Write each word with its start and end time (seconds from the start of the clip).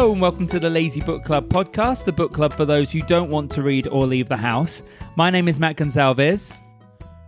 Hello 0.00 0.12
and 0.12 0.22
welcome 0.22 0.46
to 0.46 0.58
the 0.58 0.70
Lazy 0.70 1.02
Book 1.02 1.24
Club 1.24 1.50
podcast, 1.50 2.06
the 2.06 2.12
book 2.12 2.32
club 2.32 2.54
for 2.54 2.64
those 2.64 2.90
who 2.90 3.02
don't 3.02 3.28
want 3.28 3.50
to 3.50 3.62
read 3.62 3.86
or 3.86 4.06
leave 4.06 4.30
the 4.30 4.36
house. 4.38 4.82
My 5.14 5.28
name 5.28 5.46
is 5.46 5.60
Matt 5.60 5.76
Gonsalves. 5.76 6.56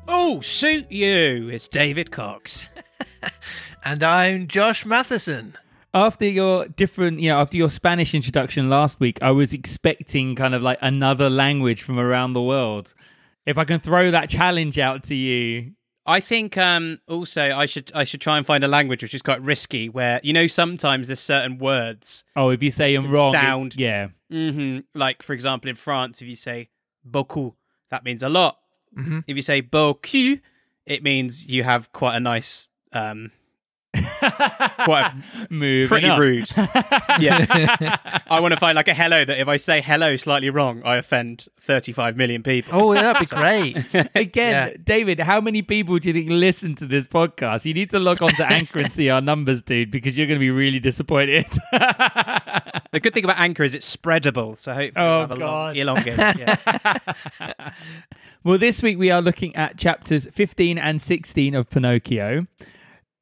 Oh, 0.08 0.40
suit 0.40 0.90
you! 0.90 1.50
It's 1.50 1.68
David 1.68 2.10
Cox. 2.10 2.70
And 3.84 4.02
I'm 4.02 4.46
Josh 4.46 4.86
Matheson. 4.86 5.54
After 5.92 6.24
your 6.24 6.66
different, 6.66 7.20
you 7.20 7.28
know, 7.28 7.40
after 7.40 7.58
your 7.58 7.68
Spanish 7.68 8.14
introduction 8.14 8.70
last 8.70 9.00
week, 9.00 9.18
I 9.20 9.32
was 9.32 9.52
expecting 9.52 10.34
kind 10.34 10.54
of 10.54 10.62
like 10.62 10.78
another 10.80 11.28
language 11.28 11.82
from 11.82 11.98
around 11.98 12.32
the 12.32 12.40
world. 12.40 12.94
If 13.44 13.58
I 13.58 13.64
can 13.64 13.80
throw 13.80 14.10
that 14.10 14.30
challenge 14.30 14.78
out 14.78 15.02
to 15.04 15.14
you, 15.14 15.72
I 16.04 16.18
think 16.20 16.56
um, 16.58 16.98
also 17.08 17.42
I 17.52 17.66
should 17.66 17.92
I 17.94 18.04
should 18.04 18.20
try 18.20 18.36
and 18.36 18.44
find 18.46 18.64
a 18.64 18.68
language 18.68 19.02
which 19.02 19.14
is 19.14 19.22
quite 19.22 19.40
risky. 19.42 19.88
Where 19.88 20.20
you 20.22 20.32
know 20.32 20.46
sometimes 20.46 21.06
there's 21.08 21.20
certain 21.20 21.58
words. 21.58 22.24
oh, 22.36 22.50
if 22.50 22.62
you 22.62 22.70
say 22.70 22.94
them 22.94 23.10
wrong, 23.10 23.34
it- 23.34 23.38
sound. 23.38 23.76
yeah, 23.76 24.08
hmm 24.30 24.80
Like 24.94 25.22
for 25.22 25.32
example, 25.32 25.70
in 25.70 25.76
France, 25.76 26.20
if 26.22 26.28
you 26.28 26.36
say 26.36 26.68
beaucoup, 27.04 27.54
that 27.90 28.04
means 28.04 28.22
a 28.22 28.28
lot. 28.28 28.58
hmm 28.94 29.20
If 29.26 29.36
you 29.36 29.42
say 29.42 29.60
beaucoup, 29.60 30.40
it 30.86 31.02
means 31.02 31.46
you 31.46 31.62
have 31.62 31.92
quite 31.92 32.16
a 32.16 32.20
nice, 32.20 32.68
um, 32.92 33.30
quite 33.94 35.12
moving 35.50 35.88
pretty 35.88 36.08
on. 36.08 36.18
rude. 36.20 36.50
yeah. 37.18 37.96
I 38.28 38.40
want 38.40 38.54
to 38.54 38.60
find 38.60 38.76
like 38.76 38.88
a 38.88 38.94
hello 38.94 39.24
that 39.24 39.38
if 39.38 39.48
I 39.48 39.56
say 39.56 39.80
hello 39.80 40.16
slightly 40.16 40.50
wrong, 40.50 40.82
I 40.84 40.96
offend 40.96 41.46
35 41.60 42.16
million 42.16 42.42
people. 42.42 42.72
Oh, 42.80 42.94
that'd 42.94 43.20
be 43.20 43.26
great. 43.26 43.76
Again, 44.14 44.68
Yeah. 44.70 44.76
David, 44.82 45.20
how 45.20 45.40
many 45.40 45.62
people 45.62 45.98
do 45.98 46.08
you 46.08 46.14
think 46.14 46.30
listen 46.30 46.74
to 46.76 46.86
this 46.86 47.06
podcast? 47.06 47.64
You 47.64 47.74
need 47.74 47.90
to 47.90 47.98
log 47.98 48.22
on 48.22 48.34
to 48.34 48.46
Anchor 48.50 48.78
and 48.80 48.92
see 48.92 49.10
our 49.10 49.20
numbers, 49.20 49.62
dude, 49.62 49.90
because 49.90 50.16
you're 50.16 50.26
going 50.26 50.38
to 50.38 50.40
be 50.44 50.50
really 50.50 50.80
disappointed. 50.80 51.46
The 51.72 53.00
good 53.00 53.14
thing 53.14 53.24
about 53.24 53.38
Anchor 53.38 53.62
is 53.62 53.74
it's 53.74 53.94
spreadable, 53.96 54.56
so 54.58 54.72
hopefully 54.74 54.92
Oh, 55.04 55.20
we'll 55.20 55.20
have 55.20 55.30
a 55.30 55.34
long, 55.36 55.48
God. 55.50 55.76
elongated. 55.76 56.18
Yeah. 56.38 57.70
well, 58.44 58.58
this 58.58 58.82
week 58.82 58.98
we 58.98 59.10
are 59.10 59.22
looking 59.22 59.54
at 59.56 59.76
chapters 59.78 60.26
15 60.32 60.78
and 60.78 61.00
16 61.00 61.54
of 61.54 61.70
Pinocchio. 61.70 62.46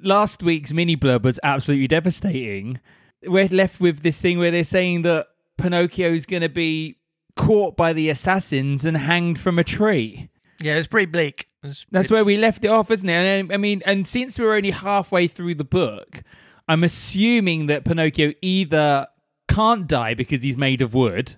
Last 0.02 0.42
week's 0.42 0.72
mini 0.72 0.96
blurb 0.96 1.22
was 1.22 1.38
absolutely 1.42 1.86
devastating. 1.88 2.80
We're 3.26 3.48
left 3.48 3.80
with 3.80 4.00
this 4.00 4.20
thing 4.20 4.38
where 4.38 4.50
they're 4.50 4.64
saying 4.64 5.02
that 5.02 5.26
Pinocchio's 5.58 6.24
going 6.26 6.42
to 6.42 6.48
be 6.48 6.96
caught 7.36 7.76
by 7.76 7.92
the 7.92 8.08
assassins 8.08 8.84
and 8.84 8.96
hanged 8.96 9.38
from 9.38 9.58
a 9.58 9.64
tree. 9.64 10.30
Yeah, 10.62 10.76
it's 10.76 10.86
pretty 10.86 11.06
bleak. 11.06 11.48
It's 11.62 11.84
That's 11.90 12.08
pretty- 12.08 12.14
where 12.14 12.24
we 12.24 12.36
left 12.38 12.64
it 12.64 12.68
off, 12.68 12.90
isn't 12.90 13.08
it? 13.08 13.12
And 13.12 13.52
I 13.52 13.56
mean, 13.58 13.82
and 13.84 14.06
since 14.06 14.38
we're 14.38 14.54
only 14.54 14.70
halfway 14.70 15.26
through 15.26 15.56
the 15.56 15.64
book, 15.64 16.22
I'm 16.68 16.82
assuming 16.84 17.66
that 17.66 17.84
Pinocchio 17.84 18.32
either 18.40 19.06
can't 19.48 19.86
die 19.86 20.14
because 20.14 20.42
he's 20.42 20.56
made 20.56 20.80
of 20.80 20.94
wood, 20.94 21.36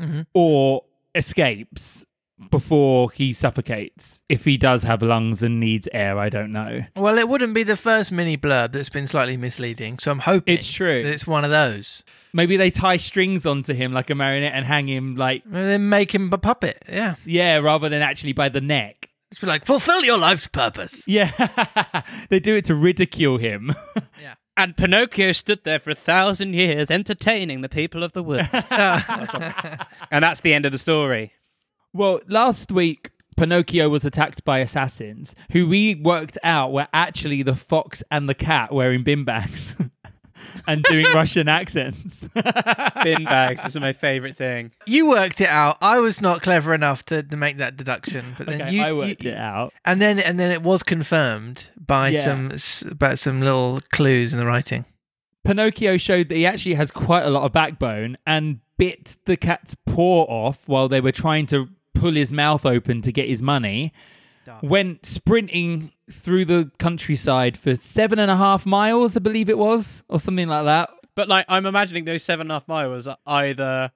Mhm. 0.00 0.26
or 0.34 0.84
escapes 1.14 2.04
before 2.50 3.10
he 3.10 3.32
suffocates. 3.32 4.22
If 4.28 4.44
he 4.44 4.56
does 4.56 4.82
have 4.84 5.02
lungs 5.02 5.42
and 5.42 5.60
needs 5.60 5.88
air, 5.92 6.18
I 6.18 6.28
don't 6.28 6.52
know. 6.52 6.84
Well, 6.96 7.18
it 7.18 7.28
wouldn't 7.28 7.54
be 7.54 7.62
the 7.62 7.76
first 7.76 8.10
mini 8.12 8.36
blurb 8.36 8.72
that's 8.72 8.88
been 8.88 9.06
slightly 9.06 9.36
misleading, 9.36 9.98
so 9.98 10.10
I'm 10.10 10.20
hoping 10.20 10.54
It's 10.54 10.70
true. 10.72 11.02
that 11.02 11.12
it's 11.12 11.26
one 11.26 11.44
of 11.44 11.50
those. 11.50 12.02
Maybe 12.32 12.56
they 12.56 12.70
tie 12.70 12.96
strings 12.96 13.44
onto 13.44 13.74
him 13.74 13.92
like 13.92 14.08
a 14.10 14.14
marionette 14.14 14.52
and 14.54 14.64
hang 14.64 14.88
him 14.88 15.16
like 15.16 15.44
Maybe 15.44 15.66
they 15.66 15.78
make 15.78 16.14
him 16.14 16.30
a 16.32 16.38
puppet. 16.38 16.82
Yeah, 16.88 17.14
yeah, 17.24 17.58
rather 17.58 17.88
than 17.88 18.02
actually 18.02 18.32
by 18.32 18.48
the 18.48 18.60
neck. 18.60 19.10
it's 19.30 19.40
be 19.40 19.46
like 19.46 19.64
fulfill 19.64 20.02
your 20.04 20.18
life's 20.18 20.46
purpose. 20.46 21.02
Yeah, 21.06 21.30
they 22.30 22.40
do 22.40 22.56
it 22.56 22.64
to 22.66 22.74
ridicule 22.74 23.38
him. 23.38 23.74
Yeah. 24.20 24.34
And 24.56 24.76
Pinocchio 24.76 25.32
stood 25.32 25.64
there 25.64 25.78
for 25.78 25.88
a 25.90 25.94
thousand 25.94 26.52
years 26.52 26.90
entertaining 26.90 27.62
the 27.62 27.68
people 27.70 28.02
of 28.02 28.12
the 28.12 28.22
woods. 28.22 28.48
and 28.52 30.22
that's 30.22 30.40
the 30.42 30.52
end 30.52 30.66
of 30.66 30.72
the 30.72 30.78
story. 30.78 31.32
Well, 31.92 32.20
last 32.28 32.70
week, 32.72 33.10
Pinocchio 33.36 33.88
was 33.88 34.04
attacked 34.04 34.44
by 34.44 34.58
assassins 34.58 35.34
who 35.52 35.66
we 35.66 35.94
worked 35.94 36.38
out 36.44 36.72
were 36.72 36.88
actually 36.92 37.42
the 37.42 37.54
fox 37.54 38.02
and 38.10 38.28
the 38.28 38.34
cat 38.34 38.72
wearing 38.72 39.02
bin 39.02 39.24
bags 39.24 39.74
and 40.68 40.82
doing 40.84 41.06
Russian 41.14 41.48
accents. 41.48 42.28
Bin 43.02 43.24
bags 43.24 43.64
is 43.64 43.78
my 43.80 43.92
favourite 43.94 44.36
thing. 44.36 44.72
You 44.86 45.08
worked 45.08 45.40
it 45.40 45.48
out. 45.48 45.78
I 45.80 46.00
was 46.00 46.20
not 46.20 46.42
clever 46.42 46.74
enough 46.74 47.02
to, 47.06 47.22
to 47.22 47.36
make 47.36 47.56
that 47.58 47.76
deduction, 47.78 48.34
but 48.36 48.46
then 48.46 48.60
okay, 48.62 48.72
you, 48.74 48.82
I 48.82 48.92
worked 48.92 49.24
you- 49.24 49.30
it 49.30 49.36
out. 49.38 49.72
and 49.84 50.00
then 50.02 50.18
and 50.18 50.38
then 50.38 50.50
it 50.50 50.62
was 50.62 50.82
confirmed 50.82 51.70
by 51.78 52.08
Yeah. 52.10 52.20
some 52.20 52.96
by 52.98 53.14
some 53.14 53.40
little 53.40 53.80
clues 53.90 54.32
in 54.34 54.38
the 54.38 54.46
writing. 54.46 54.84
Pinocchio 55.44 55.96
showed 55.96 56.28
that 56.28 56.34
he 56.36 56.44
actually 56.44 56.74
has 56.74 56.90
quite 56.90 57.22
a 57.22 57.30
lot 57.30 57.44
of 57.44 57.52
backbone 57.52 58.18
and 58.26 58.60
bit 58.76 59.16
the 59.24 59.36
cat's 59.38 59.74
paw 59.86 60.24
off 60.24 60.68
while 60.68 60.88
they 60.88 61.00
were 61.00 61.12
trying 61.12 61.46
to 61.46 61.68
pull 61.94 62.12
his 62.12 62.32
mouth 62.32 62.64
open 62.64 63.02
to 63.02 63.12
get 63.12 63.28
his 63.28 63.42
money. 63.42 63.92
Dark. 64.46 64.62
Went 64.62 65.04
sprinting 65.06 65.92
through 66.10 66.46
the 66.46 66.70
countryside 66.78 67.56
for 67.56 67.76
seven 67.76 68.18
and 68.18 68.30
a 68.30 68.36
half 68.36 68.66
miles, 68.66 69.16
I 69.16 69.20
believe 69.20 69.50
it 69.50 69.58
was, 69.58 70.02
or 70.08 70.18
something 70.18 70.48
like 70.48 70.64
that. 70.64 70.90
But 71.14 71.28
like, 71.28 71.44
I'm 71.48 71.66
imagining 71.66 72.04
those 72.04 72.22
seven 72.22 72.46
and 72.46 72.52
a 72.52 72.54
half 72.54 72.68
miles 72.68 73.06
are 73.06 73.18
either 73.26 73.92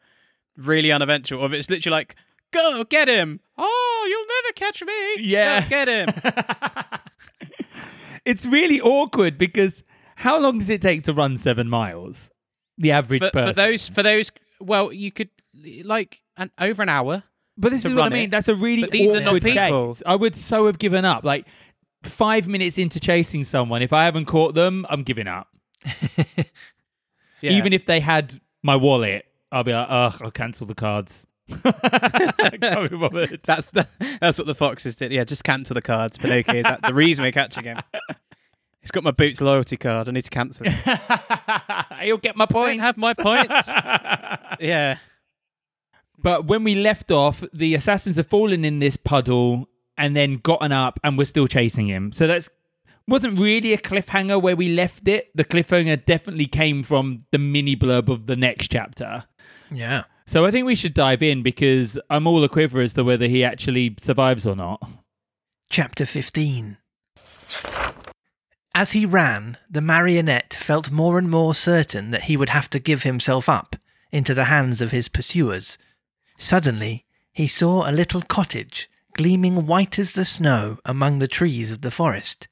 really 0.57 0.93
uneventful 0.93 1.39
or 1.39 1.47
if 1.47 1.53
it's 1.53 1.71
literally 1.71 1.95
like, 1.95 2.17
go 2.53 2.85
get 2.85 3.09
him. 3.09 3.41
Oh, 3.57 4.07
you'll 4.09 4.27
never 4.43 4.53
catch 4.55 4.83
me. 4.83 5.27
Yeah. 5.27 5.63
Go 5.63 5.69
get 5.69 5.89
him. 5.89 7.01
it's 8.25 8.47
really 8.47 8.81
awkward 8.81 9.39
because 9.39 9.83
how 10.17 10.39
long 10.39 10.59
does 10.59 10.71
it 10.71 10.83
take 10.83 11.05
to 11.05 11.13
run 11.13 11.37
seven 11.37 11.69
miles? 11.69 12.31
The 12.79 12.93
average 12.93 13.21
but 13.21 13.33
person. 13.33 13.55
for 13.55 13.61
those, 13.61 13.89
for 13.89 14.03
those, 14.03 14.33
well, 14.61 14.93
you 14.93 15.13
could 15.13 15.31
like 15.85 16.23
an 16.37 16.51
over 16.59 16.83
an 16.83 16.89
hour. 16.89 17.23
But 17.57 17.71
this 17.73 17.85
is 17.85 17.95
what 17.95 18.05
I 18.05 18.09
mean. 18.09 18.25
it. 18.25 18.31
That's 18.31 18.49
a 18.49 18.55
really 18.55 18.83
But 18.83 18.91
these 18.91 19.11
are 19.11 19.17
awkward 19.23 19.43
not 19.43 19.53
people. 19.53 19.93
date. 19.95 20.03
I 20.07 20.15
would 20.17 20.35
so 20.37 20.67
have 20.67 20.79
given 20.79 21.05
up. 21.05 21.25
Like 21.25 21.47
five 22.03 22.49
minutes 22.49 22.79
into 22.79 23.01
chasing 23.01 23.45
someone, 23.45 23.83
if 23.83 23.93
I 23.93 24.05
haven't 24.05 24.27
caught 24.27 24.55
them, 24.55 24.85
I'm 24.89 25.03
giving 25.03 25.27
up. 25.29 25.49
Yeah. 27.41 27.51
Even 27.53 27.75
if 27.75 27.85
they 27.85 28.01
had 28.01 28.41
my 28.63 28.75
wallet, 28.77 29.27
I'll 29.53 29.65
be 29.65 29.75
like, 29.75 29.87
ugh, 29.91 30.17
I'll 30.23 30.31
cancel 30.31 30.67
the 30.67 30.75
cards. 30.75 31.27
Can't 31.51 32.91
be 32.91 32.97
bothered. 32.97 33.41
That's 33.45 33.71
the, 33.73 33.87
that's 34.19 34.39
what 34.39 34.47
the 34.47 34.55
foxes 34.55 34.97
did. 34.97 35.13
Yeah, 35.13 35.25
just 35.25 35.45
cancel 35.45 35.75
the 35.75 35.83
cards. 35.83 36.17
Pinocchio 36.17 36.55
is 36.55 36.63
that 36.63 36.81
the 36.81 36.95
reason 36.95 37.23
we're 37.23 37.33
catching 37.33 37.65
him. 37.65 37.81
He's 38.81 38.91
got 38.91 39.05
my 39.05 39.11
Boots 39.11 39.43
loyalty 39.43 39.77
card. 39.77 40.09
I 40.09 40.13
need 40.13 40.25
to 40.25 40.31
cancel 40.31 40.65
it. 40.67 42.07
You'll 42.07 42.17
get 42.17 42.35
my 42.35 42.47
point. 42.47 42.81
have 42.81 42.97
my 42.97 43.13
points. 43.13 43.69
yeah. 44.59 44.97
But 46.25 46.47
when 46.47 46.65
we 46.65 46.75
left 46.75 47.11
off, 47.11 47.45
the 47.53 47.75
assassins 47.75 48.17
have 48.17 48.29
fallen 48.29 48.65
in 48.65 48.79
this 48.79 48.97
puddle 48.97 49.69
and 49.99 50.17
then 50.17 50.39
gotten 50.39 50.73
up 50.73 50.99
and 51.05 51.19
we're 51.19 51.27
still 51.27 51.47
chasing 51.47 51.87
him. 51.87 52.13
So 52.13 52.27
that's 52.27 52.49
wasn't 53.07 53.39
really 53.39 53.75
a 53.75 53.79
cliffhanger 53.79 54.41
where 54.41 54.57
we 54.57 54.71
left 54.71 55.07
it. 55.07 55.31
The 55.37 55.45
cliffhanger 55.45 56.03
definitely 56.03 56.47
came 56.47 56.83
from 56.83 57.27
the 57.31 57.37
mini 57.37 57.77
blurb 57.77 58.09
of 58.09 58.25
the 58.25 58.37
next 58.37 58.73
chapter. 58.73 59.25
Yeah. 59.71 60.05
So 60.27 60.47
I 60.47 60.51
think 60.51 60.65
we 60.65 60.75
should 60.75 60.95
dive 60.95 61.23
in 61.23 61.43
because 61.43 61.99
I'm 62.09 62.27
all 62.27 62.43
a 62.43 62.49
quiver 62.49 62.81
as 62.81 62.95
to 62.95 63.05
whether 63.05 63.27
he 63.27 63.45
actually 63.45 63.95
survives 64.01 64.47
or 64.47 64.57
not. 64.57 64.83
Chapter 65.69 66.07
15 66.07 66.79
As 68.75 68.93
he 68.93 69.05
ran, 69.05 69.59
the 69.69 69.83
marionette 69.83 70.55
felt 70.55 70.91
more 70.91 71.19
and 71.19 71.31
more 71.31 71.55
certain 71.55 72.13
that 72.13 72.23
he 72.23 72.37
would 72.39 72.49
have 72.49 72.71
to 72.71 72.79
give 72.79 73.03
himself 73.03 73.47
up 73.47 73.77
into 74.11 74.33
the 74.33 74.45
hands 74.45 74.81
of 74.81 74.91
his 74.91 75.11
pursuers. 75.11 75.77
Suddenly, 76.37 77.05
he 77.33 77.47
saw 77.49 77.89
a 77.89 77.93
little 77.93 78.23
cottage 78.23 78.89
gleaming 79.15 79.67
white 79.67 79.99
as 79.99 80.13
the 80.13 80.25
snow 80.25 80.79
among 80.85 81.19
the 81.19 81.29
trees 81.29 81.71
of 81.71 81.83
the 81.83 81.91
forest. 81.91 82.49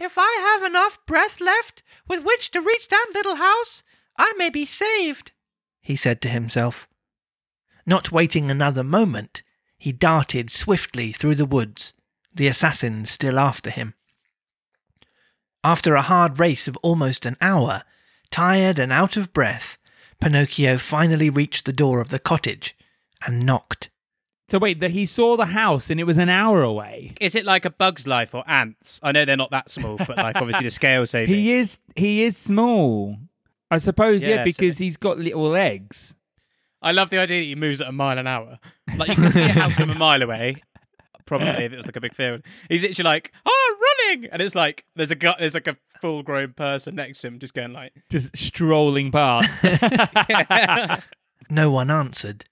If 0.00 0.14
I 0.16 0.38
have 0.40 0.64
enough 0.64 0.98
breath 1.06 1.40
left 1.40 1.82
with 2.08 2.24
which 2.24 2.50
to 2.50 2.60
reach 2.60 2.88
that 2.88 3.10
little 3.14 3.36
house, 3.36 3.82
I 4.18 4.32
may 4.36 4.50
be 4.50 4.64
saved, 4.64 5.32
he 5.80 5.96
said 5.96 6.20
to 6.22 6.28
himself. 6.28 6.88
Not 7.86 8.12
waiting 8.12 8.50
another 8.50 8.84
moment, 8.84 9.42
he 9.78 9.92
darted 9.92 10.50
swiftly 10.50 11.12
through 11.12 11.36
the 11.36 11.46
woods, 11.46 11.94
the 12.34 12.48
assassins 12.48 13.10
still 13.10 13.38
after 13.38 13.70
him. 13.70 13.94
After 15.64 15.94
a 15.94 16.02
hard 16.02 16.40
race 16.40 16.66
of 16.66 16.76
almost 16.78 17.24
an 17.24 17.36
hour, 17.40 17.84
tired 18.30 18.78
and 18.78 18.92
out 18.92 19.16
of 19.16 19.32
breath, 19.32 19.78
Pinocchio 20.22 20.78
finally 20.78 21.28
reached 21.30 21.64
the 21.64 21.72
door 21.72 22.00
of 22.00 22.08
the 22.10 22.18
cottage 22.18 22.76
and 23.26 23.44
knocked. 23.44 23.90
So 24.48 24.58
wait, 24.58 24.80
that 24.80 24.90
he 24.90 25.04
saw 25.06 25.36
the 25.36 25.46
house 25.46 25.90
and 25.90 25.98
it 25.98 26.04
was 26.04 26.18
an 26.18 26.28
hour 26.28 26.62
away. 26.62 27.14
Is 27.20 27.34
it 27.34 27.44
like 27.44 27.64
a 27.64 27.70
bug's 27.70 28.06
life 28.06 28.34
or 28.34 28.44
ants? 28.48 29.00
I 29.02 29.12
know 29.12 29.24
they're 29.24 29.36
not 29.36 29.50
that 29.50 29.70
small, 29.70 29.96
but 29.96 30.16
like 30.16 30.36
obviously 30.36 30.64
the 30.66 30.70
scale 30.70 31.06
saving. 31.06 31.34
He 31.34 31.52
is 31.52 31.80
he 31.96 32.22
is 32.22 32.36
small. 32.36 33.16
I 33.70 33.78
suppose, 33.78 34.22
yeah, 34.22 34.28
Yeah, 34.28 34.36
so- 34.38 34.44
because 34.44 34.78
he's 34.78 34.96
got 34.96 35.18
little 35.18 35.48
legs. 35.48 36.14
I 36.82 36.92
love 36.92 37.10
the 37.10 37.18
idea 37.18 37.38
that 37.38 37.44
he 37.46 37.54
moves 37.54 37.80
at 37.80 37.88
a 37.88 37.92
mile 37.92 38.18
an 38.18 38.26
hour. 38.26 38.58
Like 38.96 39.08
you 39.10 39.14
can 39.14 39.30
see 39.32 39.42
a 39.44 39.48
house 39.48 39.72
from 39.74 39.90
a 39.90 39.94
mile 39.98 40.20
away, 40.22 40.56
Probably 41.38 41.64
if 41.64 41.72
it 41.72 41.76
was 41.76 41.86
like 41.86 41.96
a 41.96 42.00
big 42.00 42.14
field. 42.14 42.42
He's 42.68 42.82
literally 42.82 43.08
like, 43.08 43.32
"Oh, 43.46 43.76
running!" 44.08 44.28
And 44.30 44.42
it's 44.42 44.54
like 44.54 44.84
there's 44.94 45.10
a 45.10 45.14
gu- 45.14 45.32
there's 45.38 45.54
like 45.54 45.66
a 45.66 45.78
full 45.98 46.22
grown 46.22 46.52
person 46.52 46.94
next 46.94 47.22
to 47.22 47.28
him, 47.28 47.38
just 47.38 47.54
going 47.54 47.72
like, 47.72 47.94
Just 48.10 48.36
strolling 48.36 49.10
past. 49.10 49.48
No 51.48 51.70
one 51.70 51.90
answered. 51.90 52.44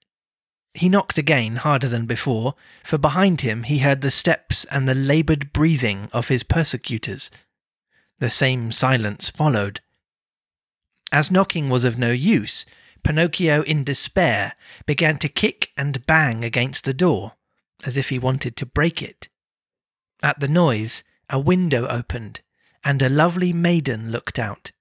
He 0.73 0.89
knocked 0.89 1.17
again, 1.17 1.57
harder 1.57 1.87
than 1.87 2.05
before, 2.07 2.55
for 2.83 2.97
behind 2.97 3.41
him 3.41 3.63
he 3.63 3.79
heard 3.79 4.01
the 4.01 4.09
steps 4.11 4.65
and 4.65 4.87
the 4.87 4.95
laboured 4.95 5.53
breathing 5.53 6.09
of 6.11 6.29
his 6.29 6.43
persecutors. 6.43 7.29
The 8.19 8.29
same 8.29 8.71
silence 8.71 9.29
followed. 9.29 9.81
As 11.11 11.29
knocking 11.31 11.69
was 11.69 11.83
of 11.83 11.99
no 11.99 12.11
use, 12.11 12.65
Pinocchio, 13.03 13.63
in 13.63 13.83
despair, 13.83 14.53
began 14.85 15.17
to 15.17 15.29
kick 15.29 15.69
and 15.75 16.05
bang 16.05 16.43
against 16.45 16.85
the 16.85 16.93
door, 16.93 17.33
as 17.85 17.97
if 17.97 18.09
he 18.09 18.19
wanted 18.19 18.55
to 18.57 18.65
break 18.65 19.01
it. 19.01 19.29
At 20.23 20.39
the 20.39 20.47
noise, 20.47 21.03
a 21.29 21.39
window 21.39 21.87
opened, 21.87 22.41
and 22.83 23.01
a 23.01 23.09
lovely 23.09 23.53
maiden 23.53 24.11
looked 24.11 24.37
out. 24.39 24.71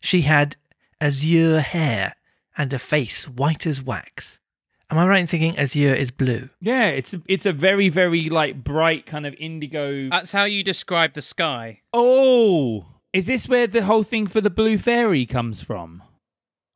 She 0.00 0.22
had 0.22 0.56
azure 1.00 1.60
hair 1.60 2.14
and 2.56 2.72
a 2.72 2.78
face 2.78 3.28
white 3.28 3.66
as 3.66 3.82
wax. 3.82 4.40
Am 4.88 4.98
I 4.98 5.06
right 5.06 5.20
in 5.20 5.26
thinking 5.26 5.58
azure 5.58 5.94
is 5.94 6.10
blue? 6.10 6.48
yeah, 6.60 6.86
it's 6.86 7.14
it's 7.26 7.44
a 7.44 7.52
very 7.52 7.88
very 7.88 8.30
like 8.30 8.62
bright 8.62 9.04
kind 9.04 9.26
of 9.26 9.34
indigo. 9.34 10.08
"That's 10.08 10.32
how 10.32 10.44
you 10.44 10.62
describe 10.62 11.14
the 11.14 11.22
sky." 11.22 11.82
oh, 11.92 12.86
is 13.12 13.26
this 13.26 13.48
where 13.48 13.66
the 13.66 13.82
whole 13.84 14.02
thing 14.04 14.26
for 14.26 14.40
the 14.40 14.50
blue 14.50 14.78
fairy 14.78 15.26
comes 15.26 15.60
from? 15.62 16.02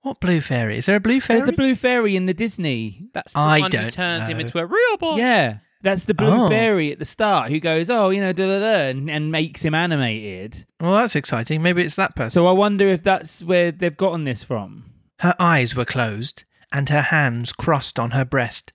What 0.02 0.20
blue 0.20 0.40
fairy? 0.40 0.78
Is 0.78 0.86
there 0.86 0.96
a 0.96 1.00
blue 1.00 1.20
fairy? 1.20 1.40
There's 1.40 1.48
a 1.50 1.52
blue 1.52 1.74
fairy 1.74 2.16
in 2.16 2.26
the 2.26 2.34
Disney. 2.34 3.08
That's 3.12 3.34
the 3.34 3.38
I 3.38 3.60
one 3.60 3.70
who 3.72 3.78
don't 3.78 3.92
turns 3.92 4.28
him 4.28 4.38
know. 4.38 4.40
into 4.44 4.58
a 4.58 4.64
real 4.66 4.96
boy. 4.96 5.16
Yeah, 5.16 5.58
that's 5.82 6.06
the 6.06 6.14
blue 6.14 6.46
Oh. 6.46 6.48
fairy 6.48 6.90
at 6.90 6.98
the 6.98 7.04
start 7.04 7.50
who 7.50 7.60
goes, 7.60 7.90
oh, 7.90 8.08
you 8.10 8.20
know, 8.20 8.32
da 8.32 8.46
da 8.46 8.58
da, 8.60 8.88
and, 8.88 9.10
and 9.10 9.30
makes 9.30 9.62
him 9.62 9.74
animated. 9.74 10.64
Well, 10.80 10.92
that's 10.94 11.16
exciting. 11.16 11.60
Maybe 11.62 11.82
it's 11.82 11.96
that 11.96 12.16
person. 12.16 12.30
So 12.30 12.46
I 12.46 12.52
wonder 12.52 12.88
if 12.88 13.02
that's 13.02 13.42
where 13.42 13.70
they've 13.72 13.96
gotten 13.96 14.24
this 14.24 14.42
from. 14.42 14.84
Her 15.18 15.34
eyes 15.38 15.74
were 15.76 15.84
closed, 15.84 16.44
and 16.72 16.88
her 16.88 17.02
hands 17.02 17.52
crossed 17.52 17.98
on 17.98 18.12
her 18.12 18.24
breast. 18.24 18.72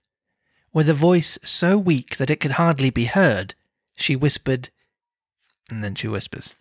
With 0.72 0.88
a 0.88 0.94
voice 0.94 1.38
so 1.42 1.76
weak 1.76 2.18
that 2.18 2.30
it 2.30 2.38
could 2.38 2.52
hardly 2.52 2.90
be 2.90 3.06
heard, 3.06 3.54
she 3.96 4.14
whispered, 4.14 4.70
and 5.70 5.82
then 5.82 5.96
she 5.96 6.06
whispers, 6.06 6.54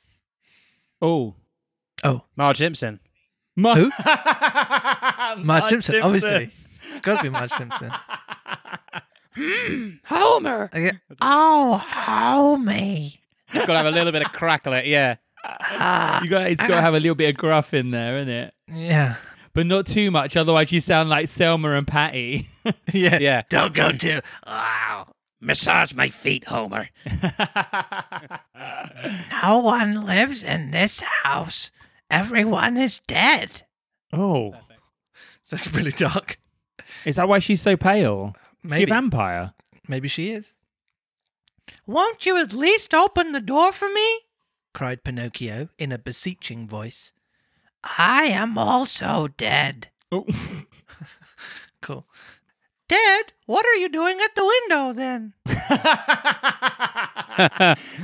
Oh, 1.02 1.36
Oh, 2.04 2.24
Marge 2.36 2.58
Simpson. 2.58 3.00
Mar- 3.56 3.76
Who? 3.76 3.90
Marge 4.06 5.46
Marge 5.46 5.64
Simpson, 5.66 6.02
obviously. 6.02 6.52
It's 6.92 7.02
got 7.02 7.18
to 7.18 7.24
be 7.24 7.30
Marge 7.30 7.52
Simpson. 7.52 7.92
Homer. 10.06 10.70
Okay. 10.74 10.92
Oh, 11.22 11.84
homie. 11.88 13.18
Got 13.54 13.66
to 13.66 13.78
have 13.78 13.86
a 13.86 13.92
little 13.92 14.12
bit 14.12 14.24
of 14.24 14.32
crackle. 14.32 14.74
It, 14.74 14.86
yeah. 14.88 15.16
Ah. 15.44 16.24
you 16.24 16.30
got 16.30 16.48
it's 16.50 16.60
got 16.62 16.76
to 16.76 16.82
have 16.82 16.96
a 16.96 17.00
little 17.00 17.16
bit 17.16 17.30
of 17.30 17.38
gruff 17.38 17.74
in 17.74 17.92
there, 17.92 18.18
isn't 18.20 18.34
it? 18.34 18.54
Yeah. 18.68 19.16
But 19.54 19.68
not 19.68 19.86
too 19.86 20.10
much, 20.12 20.36
otherwise 20.36 20.72
you 20.72 20.82
sound 20.82 21.10
like 21.10 21.28
Selma 21.28 21.72
and 21.74 21.88
Patty. 21.88 22.48
Yeah. 22.92 23.20
Yeah. 23.20 23.42
Don't 23.50 23.74
go 23.76 23.92
too. 23.92 24.20
Oh, 24.48 24.52
wow. 24.52 25.08
Massage 25.40 25.94
my 25.94 26.10
feet, 26.10 26.46
Homer. 26.46 26.90
No 29.44 29.60
one 29.60 30.06
lives 30.06 30.44
in 30.44 30.72
this 30.72 31.02
house. 31.02 31.70
Everyone 32.10 32.78
is 32.78 33.00
dead. 33.08 33.64
oh, 34.14 34.56
That's 35.50 35.72
really 35.74 35.92
dark. 35.92 36.38
is 37.06 37.18
that 37.18 37.28
why 37.28 37.40
she's 37.40 37.62
so 37.62 37.78
pale? 37.78 38.34
Is 38.36 38.42
she 38.42 38.68
a 38.68 38.70
Maybe. 38.70 38.90
vampire? 38.90 39.54
Maybe 39.88 40.08
she 40.08 40.32
is. 40.32 40.54
Won't 41.86 42.26
you 42.26 42.38
at 42.38 42.54
least 42.54 42.94
open 42.94 43.32
the 43.32 43.40
door 43.42 43.72
for 43.72 43.90
me? 43.92 44.20
cried 44.74 45.04
Pinocchio 45.04 45.70
in 45.78 45.92
a 45.92 45.98
beseeching 46.00 46.68
voice. 46.68 47.14
I 47.98 48.24
am 48.26 48.58
also 48.58 49.28
dead. 49.38 49.90
Oh. 50.12 50.26
Cool. 51.82 52.08
Dead? 52.88 53.34
What 53.46 53.66
are 53.66 53.76
you 53.76 53.90
doing 53.90 54.20
at 54.24 54.36
the 54.36 54.46
window 54.46 54.94
then? 54.94 55.34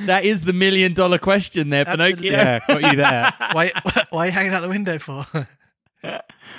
that 0.08 0.22
is 0.24 0.44
the 0.44 0.54
million 0.54 0.94
dollar 0.94 1.18
question 1.20 1.70
there, 1.70 1.86
Absolutely. 1.88 2.30
Pinocchio. 2.30 2.38
Yeah, 2.38 2.60
got 2.68 2.82
you 2.92 2.96
there. 2.98 3.34
Why, 3.54 3.72
why 4.10 4.24
are 4.24 4.26
you 4.28 4.32
hanging 4.32 4.54
out 4.54 4.62
the 4.62 4.70
window 4.70 4.98
for? 5.00 5.26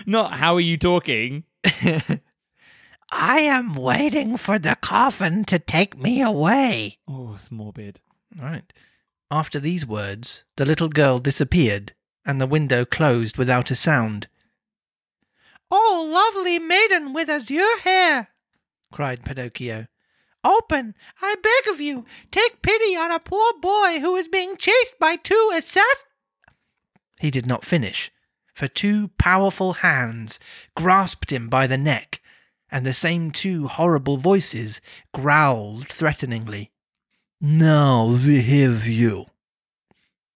Not 0.07 0.35
how 0.35 0.55
are 0.55 0.61
you 0.61 0.77
talking? 0.79 1.45
I 3.11 3.41
am 3.41 3.75
waiting 3.75 4.37
for 4.37 4.59
the 4.59 4.77
coffin 4.81 5.45
to 5.47 5.59
take 5.59 5.99
me 5.99 6.23
away. 6.23 6.99
Oh, 7.09 7.35
it's 7.35 7.51
morbid. 7.51 8.01
Right. 8.41 8.73
After 9.31 9.59
these 9.59 9.85
words, 9.87 10.45
the 10.57 10.65
little 10.65 10.89
girl 10.89 11.19
disappeared, 11.19 11.93
and 12.25 12.41
the 12.41 12.47
window 12.47 12.85
closed 12.85 13.37
without 13.37 13.71
a 13.71 13.75
sound. 13.75 14.29
Oh, 15.75 16.07
lovely 16.07 16.59
maiden 16.59 17.15
with 17.15 17.31
azure 17.31 17.79
hair! 17.79 18.29
cried 18.93 19.25
Pinocchio. 19.25 19.87
Open, 20.45 20.95
I 21.23 21.37
beg 21.37 21.73
of 21.73 21.81
you. 21.81 22.05
Take 22.31 22.61
pity 22.61 22.95
on 22.95 23.11
a 23.11 23.19
poor 23.19 23.55
boy 23.59 23.99
who 24.01 24.15
is 24.15 24.29
being 24.29 24.59
chased 24.59 24.99
by 25.01 25.17
two 25.17 25.51
assassins. 25.55 26.05
He 27.19 27.31
did 27.31 27.47
not 27.47 27.65
finish, 27.65 28.11
for 28.53 28.69
two 28.69 29.09
powerful 29.17 29.75
hands 29.75 30.39
grasped 30.77 31.33
him 31.33 31.49
by 31.49 31.67
the 31.67 31.79
neck, 31.79 32.21
and 32.71 32.85
the 32.85 32.93
same 32.93 33.31
two 33.31 33.67
horrible 33.67 34.19
voices 34.19 34.83
growled 35.15 35.89
threateningly. 35.89 36.71
Now 37.41 38.19
we 38.27 38.43
have 38.43 38.87
you. 38.87 39.25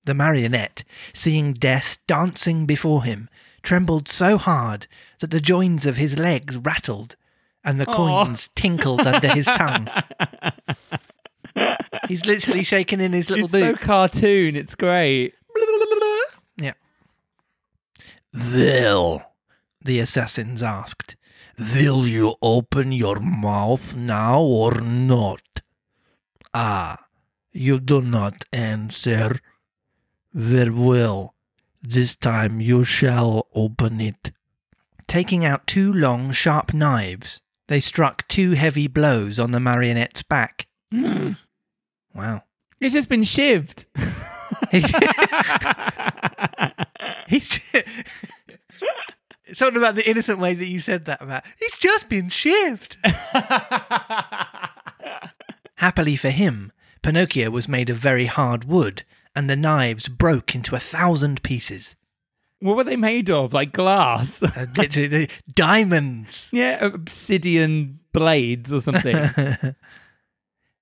The 0.07 0.15
marionette, 0.15 0.83
seeing 1.13 1.53
death 1.53 1.99
dancing 2.07 2.65
before 2.65 3.05
him, 3.05 3.29
trembled 3.67 4.09
so 4.09 4.39
hard 4.39 4.87
that 5.19 5.33
the 5.33 5.41
joints 5.41 5.85
of 5.87 5.97
his 5.97 6.17
legs 6.17 6.57
rattled 6.57 7.17
and 7.65 7.81
the 7.81 7.89
Aw. 7.89 7.93
coins 7.93 8.49
tinkled 8.55 9.01
under 9.01 9.35
his 9.35 9.47
tongue. 9.47 9.89
He's 12.09 12.25
literally 12.25 12.63
shaking 12.63 13.01
in 13.01 13.13
his 13.13 13.29
little 13.29 13.47
it's 13.47 13.53
so 13.53 13.75
cartoon. 13.75 14.57
It's 14.57 14.75
great. 14.75 15.35
Yeah. 16.59 16.73
Will, 18.33 19.23
the 19.85 20.01
assassins 20.01 20.63
asked, 20.63 21.17
will 21.59 22.07
you 22.07 22.37
open 22.41 22.93
your 22.93 23.21
mouth 23.21 23.95
now 23.95 24.41
or 24.41 24.81
not? 24.81 25.61
Ah, 26.55 27.05
you 27.53 27.79
do 27.79 28.01
not 28.01 28.47
answer. 28.55 29.39
Very 30.33 30.71
well. 30.71 31.35
This 31.89 32.17
time 32.17 32.61
you 32.61 32.83
shall 32.83 33.47
open 33.55 34.01
it. 34.01 34.33
Taking 35.07 35.45
out 35.45 35.69
two 35.69 35.93
long, 35.93 36.33
sharp 36.33 36.75
knives, 36.75 37.41
they 37.69 37.79
struck 37.79 38.27
two 38.27 38.53
heavy 38.53 38.89
blows 38.89 39.39
on 39.39 39.53
the 39.53 39.61
marionette's 39.61 40.25
back. 40.25 40.67
Mm. 40.93 41.37
Wow. 42.13 42.43
It's 42.81 42.93
just 42.93 43.09
been 43.09 43.23
shivved. 43.23 43.87
He's 47.29 47.49
Just... 47.49 47.63
something 49.53 49.77
about 49.81 49.95
the 49.95 50.11
innocent 50.11 50.41
way 50.41 50.55
that 50.55 50.67
you 50.67 50.81
said 50.81 51.05
that 51.05 51.23
about. 51.23 51.45
He's 51.57 51.77
just 51.77 52.09
been 52.09 52.31
shivved. 52.31 52.97
Happily 55.77 56.17
for 56.17 56.31
him, 56.31 56.73
Pinocchio 57.03 57.51
was 57.51 57.69
made 57.69 57.91
of 57.91 57.97
very 57.97 58.27
hard 58.27 58.65
wood, 58.65 59.05
and 59.37 59.49
the 59.49 59.55
knives 59.57 60.09
broke 60.09 60.55
into 60.55 60.75
a 60.75 60.81
thousand 60.81 61.43
pieces. 61.43 61.95
what 62.61 62.77
were 62.77 62.85
they 62.85 62.97
made 62.97 63.29
of? 63.31 63.53
Like 63.53 63.73
glass? 63.73 64.43
Uh, 64.43 64.67
Diamonds. 65.55 66.49
yeah, 66.53 66.85
obsidian 66.85 68.01
blades 68.13 68.73
or 68.73 68.81
something. 68.81 69.15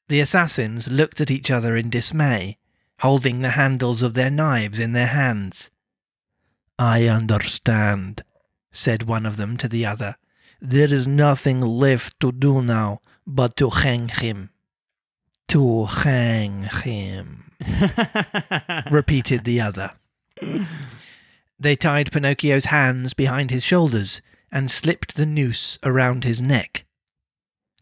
The 0.08 0.20
assassins 0.20 0.88
looked 0.90 1.22
at 1.22 1.30
each 1.30 1.50
other 1.50 1.76
in 1.76 1.88
dismay, 1.88 2.58
holding 2.98 3.40
the 3.40 3.52
handles 3.52 4.02
of 4.02 4.12
their 4.12 4.30
knives 4.30 4.78
in 4.78 4.92
their 4.92 5.06
hands. 5.06 5.70
I 6.78 7.06
understand, 7.06 8.22
said 8.70 9.04
one 9.04 9.24
of 9.24 9.38
them 9.38 9.56
to 9.56 9.66
the 9.68 9.86
other. 9.86 10.16
There 10.60 10.92
is 10.92 11.06
nothing 11.08 11.62
left 11.62 12.20
to 12.20 12.32
do 12.32 12.60
now 12.60 13.00
but 13.26 13.56
to 13.56 13.70
hang 13.70 14.08
him. 14.08 14.50
To 15.48 15.86
hang 15.86 16.64
him, 16.64 17.43
repeated 18.90 19.44
the 19.44 19.60
other. 19.60 19.92
They 21.58 21.76
tied 21.76 22.12
Pinocchio's 22.12 22.66
hands 22.66 23.14
behind 23.14 23.50
his 23.50 23.62
shoulders 23.62 24.20
and 24.50 24.70
slipped 24.70 25.16
the 25.16 25.26
noose 25.26 25.78
around 25.82 26.24
his 26.24 26.40
neck. 26.42 26.84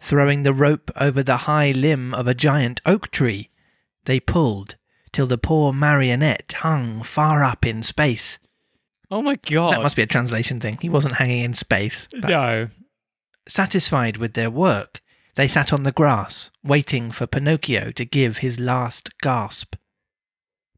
Throwing 0.00 0.43
the 0.43 0.55
rope 0.55 0.91
over 0.97 1.23
the 1.23 1.38
high 1.38 1.71
limb 1.73 2.12
of 2.14 2.26
a 2.26 2.35
giant 2.35 2.81
oak 2.85 3.11
tree, 3.11 3.50
they 4.05 4.21
pulled 4.21 4.76
till 5.12 5.26
the 5.26 5.38
poor 5.38 5.73
marionette 5.73 6.52
hung 6.59 7.02
far 7.02 7.45
up 7.45 7.64
in 7.64 7.83
space. 7.83 8.38
Oh 9.11 9.23
my 9.23 9.37
god. 9.37 9.75
That 9.75 9.83
must 9.83 9.97
be 9.97 10.02
a 10.02 10.07
translation 10.07 10.59
thing. 10.59 10.79
He 10.81 10.88
wasn't 10.88 11.14
hanging 11.14 11.45
in 11.45 11.55
space. 11.55 12.09
no. 12.14 12.69
Satisfied 13.49 14.17
with 14.19 14.35
their 14.35 14.50
work, 14.50 15.02
They 15.35 15.49
sat 15.49 15.73
on 15.73 15.83
the 15.85 15.93
grass, 15.93 16.51
waiting 16.62 17.11
for 17.11 17.27
Pinocchio 17.27 17.91
to 17.93 18.05
give 18.05 18.39
his 18.39 18.61
last 18.61 19.19
gasp. 19.21 19.77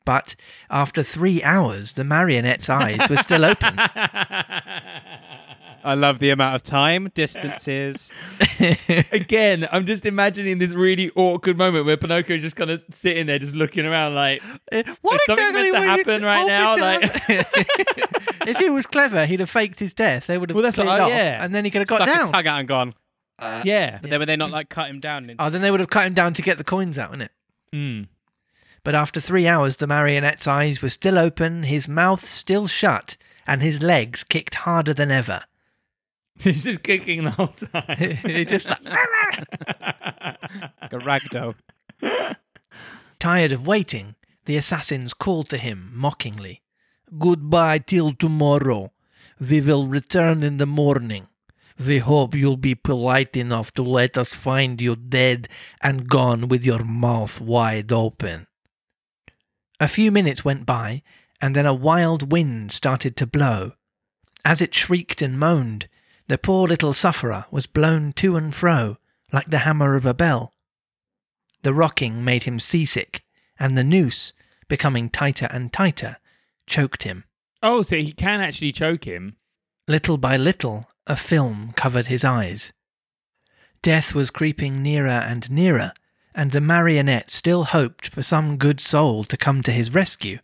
But 0.05 0.37
after 0.71 1.03
three 1.03 1.43
hours, 1.43 1.95
the 1.95 2.05
marionette's 2.05 2.69
eyes 2.69 3.01
were 3.09 3.17
still 3.17 3.45
open. 3.45 3.75
I 5.87 5.95
love 5.95 6.19
the 6.19 6.31
amount 6.31 6.55
of 6.55 6.63
time, 6.63 7.11
distances. 7.15 8.11
Again, 9.13 9.67
I'm 9.73 9.85
just 9.87 10.07
imagining 10.07 10.59
this 10.59 10.73
really 10.73 11.11
awkward 11.15 11.59
moment 11.59 11.85
where 11.85 11.97
Pinocchio's 11.97 12.41
just 12.43 12.57
kind 12.57 12.71
of 12.71 12.83
sitting 12.91 13.27
there, 13.27 13.39
just 13.39 13.55
looking 13.55 13.85
around, 13.85 14.15
like, 14.15 14.43
uh, 14.73 14.83
what 15.03 15.17
Is 15.17 15.21
something 15.27 15.53
meant 15.53 15.75
to 15.75 15.81
happen 15.81 16.23
right 16.23 16.47
now? 16.47 16.77
Like- 16.79 17.11
if 18.49 18.57
he 18.59 18.71
was 18.71 18.87
clever, 18.87 19.27
he'd 19.27 19.41
have 19.41 19.51
faked 19.51 19.81
his 19.81 19.93
death. 19.95 20.27
They 20.27 20.39
would 20.39 20.51
have 20.51 20.55
Well, 20.55 20.63
that's 20.63 20.77
cleared 20.77 20.89
what- 20.89 21.01
oh, 21.01 21.05
off, 21.05 21.11
yeah. 21.11 21.43
and 21.45 21.55
then 21.55 21.65
he 21.65 21.71
could 21.71 21.81
have 21.81 21.89
got 21.89 21.97
Stuck 22.03 22.09
his 22.09 22.19
down. 22.19 22.33
tongue 22.33 22.47
out 22.47 22.59
and 22.61 22.69
gone. 22.69 22.95
Yeah. 23.41 23.99
But 24.01 24.11
then 24.11 24.19
would 24.21 24.29
they 24.29 24.37
not 24.37 24.51
like 24.51 24.69
cut 24.69 24.89
him 24.89 25.01
down? 25.01 25.29
In- 25.31 25.37
Oh, 25.39 25.51
then 25.51 25.63
they 25.63 25.71
would 25.71 25.81
have 25.81 25.91
cut 25.91 26.07
him 26.07 26.15
down 26.15 26.35
to 26.35 26.43
get 26.43 26.59
the 26.59 26.65
coins 26.65 26.99
out, 26.99 27.13
innit? 27.13 27.29
Mm. 27.73 28.09
But 28.85 28.95
after 28.95 29.21
three 29.21 29.47
hours, 29.49 29.77
the 29.77 29.87
marionette's 29.87 30.47
eyes 30.47 30.83
were 30.83 30.91
still 30.91 31.19
open, 31.19 31.65
his 31.65 31.89
mouth 31.89 32.21
still 32.23 32.67
shut, 32.67 33.17
and 33.47 33.63
his 33.63 33.83
legs 33.83 34.25
kicked 34.25 34.57
harder 34.57 34.93
than 34.95 35.11
ever. 35.11 35.45
He's 36.39 36.65
just 36.65 36.83
kicking 36.83 37.25
the 37.25 37.31
whole 37.31 37.49
time. 37.49 37.97
He 38.27 38.45
just 38.45 38.69
like, 38.69 38.85
like 38.85 40.93
a 40.93 40.99
ragdoll. 40.99 41.55
tired 43.19 43.53
of 43.53 43.67
waiting, 43.67 44.15
the 44.45 44.57
assassins 44.57 45.15
called 45.15 45.49
to 45.51 45.59
him 45.59 45.91
mockingly. 45.95 46.63
Goodbye 47.19 47.79
till 47.79 48.13
tomorrow. 48.13 48.93
We 49.41 49.61
will 49.61 49.87
return 49.87 50.43
in 50.43 50.59
the 50.59 50.67
morning. 50.67 51.29
We 51.79 51.99
hope 51.99 52.35
you'll 52.35 52.57
be 52.57 52.75
polite 52.75 53.37
enough 53.37 53.73
to 53.75 53.83
let 53.83 54.17
us 54.17 54.33
find 54.33 54.81
you 54.81 54.95
dead 54.95 55.49
and 55.83 56.09
gone 56.09 56.49
with 56.49 56.65
your 56.65 56.85
mouth 56.85 57.41
wide 57.41 57.91
open. 57.91 58.47
A 59.81 59.89
few 59.89 60.13
minutes 60.13 60.45
went 60.45 60.67
by, 60.67 61.03
and 61.41 61.57
then 61.57 61.67
a 61.67 61.75
wild 61.75 62.31
wind 62.31 62.71
started 62.73 63.17
to 63.17 63.27
blow. 63.27 63.73
As 64.45 64.63
it 64.63 64.75
shrieked 64.75 65.21
and 65.21 65.39
moaned, 65.39 65.89
the 66.29 66.39
poor 66.39 66.69
little 66.69 66.93
sufferer 66.93 67.47
was 67.51 67.67
blown 67.67 68.13
to 68.15 68.37
and 68.37 68.55
fro 68.55 68.99
like 69.33 69.51
the 69.51 69.59
hammer 69.59 69.97
of 69.97 70.07
a 70.07 70.15
bell. 70.15 70.53
The 71.63 71.75
rocking 71.75 72.25
made 72.25 72.45
him 72.45 72.61
seasick, 72.61 73.25
and 73.59 73.77
the 73.77 73.83
noose, 73.83 74.33
becoming 74.69 75.11
tighter 75.11 75.49
and 75.51 75.73
tighter, 75.73 76.19
choked 76.67 77.03
him. 77.03 77.25
oh, 77.63 77.83
so 77.83 77.97
he 77.97 78.13
can 78.13 78.41
actually 78.41 78.73
choke 78.73 79.05
him. 79.05 79.37
Little 79.89 80.19
by 80.19 80.37
little, 80.37 80.89
a 81.07 81.17
film 81.17 81.73
covered 81.75 82.07
his 82.07 82.25
eyes. 82.25 82.73
Death 83.83 84.15
was 84.15 84.31
creeping 84.31 84.83
nearer 84.83 85.09
and 85.09 85.51
nearer, 85.51 85.93
and 86.35 86.53
the 86.53 86.61
marionette 86.61 87.31
still 87.31 87.65
hoped 87.65 88.09
for 88.09 88.23
some 88.23 88.57
good 88.57 88.81
soul 88.81 89.25
to 89.25 89.37
come 89.37 89.63
to 89.63 89.73
his 89.73 89.95
rescue, 89.95 90.39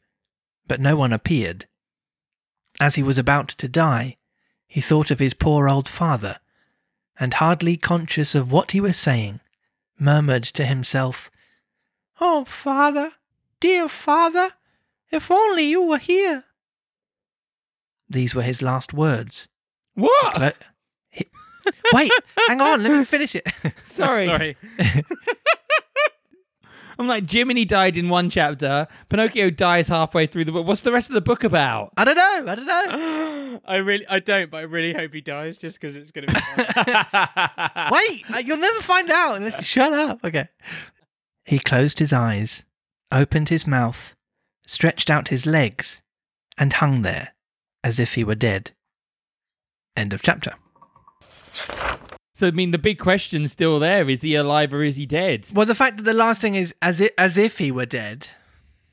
but 0.67 0.81
no 0.81 0.95
one 0.95 1.13
appeared. 1.13 1.67
As 2.79 2.95
he 2.95 3.03
was 3.03 3.19
about 3.19 3.49
to 3.49 3.69
die, 3.69 4.17
he 4.69 4.81
thought 4.81 5.11
of 5.11 5.19
his 5.19 5.35
poor 5.35 5.69
old 5.69 5.89
father, 5.89 6.39
and 7.19 7.35
hardly 7.35 7.77
conscious 7.77 8.35
of 8.35 8.53
what 8.53 8.73
he 8.73 8.81
was 8.81 8.97
saying, 8.97 9.41
murmured 9.99 10.45
to 10.45 10.65
himself, 10.65 11.31
Oh, 12.21 12.45
father, 12.45 13.13
dear 13.59 13.89
father, 13.89 14.53
if 15.11 15.31
only 15.31 15.65
you 15.65 15.83
were 15.83 15.99
here. 15.99 16.45
These 18.09 18.35
were 18.35 18.43
his 18.43 18.63
last 18.63 18.93
words. 18.93 19.49
What? 20.01 20.35
Clo- 20.35 20.51
Wait, 21.93 22.11
hang 22.49 22.61
on, 22.61 22.83
let 22.83 22.91
me 22.93 23.05
finish 23.05 23.35
it. 23.35 23.47
Sorry. 23.87 24.27
Sorry. 24.27 24.57
I'm 26.99 27.07
like, 27.09 27.31
Jiminy 27.31 27.65
died 27.65 27.97
in 27.97 28.11
one 28.11 28.29
chapter. 28.29 28.87
Pinocchio 29.09 29.49
dies 29.49 29.89
halfway 29.89 30.27
through 30.27 30.45
the 30.45 30.53
book. 30.53 30.67
What's 30.67 30.83
the 30.83 30.93
rest 30.93 31.09
of 31.09 31.15
the 31.15 31.23
book 31.23 31.45
about? 31.45 31.93
I 31.97 32.05
don't 32.05 32.17
know, 32.17 32.53
I 32.53 32.55
don't 32.55 32.67
know. 32.67 33.61
I 33.65 33.77
really, 33.77 34.07
I 34.07 34.19
don't, 34.19 34.51
but 34.51 34.59
I 34.59 34.63
really 34.63 34.93
hope 34.93 35.15
he 35.15 35.23
dies 35.23 35.57
just 35.57 35.81
because 35.81 35.97
it's 35.97 36.11
going 36.11 36.27
to 36.27 36.35
be. 36.35 36.41
fun. 36.41 37.89
Wait, 37.91 38.25
uh, 38.31 38.39
you'll 38.45 38.59
never 38.59 38.83
find 38.83 39.11
out 39.11 39.37
unless 39.37 39.57
you 39.57 39.65
shut 39.65 39.93
up. 39.95 40.21
Okay. 40.23 40.49
He 41.47 41.59
closed 41.59 42.01
his 42.01 42.13
eyes, 42.13 42.65
opened 43.11 43.49
his 43.49 43.67
mouth, 43.67 44.15
stretched 44.67 45.09
out 45.09 45.29
his 45.29 45.47
legs, 45.47 46.03
and 46.59 46.75
hung 46.75 47.01
there 47.01 47.31
as 47.83 47.99
if 47.99 48.13
he 48.15 48.25
were 48.25 48.35
dead. 48.35 48.73
End 49.97 50.13
of 50.13 50.23
chapter. 50.23 50.55
so, 52.33 52.47
I 52.47 52.51
mean, 52.53 52.71
the 52.71 52.79
big 52.79 52.99
question's 52.99 53.53
still 53.53 53.79
there. 53.79 54.09
Is 54.09 54.23
he 54.23 54.35
alive 54.35 54.73
or 54.73 54.83
is 54.83 54.97
he 54.97 55.07
dead? 55.07 55.49
Well, 55.53 55.67
the 55.67 55.75
fact 55.75 55.99
that 55.99 56.05
the 56.05 56.15
last 56.15 56.41
thing 56.41 56.55
is 56.55 56.75
as 56.81 57.01
if, 57.01 57.11
as 57.19 57.37
if 57.37 57.59
he 57.59 57.71
were 57.71 57.87
dead. 57.87 58.29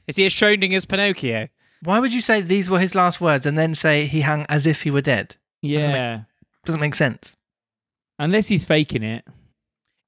Is 0.08 0.16
he 0.16 0.26
a 0.26 0.30
Schrodinger's 0.30 0.86
Pinocchio? 0.86 1.48
Why 1.84 2.00
would 2.00 2.14
you 2.14 2.22
say 2.22 2.42
these 2.42 2.70
were 2.70 2.80
his 2.80 2.96
last 2.96 3.22
words 3.22 3.46
and 3.46 3.58
then 3.58 3.76
say 3.76 4.06
he 4.08 4.22
hung 4.22 4.46
as 4.50 4.66
if 4.66 4.82
he 4.82 4.92
were 4.92 5.02
dead? 5.02 5.36
Yeah. 5.62 6.22
Doesn't 6.66 6.82
make 6.82 6.96
sense. 6.96 7.36
Unless 8.20 8.48
he's 8.48 8.66
faking 8.66 9.04
it. 9.04 9.24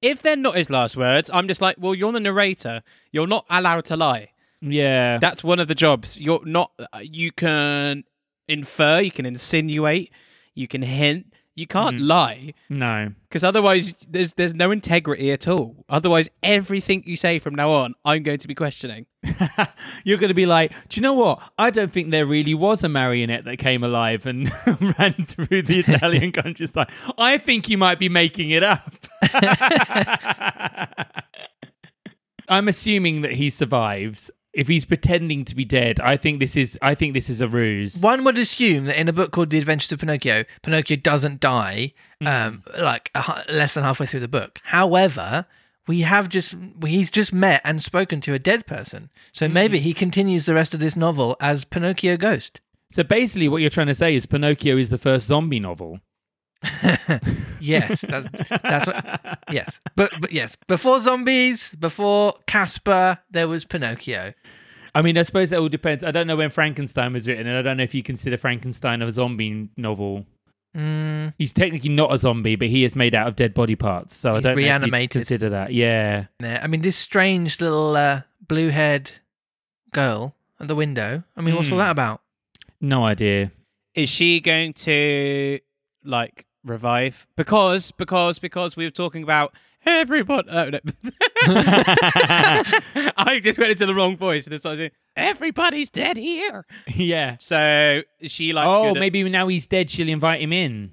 If 0.02 0.22
they're 0.22 0.36
not 0.36 0.56
his 0.56 0.70
last 0.70 0.98
words, 0.98 1.30
I'm 1.34 1.48
just 1.48 1.62
like, 1.62 1.76
well, 1.78 1.94
you're 1.94 2.12
the 2.12 2.20
narrator. 2.22 2.82
You're 3.12 3.28
not 3.28 3.46
allowed 3.50 3.86
to 3.86 3.98
lie. 3.98 4.30
Yeah. 4.62 5.20
That's 5.20 5.44
one 5.44 5.60
of 5.60 5.68
the 5.68 5.76
jobs. 5.76 6.18
You're 6.20 6.44
not. 6.46 6.72
uh, 6.80 7.00
You 7.04 7.32
can 7.32 8.06
infer. 8.48 9.02
You 9.02 9.12
can 9.12 9.26
insinuate. 9.26 10.12
You 10.60 10.68
can 10.68 10.82
hint. 10.82 11.34
You 11.56 11.68
can't 11.68 11.98
Mhm. 11.98 12.08
lie 12.08 12.54
no. 12.70 13.12
because 13.28 13.44
otherwise, 13.44 13.94
there's 14.10 14.34
there's 14.36 14.54
no 14.54 14.72
integrity 14.72 15.30
at 15.32 15.46
all. 15.48 15.84
Otherwise, 15.90 16.30
everything 16.42 17.04
you 17.06 17.18
say 17.18 17.38
from 17.40 17.54
now 17.56 17.70
on, 17.72 17.96
I'm 18.06 18.24
going 18.24 18.38
to 18.40 18.48
be 18.48 18.56
questioning. 18.56 19.08
You're 20.06 20.18
going 20.18 20.30
to 20.30 20.34
be 20.46 20.46
like, 20.46 20.72
do 20.88 20.98
you 20.98 21.02
know 21.02 21.14
what? 21.16 21.42
I 21.58 21.70
don't 21.70 21.92
think 21.92 22.12
there 22.12 22.26
really 22.26 22.54
was 22.54 22.82
a 22.84 22.88
marionette 22.90 23.44
that 23.44 23.58
came 23.58 23.84
alive 23.84 24.26
and 24.26 24.50
ran 25.00 25.14
through 25.26 25.64
the 25.64 25.80
Italian 25.86 26.32
countryside. 26.42 26.90
I 27.18 27.38
think 27.38 27.68
you 27.70 27.78
might 27.78 28.00
be 28.00 28.08
making 28.10 28.52
it 28.52 28.64
up. 28.64 28.94
I'm 32.48 32.68
assuming 32.68 33.22
that 33.22 33.34
he 33.34 33.50
survives. 33.50 34.32
If 34.52 34.68
he's 34.68 34.86
pretending 34.86 35.46
to 35.46 35.56
be 35.56 35.64
dead, 35.64 36.00
I 36.00 36.18
think 36.18 36.40
this 36.40 36.56
is 36.56 36.78
I 36.82 36.96
think 36.96 37.14
this 37.14 37.30
is 37.30 37.40
a 37.40 37.48
ruse. 37.48 38.02
One 38.02 38.24
would 38.24 38.38
assume 38.38 38.86
that 38.86 39.00
in 39.00 39.08
a 39.08 39.14
book 39.14 39.32
called 39.32 39.52
The 39.52 39.60
Adventures 39.60 39.92
of 39.92 40.00
Pinocchio, 40.00 40.44
Pinocchio 40.64 40.98
doesn't 40.98 41.40
die 41.40 41.94
um, 42.26 42.64
like 42.80 43.12
a, 43.14 43.44
less 43.50 43.76
than 43.76 43.84
halfway 43.84 44.08
through 44.08 44.22
the 44.22 44.28
book. 44.28 44.60
However, 44.64 45.46
we 45.88 46.02
have 46.02 46.30
just 46.30 46.56
he's 46.84 47.12
just 47.12 47.32
met 47.34 47.62
and 47.64 47.82
spoken 47.82 48.22
to 48.22 48.34
a 48.34 48.40
dead 48.40 48.66
person, 48.66 49.10
so 49.34 49.48
maybe 49.48 49.80
he 49.80 49.94
continues 49.94 50.46
the 50.46 50.54
rest 50.56 50.74
of 50.74 50.80
this 50.80 50.96
novel 50.96 51.38
as 51.40 51.64
Pinocchio 51.64 52.18
Ghost. 52.18 52.60
So 52.90 53.04
basically, 53.04 53.50
what 53.50 53.62
you're 53.62 53.70
trying 53.70 53.88
to 53.88 53.96
say 53.96 54.16
is 54.16 54.26
Pinocchio 54.26 54.78
is 54.78 54.90
the 54.90 54.98
first 54.98 55.28
zombie 55.28 55.60
novel. 55.60 56.00
Yes, 57.62 58.02
that's 58.02 58.26
that's 58.62 58.88
what. 58.88 59.40
Yes, 59.52 59.80
but 59.98 60.12
but 60.22 60.32
yes, 60.32 60.56
before 60.68 61.00
zombies, 61.02 61.72
before 61.78 62.34
Casper, 62.48 63.18
there 63.32 63.48
was 63.50 63.66
Pinocchio. 63.66 64.34
I 64.96 65.02
mean, 65.02 65.18
I 65.18 65.24
suppose 65.24 65.50
that 65.50 65.60
all 65.60 65.68
depends. 65.70 66.04
I 66.04 66.12
don't 66.12 66.26
know 66.26 66.38
when 66.38 66.50
Frankenstein 66.50 67.12
was 67.14 67.28
written, 67.28 67.48
and 67.48 67.58
I 67.58 67.62
don't 67.62 67.76
know 67.78 67.84
if 67.84 67.94
you 67.94 68.02
consider 68.02 68.38
Frankenstein 68.38 69.02
a 69.02 69.12
zombie 69.12 69.70
novel. 69.76 70.26
Mm, 70.76 71.34
He's 71.38 71.52
technically 71.52 71.90
not 71.90 72.14
a 72.14 72.18
zombie, 72.18 72.56
but 72.56 72.70
he 72.70 72.84
is 72.86 72.96
made 72.96 73.14
out 73.14 73.28
of 73.28 73.36
dead 73.36 73.54
body 73.54 73.76
parts. 73.76 74.16
So 74.16 74.36
He's 74.36 74.46
I 74.46 74.50
don't 74.50 74.56
know 74.56 74.62
if 74.62 74.66
reanimated. 74.66 75.12
consider 75.12 75.50
that. 75.50 75.74
Yeah. 75.74 76.26
there. 76.40 76.62
I 76.64 76.68
mean, 76.68 76.82
this 76.82 76.96
strange 76.96 77.60
little 77.60 77.96
uh, 77.98 78.22
blue-haired 78.48 79.12
girl 79.92 80.34
at 80.60 80.68
the 80.70 80.76
window. 80.76 81.24
I 81.36 81.42
mean, 81.42 81.56
what's 81.56 81.70
all 81.72 81.76
Hmm. 81.78 81.80
that 81.86 81.92
about? 81.92 82.22
No 82.80 83.04
idea. 83.04 83.52
Is 83.96 84.10
she 84.10 84.40
going 84.40 84.74
to 84.74 85.60
like 86.04 86.46
revive? 86.64 87.28
Because 87.36 87.92
because 87.92 88.40
because 88.40 88.76
we 88.76 88.86
were 88.86 88.92
talking 88.92 89.24
about 89.24 89.54
everybody. 89.86 90.50
Oh, 90.50 90.70
no. 90.70 90.80
I 93.18 93.40
just 93.44 93.58
went 93.58 93.72
into 93.72 93.86
the 93.86 93.94
wrong 93.96 94.18
voice 94.18 94.48
and 94.48 94.58
started 94.60 94.78
saying, 94.78 94.92
"Everybody's 95.16 95.90
dead 95.90 96.18
here." 96.18 96.66
yeah. 96.88 97.38
So 97.40 98.02
she 98.24 98.54
like? 98.54 98.68
oh, 98.68 98.90
good 98.90 98.98
at- 98.98 99.00
maybe 99.00 99.24
now 99.30 99.48
he's 99.48 99.68
dead, 99.68 99.90
she'll 99.90 100.10
invite 100.10 100.42
him 100.42 100.54
in. 100.54 100.92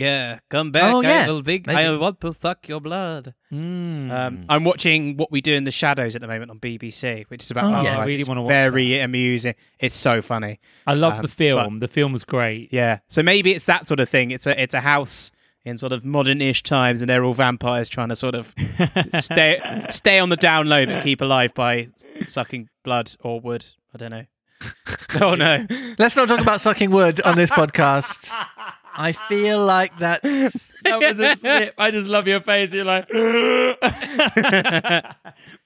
Yeah, 0.00 0.38
come 0.48 0.72
back. 0.72 0.94
Oh, 0.94 1.02
yeah, 1.02 1.26
I 1.26 1.30
will 1.30 1.42
big. 1.42 1.66
maybe. 1.66 1.78
I 1.78 1.96
want 1.96 2.20
to 2.22 2.32
suck 2.32 2.66
your 2.68 2.80
blood. 2.80 3.34
Mm. 3.52 4.10
Um, 4.10 4.44
I'm 4.48 4.64
watching 4.64 5.16
What 5.16 5.30
We 5.30 5.40
Do 5.40 5.54
in 5.54 5.64
the 5.64 5.70
Shadows 5.70 6.14
at 6.14 6.20
the 6.22 6.26
moment 6.28 6.50
on 6.50 6.58
BBC, 6.58 7.24
which 7.28 7.42
is 7.44 7.50
about 7.50 7.64
Oh, 7.64 7.68
vampires. 7.70 7.84
yeah. 7.94 7.98
I 8.00 8.04
really 8.06 8.18
It's 8.20 8.28
wanna 8.28 8.42
watch 8.42 8.48
Very 8.48 8.98
amusing. 8.98 9.54
It's 9.78 9.94
so 9.94 10.22
funny. 10.22 10.58
I 10.86 10.94
love 10.94 11.14
um, 11.16 11.22
the 11.22 11.28
film. 11.28 11.80
The 11.80 11.88
film 11.88 12.12
was 12.12 12.24
great. 12.24 12.72
Yeah. 12.72 12.98
So 13.08 13.22
maybe 13.22 13.52
it's 13.52 13.66
that 13.66 13.86
sort 13.86 14.00
of 14.00 14.08
thing. 14.08 14.30
It's 14.30 14.46
a 14.46 14.60
it's 14.60 14.74
a 14.74 14.80
house 14.80 15.30
in 15.66 15.76
sort 15.76 15.92
of 15.92 16.04
modern-ish 16.06 16.62
times, 16.62 17.02
and 17.02 17.10
they're 17.10 17.22
all 17.22 17.34
vampires 17.34 17.88
trying 17.90 18.08
to 18.08 18.16
sort 18.16 18.34
of 18.34 18.54
stay 19.20 19.60
stay 19.90 20.18
on 20.18 20.30
the 20.30 20.36
down 20.36 20.68
low 20.70 20.86
but 20.86 21.02
keep 21.02 21.20
alive 21.20 21.52
by 21.54 21.88
sucking 22.24 22.68
blood 22.84 23.12
or 23.20 23.40
wood. 23.40 23.66
I 23.94 23.98
don't 23.98 24.10
know. 24.10 24.24
oh 25.20 25.34
no. 25.34 25.66
Let's 25.98 26.16
not 26.16 26.28
talk 26.28 26.40
about 26.40 26.60
sucking 26.60 26.90
wood 26.90 27.20
on 27.22 27.36
this 27.36 27.50
podcast. 27.50 28.30
I 28.94 29.12
feel 29.12 29.64
like 29.64 29.96
that's 29.98 30.68
that 30.84 31.00
was 31.00 31.18
a 31.18 31.36
slip. 31.40 31.74
I 31.78 31.90
just 31.90 32.08
love 32.08 32.26
your 32.26 32.40
face. 32.40 32.72
You're 32.72 32.84
like, 32.84 33.08
Papa 33.08 33.18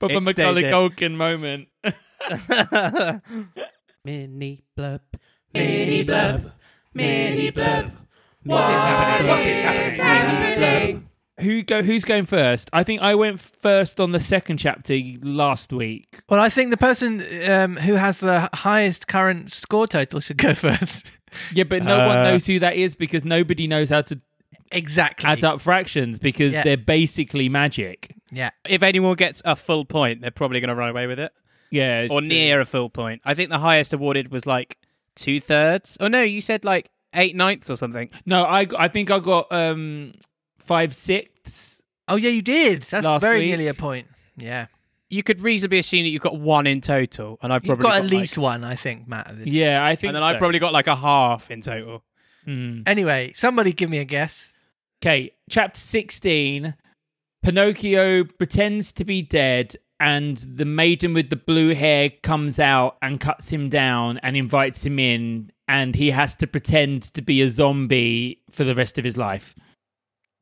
It's 0.02 0.26
Macaulay 0.26 0.62
David. 0.62 0.73
Culkin 0.73 1.14
moment. 1.16 1.69
Mini 4.04 4.62
blub, 4.76 5.00
mini 5.54 6.02
blub, 6.02 6.52
mini 6.93 7.50
blub. 7.50 7.90
What 8.45 8.61
is 8.71 8.81
happening? 8.81 9.28
What 9.31 9.47
is 9.47 9.97
happening? 9.97 10.40
Mini 10.61 10.93
blub. 10.93 11.02
Who 11.40 11.62
go? 11.62 11.83
Who's 11.83 12.04
going 12.04 12.26
first? 12.26 12.69
I 12.73 12.85
think 12.85 13.00
I 13.02 13.14
went 13.14 13.40
first 13.40 13.99
on 14.00 14.11
the 14.12 14.21
second 14.21 14.59
chapter 14.59 14.97
last 15.23 15.73
week. 15.73 16.21
well. 16.28 16.38
I 16.38 16.49
think 16.49 16.71
the 16.71 16.76
person 16.76 17.25
um, 17.50 17.76
who 17.76 17.95
has 17.95 18.19
the 18.19 18.49
highest 18.54 19.09
current 19.09 19.50
score 19.50 19.87
total 19.88 20.21
should 20.21 20.37
go 20.37 20.54
first. 20.54 21.07
Yeah, 21.53 21.64
but 21.64 21.83
no 21.83 22.07
one 22.07 22.19
Uh, 22.19 22.23
knows 22.25 22.47
who 22.47 22.59
that 22.61 22.76
is 22.76 22.95
because 22.97 23.25
nobody 23.25 23.67
knows 23.67 23.91
how 23.91 24.03
to 24.03 24.21
exactly. 24.73 25.29
add 25.29 25.45
up 25.45 25.61
fractions 25.61 26.19
because 26.19 26.53
Yeah. 26.53 26.62
they're 26.62 26.76
basically 26.76 27.49
magic. 27.49 28.14
Yeah. 28.31 28.50
If 28.69 28.83
anyone 28.83 29.14
gets 29.17 29.43
a 29.45 29.57
full 29.57 29.85
point, 29.85 30.21
they're 30.21 30.31
probably 30.31 30.61
going 30.61 30.69
to 30.69 30.75
run 30.75 30.88
away 30.91 31.07
with 31.07 31.19
it, 31.21 31.33
Yeah, 31.71 32.07
or 32.11 32.21
true. 32.21 32.29
near 32.29 32.61
a 32.61 32.64
full 32.64 32.91
point. 32.91 33.21
I 33.25 33.35
think 33.35 33.50
the 33.50 33.59
highest 33.59 33.93
awarded 33.93 34.31
was 34.33 34.47
like 34.47 34.79
two 35.14 35.41
thirds. 35.41 35.97
Oh 36.00 36.09
no, 36.09 36.23
you 36.23 36.41
said 36.41 36.64
like 36.64 36.91
eight 37.14 37.37
ninths 37.37 37.71
or 37.71 37.76
something. 37.76 38.11
No, 38.26 38.45
I 38.45 38.67
I 38.76 38.88
think 38.88 39.11
I 39.11 39.21
got 39.21 39.50
um 39.53 40.14
five 40.59 40.95
sixths. 40.95 41.81
Oh 42.09 42.17
yeah, 42.17 42.31
you 42.31 42.43
did. 42.43 42.83
That's 42.83 43.07
very 43.21 43.41
week. 43.41 43.49
nearly 43.49 43.69
a 43.69 43.75
point. 43.75 44.09
Yeah. 44.37 44.67
You 45.11 45.23
could 45.23 45.41
reasonably 45.41 45.79
assume 45.79 46.05
that 46.05 46.09
you've 46.11 46.23
got 46.23 46.39
one 46.41 46.67
in 46.67 46.81
total, 46.81 47.39
and 47.43 47.53
I've 47.53 47.65
You've 47.65 47.79
probably 47.79 47.83
got 47.85 47.97
at 47.99 48.03
like- 48.05 48.11
least 48.11 48.39
one, 48.39 48.65
I 48.65 48.75
think, 48.75 49.07
Matt. 49.07 49.29
at 49.29 49.39
this- 49.45 49.53
Yeah, 49.55 49.85
I 49.85 49.95
think. 49.95 50.09
and 50.09 50.17
then 50.17 50.23
I've 50.23 50.37
so. 50.37 50.39
probably 50.39 50.59
got 50.59 50.73
like 50.73 50.87
a 50.87 50.97
half 50.97 51.51
in 51.51 51.61
total. 51.61 52.03
Mm. 52.47 52.83
Anyway, 52.89 53.33
somebody 53.35 53.73
give 53.73 53.91
me 53.91 53.99
a 53.99 54.05
guess. 54.05 54.53
Okay, 55.03 55.33
chapter 55.51 55.79
16. 55.79 56.75
Pinocchio 57.43 58.25
pretends 58.25 58.93
to 58.93 59.05
be 59.05 59.21
dead, 59.23 59.77
and 60.01 60.39
the 60.39 60.65
maiden 60.65 61.13
with 61.15 61.29
the 61.31 61.37
blue 61.37 61.75
hair 61.75 62.11
comes 62.23 62.59
out 62.59 62.97
and 63.03 63.21
cuts 63.21 63.51
him 63.53 63.69
down 63.69 64.19
and 64.23 64.37
invites 64.37 64.85
him 64.85 64.99
in, 64.99 65.53
and 65.69 65.95
he 65.95 66.11
has 66.11 66.35
to 66.37 66.47
pretend 66.47 67.03
to 67.15 67.21
be 67.23 67.41
a 67.43 67.49
zombie 67.49 68.41
for 68.51 68.65
the 68.65 68.75
rest 68.75 68.97
of 68.99 69.05
his 69.05 69.17
life 69.19 69.55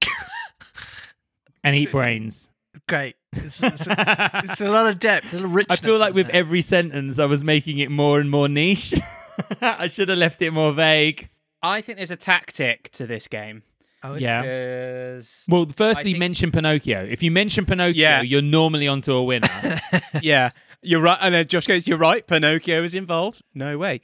and 1.65 1.75
eat 1.77 1.91
brains. 1.93 2.49
Great. 2.89 3.17
It's, 3.33 3.63
it's, 3.63 3.87
a, 3.87 4.31
it's 4.45 4.61
a 4.61 4.69
lot 4.71 4.87
of 4.87 4.99
depth, 4.99 5.33
a 5.33 5.37
little 5.37 5.51
richness. 5.51 5.79
I 5.79 5.83
feel 5.83 5.99
like 5.99 6.15
with 6.15 6.27
there. 6.29 6.37
every 6.37 6.63
sentence, 6.63 7.19
I 7.19 7.25
was 7.27 7.43
making 7.45 7.79
it 7.79 7.91
more 7.91 8.19
and 8.21 8.31
more 8.31 8.49
niche. 8.49 8.95
I 9.61 9.87
should 9.87 10.09
have 10.09 10.19
left 10.19 10.41
it 10.43 10.51
more 10.53 10.73
vague. 10.73 11.29
I 11.63 11.81
think 11.81 11.99
there's 11.99 12.11
a 12.11 12.17
tactic 12.17 12.91
to 12.93 13.07
this 13.07 13.29
game. 13.29 13.63
Oh, 14.03 14.15
Yeah. 14.15 15.21
Well, 15.49 15.67
firstly, 15.67 16.13
think- 16.13 16.19
mention 16.19 16.51
Pinocchio. 16.51 17.05
If 17.05 17.23
you 17.23 17.31
mention 17.31 17.65
Pinocchio, 17.67 17.95
Yeah. 17.95 18.23
you're 18.23 18.43
normally 18.43 18.89
onto 18.89 19.13
a 19.13 19.23
winner. 19.23 19.81
yeah, 20.23 20.51
you're 20.83 21.01
right. 21.01 21.19
And 21.21 21.35
then 21.35 21.47
Josh 21.47 21.67
goes, 21.69 21.87
"You're 21.87 21.99
right. 21.99 22.27
Pinocchio 22.27 22.83
is 22.83 22.95
involved. 22.95 23.43
No 23.55 23.79
way." 23.79 24.01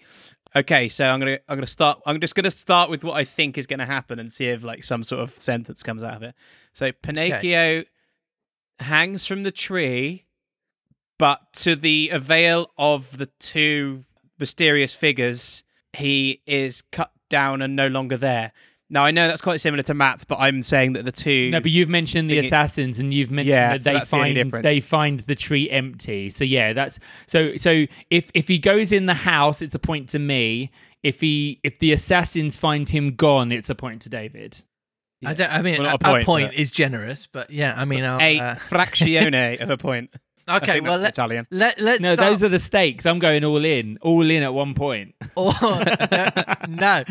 Okay, 0.55 0.89
so 0.89 1.07
I'm 1.07 1.19
gonna 1.19 1.39
I'm 1.49 1.57
gonna 1.57 1.67
start. 1.67 2.01
I'm 2.07 2.21
just 2.21 2.35
gonna 2.37 2.51
start 2.53 2.91
with 2.91 3.03
what 3.03 3.17
I 3.17 3.25
think 3.25 3.59
is 3.59 3.67
gonna 3.67 3.85
happen 3.87 4.19
and 4.21 4.33
see 4.33 4.47
if 4.47 4.63
like 4.63 4.85
some 4.85 5.03
sort 5.03 5.21
of 5.23 5.31
sentence 5.41 5.83
comes 5.83 6.03
out 6.05 6.15
of 6.15 6.23
it. 6.23 6.35
So 6.73 6.93
Pinocchio 6.93 7.83
hangs 8.81 9.27
from 9.27 9.43
the 9.43 9.51
tree, 9.53 10.25
but 11.19 11.53
to 11.55 11.75
the 11.77 12.11
avail 12.13 12.71
of 12.79 13.19
the 13.19 13.27
two 13.39 14.05
mysterious 14.39 14.95
figures, 14.95 15.65
he 15.93 16.43
is 16.47 16.83
cut 16.83 17.11
down 17.29 17.61
and 17.63 17.75
no 17.75 17.89
longer 17.89 18.17
there. 18.17 18.53
Now 18.91 19.05
I 19.05 19.11
know 19.11 19.29
that's 19.29 19.43
quite 19.43 19.61
similar 19.61 19.83
to 19.83 19.95
Matt's, 19.95 20.25
but 20.25 20.39
I'm 20.39 20.63
saying 20.63 20.95
that 20.95 21.05
the 21.05 21.13
two 21.13 21.51
No, 21.51 21.61
but 21.61 21.71
you've 21.71 21.91
mentioned 21.91 22.31
the 22.31 22.39
assassins, 22.39 22.99
and 22.99 23.13
you've 23.13 23.31
mentioned 23.31 23.51
Yeah, 23.51 23.77
that 23.77 23.83
so 23.85 23.93
they 23.93 23.99
the 24.01 24.07
find 24.07 24.35
difference. 24.35 24.63
they 24.65 24.81
find 24.81 25.21
the 25.21 25.35
tree 25.35 25.69
empty. 25.69 26.31
So 26.31 26.45
yeah, 26.45 26.73
that's 26.73 26.99
so 27.27 27.57
so. 27.57 27.85
If 28.11 28.31
if 28.33 28.49
he 28.49 28.59
goes 28.59 28.91
in 28.91 29.05
the 29.05 29.13
house, 29.15 29.61
it's 29.61 29.75
a 29.75 29.79
point 29.79 30.09
to 30.11 30.19
me. 30.19 30.71
If 31.03 31.21
he 31.21 31.61
if 31.63 31.79
the 31.79 31.93
assassins 31.93 32.57
find 32.57 32.89
him 32.89 33.15
gone, 33.15 33.53
it's 33.53 33.69
a 33.69 33.75
point 33.75 34.01
to 34.03 34.09
David. 34.09 34.65
I, 35.25 35.35
don't, 35.35 35.53
I 35.53 35.63
mean, 35.63 35.79
Well, 35.79 35.89
a, 35.89 35.93
not 35.93 36.03
a 36.03 36.07
a 36.09 36.13
point, 36.13 36.27
point, 36.27 36.49
but- 36.49 36.55
is 36.59 36.71
generous, 36.71 37.27
but 37.27 37.51
yeah, 37.51 37.75
I 37.77 37.85
mean, 37.85 38.05
I'll, 38.05 38.21
a 38.21 38.39
uh, 38.39 38.55
fractione 38.57 39.61
of 39.61 39.71
a 39.71 39.77
point. 39.77 40.11
I 40.47 40.57
okay. 40.59 40.75
think 40.75 40.85
Well, 40.85 40.93
that's 40.95 41.03
let, 41.03 41.15
Italian. 41.15 41.47
let, 41.51 41.79
let's 41.81 42.01
No, 42.01 42.15
start. 42.15 42.31
those 42.31 42.43
are 42.43 42.49
the 42.49 42.59
stakes. 42.59 43.05
I'm 43.05 43.19
going 43.19 43.45
all 43.45 43.63
in, 43.65 43.99
all 44.01 44.31
in 44.31 44.43
at 44.43 44.55
one 44.55 44.75
point. 44.75 45.15
Or, 45.37 45.53
no, 46.69 47.05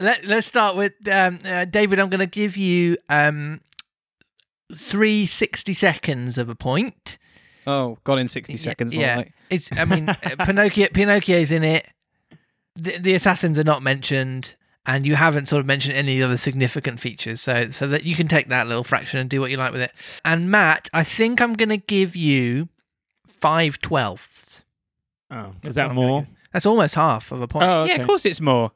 Let, 0.00 0.24
let's 0.24 0.46
start 0.46 0.74
with 0.76 0.92
um, 1.10 1.38
uh, 1.44 1.66
David. 1.66 2.00
I'm 2.00 2.08
going 2.10 2.18
to 2.20 2.26
give 2.26 2.56
you 2.56 2.96
um, 3.08 3.60
three 4.74 5.26
60 5.26 5.72
seconds 5.72 6.36
of 6.38 6.48
a 6.48 6.54
point. 6.54 7.18
Oh, 7.66 7.96
got 8.04 8.18
in 8.18 8.28
60 8.28 8.56
seconds. 8.56 8.92
more 8.92 9.00
Yeah. 9.02 9.24
It's. 9.50 9.70
I 9.72 9.84
mean, 9.84 10.08
uh, 10.08 10.16
Pinocchio. 10.44 10.88
Pinocchio's 10.92 11.50
in 11.52 11.64
it. 11.64 11.86
The, 12.76 12.98
the 12.98 13.14
assassins 13.14 13.58
are 13.58 13.64
not 13.64 13.82
mentioned, 13.82 14.56
and 14.86 15.06
you 15.06 15.14
haven't 15.14 15.48
sort 15.48 15.60
of 15.60 15.66
mentioned 15.66 15.96
any 15.96 16.22
other 16.22 16.36
significant 16.36 17.00
features. 17.00 17.40
So, 17.40 17.70
so 17.70 17.86
that 17.86 18.04
you 18.04 18.14
can 18.14 18.28
take 18.28 18.48
that 18.48 18.66
little 18.66 18.84
fraction 18.84 19.20
and 19.20 19.30
do 19.30 19.40
what 19.40 19.50
you 19.50 19.56
like 19.56 19.72
with 19.72 19.80
it. 19.80 19.92
And 20.24 20.50
Matt, 20.50 20.90
I 20.92 21.04
think 21.04 21.40
I'm 21.40 21.54
going 21.54 21.68
to 21.70 21.76
give 21.76 22.14
you 22.14 22.68
five 23.28 23.80
twelfths. 23.80 24.62
Oh, 25.30 25.52
is 25.62 25.74
that 25.74 25.94
more? 25.94 26.26
That's 26.52 26.66
almost 26.66 26.94
half 26.94 27.32
of 27.32 27.40
a 27.40 27.48
point. 27.48 27.64
Oh, 27.64 27.82
okay. 27.82 27.94
Yeah, 27.94 28.00
of 28.02 28.06
course 28.06 28.24
it's 28.24 28.40
more. 28.40 28.72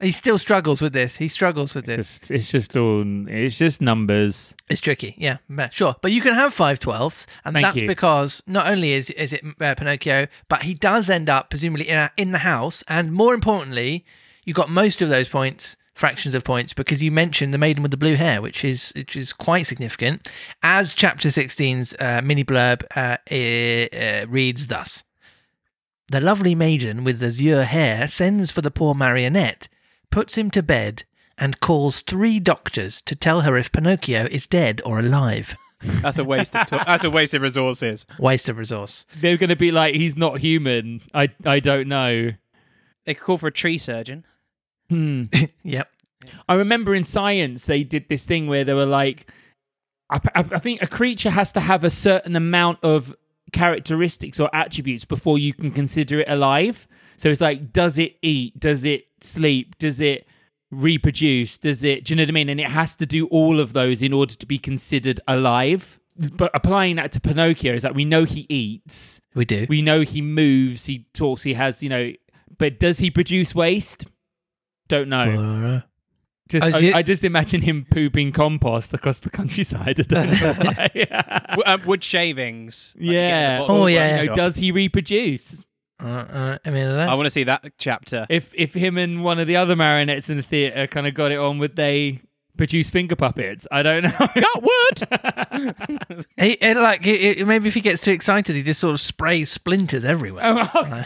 He 0.00 0.12
still 0.12 0.38
struggles 0.38 0.80
with 0.80 0.92
this. 0.92 1.16
He 1.16 1.26
struggles 1.26 1.74
with 1.74 1.84
this. 1.84 2.20
Just, 2.20 2.30
it's 2.30 2.50
just 2.52 2.76
all. 2.76 3.02
It's 3.28 3.58
just 3.58 3.80
numbers. 3.80 4.54
It's 4.68 4.80
tricky, 4.80 5.16
yeah, 5.18 5.38
ma- 5.48 5.70
sure. 5.70 5.96
But 6.00 6.12
you 6.12 6.20
can 6.20 6.34
have 6.34 6.54
five 6.54 6.78
twelfths, 6.78 7.26
and 7.44 7.54
Thank 7.54 7.64
that's 7.64 7.76
you. 7.78 7.88
because 7.88 8.40
not 8.46 8.70
only 8.70 8.92
is 8.92 9.10
is 9.10 9.32
it 9.32 9.42
uh, 9.60 9.74
Pinocchio, 9.74 10.28
but 10.48 10.62
he 10.62 10.74
does 10.74 11.10
end 11.10 11.28
up 11.28 11.50
presumably 11.50 11.88
in, 11.88 11.96
a, 11.96 12.12
in 12.16 12.30
the 12.30 12.38
house, 12.38 12.84
and 12.86 13.12
more 13.12 13.34
importantly, 13.34 14.04
you 14.48 14.54
got 14.54 14.70
most 14.70 15.02
of 15.02 15.10
those 15.10 15.28
points, 15.28 15.76
fractions 15.94 16.34
of 16.34 16.42
points, 16.42 16.72
because 16.72 17.02
you 17.02 17.10
mentioned 17.10 17.52
the 17.52 17.58
maiden 17.58 17.82
with 17.82 17.90
the 17.90 17.98
blue 17.98 18.14
hair, 18.14 18.40
which 18.40 18.64
is 18.64 18.92
which 18.96 19.14
is 19.14 19.34
quite 19.34 19.66
significant. 19.66 20.26
As 20.62 20.94
Chapter 20.94 21.28
16's 21.28 21.94
uh, 22.00 22.22
mini 22.24 22.44
blurb 22.44 22.82
uh, 22.96 23.18
uh, 23.30 24.26
reads 24.26 24.68
thus: 24.68 25.04
The 26.10 26.22
lovely 26.22 26.54
maiden 26.54 27.04
with 27.04 27.18
the 27.18 27.26
azure 27.26 27.64
hair 27.64 28.08
sends 28.08 28.50
for 28.50 28.62
the 28.62 28.70
poor 28.70 28.94
marionette, 28.94 29.68
puts 30.10 30.38
him 30.38 30.50
to 30.52 30.62
bed. 30.62 31.04
And 31.40 31.60
calls 31.60 32.00
three 32.00 32.40
doctors 32.40 33.00
to 33.02 33.14
tell 33.14 33.42
her 33.42 33.56
if 33.56 33.70
Pinocchio 33.70 34.26
is 34.28 34.48
dead 34.48 34.82
or 34.84 34.98
alive. 34.98 35.54
That's 36.02 36.18
a 36.18 36.24
waste 36.24 36.56
of 36.56 36.66
to- 36.66 36.82
that's 36.84 37.04
a 37.04 37.10
waste 37.10 37.32
of 37.32 37.42
resources. 37.42 38.06
Waste 38.18 38.48
of 38.48 38.58
resource. 38.58 39.06
They're 39.20 39.36
going 39.36 39.50
to 39.50 39.54
be 39.54 39.70
like, 39.70 39.94
he's 39.94 40.16
not 40.16 40.40
human. 40.40 41.00
I 41.14 41.28
I 41.44 41.60
don't 41.60 41.86
know. 41.86 42.32
They 43.06 43.14
could 43.14 43.22
call 43.24 43.38
for 43.38 43.46
a 43.46 43.52
tree 43.52 43.78
surgeon. 43.78 44.26
Hmm. 44.90 45.24
Yep. 45.64 45.88
I 46.48 46.54
remember 46.54 46.94
in 46.94 47.04
science 47.04 47.66
they 47.66 47.84
did 47.84 48.08
this 48.08 48.24
thing 48.24 48.46
where 48.48 48.64
they 48.64 48.74
were 48.74 48.86
like, 48.86 49.30
I, 50.10 50.16
I, 50.34 50.44
I 50.52 50.58
think 50.58 50.82
a 50.82 50.86
creature 50.86 51.30
has 51.30 51.52
to 51.52 51.60
have 51.60 51.84
a 51.84 51.90
certain 51.90 52.36
amount 52.36 52.78
of 52.82 53.14
characteristics 53.52 54.38
or 54.40 54.50
attributes 54.54 55.04
before 55.04 55.38
you 55.38 55.54
can 55.54 55.70
consider 55.70 56.20
it 56.20 56.28
alive. 56.28 56.86
So 57.16 57.30
it's 57.30 57.40
like, 57.40 57.72
does 57.72 57.98
it 57.98 58.16
eat? 58.22 58.58
Does 58.58 58.84
it 58.84 59.06
sleep? 59.20 59.78
Does 59.78 60.00
it 60.00 60.26
reproduce? 60.70 61.58
Does 61.58 61.82
it? 61.84 62.04
Do 62.04 62.12
you 62.12 62.16
know 62.16 62.22
what 62.22 62.30
I 62.30 62.32
mean? 62.32 62.48
And 62.48 62.60
it 62.60 62.68
has 62.68 62.96
to 62.96 63.06
do 63.06 63.26
all 63.28 63.60
of 63.60 63.72
those 63.72 64.02
in 64.02 64.12
order 64.12 64.34
to 64.34 64.46
be 64.46 64.58
considered 64.58 65.20
alive. 65.28 65.98
But 66.34 66.50
applying 66.52 66.96
that 66.96 67.12
to 67.12 67.20
Pinocchio 67.20 67.74
is 67.74 67.82
that 67.82 67.94
we 67.94 68.04
know 68.04 68.24
he 68.24 68.44
eats, 68.48 69.20
We 69.34 69.44
do. 69.44 69.66
we 69.68 69.82
know 69.82 70.00
he 70.00 70.20
moves, 70.20 70.86
he 70.86 71.06
talks, 71.14 71.44
he 71.44 71.54
has, 71.54 71.80
you 71.82 71.88
know, 71.88 72.12
but 72.58 72.80
does 72.80 72.98
he 72.98 73.08
produce 73.10 73.54
waste? 73.54 74.04
Don't 74.88 75.08
know. 75.08 75.22
Uh, 75.22 75.80
Just, 76.48 76.74
I, 76.74 76.78
you- 76.78 76.92
I 76.94 77.02
just 77.02 77.24
imagine 77.24 77.60
him 77.60 77.86
pooping 77.90 78.32
compost 78.32 78.94
across 78.94 79.20
the 79.20 79.28
countryside. 79.30 80.00
I 80.00 80.02
don't 80.02 80.30
know 80.40 80.52
why. 80.58 81.54
Um, 81.66 81.82
wood 81.84 82.02
shavings. 82.04 82.94
Like, 82.98 83.10
yeah. 83.10 83.58
get 83.58 83.66
Oh, 83.70 83.86
yeah. 83.86 84.22
You 84.22 84.28
know, 84.30 84.34
does 84.36 84.56
he 84.56 84.72
reproduce? 84.72 85.64
uh, 86.02 86.06
uh, 86.06 86.58
I 86.64 86.70
mean, 86.70 86.86
I 86.86 87.06
I 87.06 87.14
want 87.14 87.26
to 87.26 87.30
see 87.30 87.44
that 87.44 87.72
chapter. 87.78 88.24
If 88.30 88.52
if 88.54 88.72
him 88.74 88.96
and 88.96 89.22
one 89.24 89.38
of 89.40 89.46
the 89.48 89.56
other 89.56 89.74
marionettes 89.76 90.30
in 90.30 90.36
the 90.38 90.42
theatre 90.44 90.86
kind 90.86 91.06
of 91.06 91.14
got 91.14 91.32
it 91.32 91.38
on, 91.38 91.58
would 91.58 91.74
they 91.76 92.20
produce 92.56 92.88
finger 92.90 93.16
puppets? 93.16 93.66
I 93.72 93.82
don't 93.82 94.04
know. 94.04 94.10
that 94.18 95.74
would. 95.92 96.26
he, 96.38 96.56
he- 96.60 96.74
like 96.74 97.04
he, 97.04 97.34
he- 97.34 97.44
maybe 97.44 97.68
if 97.68 97.74
he 97.74 97.80
gets 97.80 98.00
too 98.02 98.12
excited, 98.12 98.54
he 98.56 98.62
just 98.62 98.80
sort 98.80 98.94
of 98.94 99.00
sprays 99.00 99.50
splinters 99.50 100.04
everywhere. 100.04 100.44
Oh, 100.46 101.04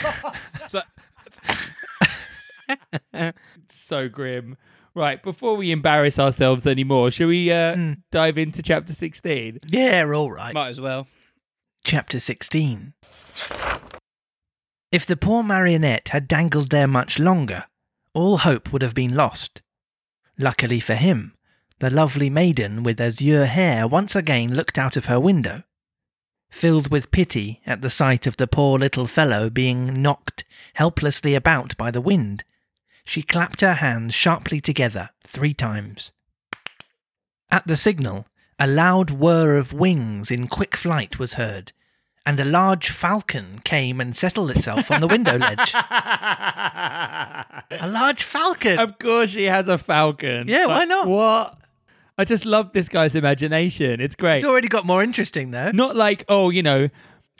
So- 0.68 0.82
so 3.68 4.08
grim. 4.08 4.56
Right, 4.94 5.22
before 5.22 5.56
we 5.56 5.70
embarrass 5.72 6.18
ourselves 6.18 6.66
anymore, 6.66 7.10
shall 7.10 7.28
we 7.28 7.50
uh, 7.50 7.74
Mm. 7.74 8.02
dive 8.10 8.36
into 8.36 8.62
chapter 8.62 8.92
16? 8.92 9.60
Yeah, 9.68 10.04
all 10.14 10.30
right. 10.30 10.52
might 10.52 10.68
as 10.68 10.80
well. 10.80 11.06
Chapter 11.84 12.20
16. 12.20 12.92
If 14.90 15.06
the 15.06 15.16
poor 15.16 15.42
marionette 15.42 16.08
had 16.08 16.28
dangled 16.28 16.68
there 16.70 16.86
much 16.86 17.18
longer, 17.18 17.64
all 18.14 18.38
hope 18.38 18.72
would 18.72 18.82
have 18.82 18.94
been 18.94 19.14
lost. 19.14 19.62
Luckily 20.38 20.80
for 20.80 20.94
him, 20.94 21.34
the 21.78 21.88
lovely 21.90 22.28
maiden 22.28 22.82
with 22.82 23.00
azure 23.00 23.46
hair 23.46 23.86
once 23.88 24.14
again 24.14 24.54
looked 24.54 24.78
out 24.78 24.96
of 24.98 25.06
her 25.06 25.18
window. 25.18 25.62
Filled 26.50 26.90
with 26.90 27.10
pity 27.10 27.62
at 27.64 27.80
the 27.80 27.88
sight 27.88 28.26
of 28.26 28.36
the 28.36 28.46
poor 28.46 28.78
little 28.78 29.06
fellow 29.06 29.48
being 29.48 30.02
knocked 30.02 30.44
helplessly 30.74 31.34
about 31.34 31.74
by 31.78 31.90
the 31.90 32.02
wind, 32.02 32.44
she 33.04 33.22
clapped 33.22 33.60
her 33.60 33.74
hands 33.74 34.14
sharply 34.14 34.60
together 34.60 35.10
three 35.26 35.54
times. 35.54 36.12
At 37.50 37.66
the 37.66 37.76
signal, 37.76 38.26
a 38.58 38.66
loud 38.66 39.10
whir 39.10 39.56
of 39.56 39.72
wings 39.72 40.30
in 40.30 40.48
quick 40.48 40.76
flight 40.76 41.18
was 41.18 41.34
heard, 41.34 41.72
and 42.24 42.38
a 42.38 42.44
large 42.44 42.88
falcon 42.88 43.60
came 43.64 44.00
and 44.00 44.14
settled 44.14 44.50
itself 44.50 44.90
on 44.90 45.00
the 45.00 45.08
window 45.08 45.36
ledge. 45.36 45.74
A 45.74 47.88
large 47.88 48.22
falcon! 48.22 48.78
of 48.78 48.98
course, 48.98 49.30
she 49.30 49.44
has 49.44 49.68
a 49.68 49.78
falcon. 49.78 50.48
Yeah, 50.48 50.66
why 50.66 50.84
not? 50.84 51.08
What? 51.08 51.58
I 52.16 52.24
just 52.24 52.46
love 52.46 52.72
this 52.72 52.88
guy's 52.88 53.14
imagination. 53.14 54.00
It's 54.00 54.14
great. 54.14 54.36
It's 54.36 54.44
already 54.44 54.68
got 54.68 54.84
more 54.84 55.02
interesting, 55.02 55.50
though. 55.50 55.72
Not 55.72 55.96
like, 55.96 56.24
oh, 56.28 56.50
you 56.50 56.62
know, 56.62 56.88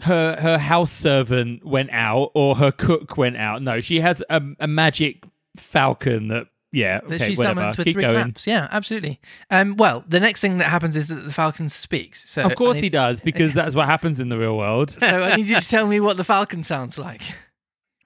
her 0.01 0.41
her 0.41 0.59
house 0.59 0.91
servant 0.91 1.65
went 1.65 1.91
out 1.93 2.33
or 2.35 2.57
her 2.57 2.73
cook 2.73 3.17
went 3.17 3.37
out. 3.37 3.63
No, 3.63 3.81
she 3.81 4.01
has 4.01 4.23
a, 4.29 4.43
a 4.59 4.67
magic 4.67 5.25
falcon 5.57 6.29
that, 6.29 6.47
yeah, 6.73 7.01
that 7.01 7.15
okay, 7.21 7.31
she 7.31 7.37
whatever. 7.37 7.61
summons 7.61 7.77
with 7.79 7.85
Keep 7.87 7.97
three 7.97 8.03
going. 8.03 8.15
claps. 8.15 8.47
Yeah, 8.47 8.69
absolutely. 8.71 9.21
Um, 9.51 9.77
well, 9.77 10.05
the 10.09 10.21
next 10.21 10.41
thing 10.41 10.59
that 10.59 10.69
happens 10.69 10.97
is 10.97 11.09
that 11.09 11.17
the 11.27 11.33
falcon 11.33 11.69
speaks. 11.69 12.29
So 12.31 12.45
Of 12.45 12.55
course 12.57 12.79
I 12.79 12.81
he 12.81 12.89
does, 12.89 13.21
because 13.25 13.53
that's 13.53 13.75
what 13.75 13.87
happens 13.87 14.19
in 14.21 14.29
the 14.31 14.39
real 14.39 14.57
world. 14.57 14.91
So 14.99 15.07
I 15.07 15.37
need 15.37 15.47
you 15.47 15.61
to 15.61 15.69
tell 15.69 15.87
me 15.87 16.01
what 16.01 16.17
the 16.17 16.25
falcon 16.25 16.63
sounds 16.63 16.99
like. 16.99 17.23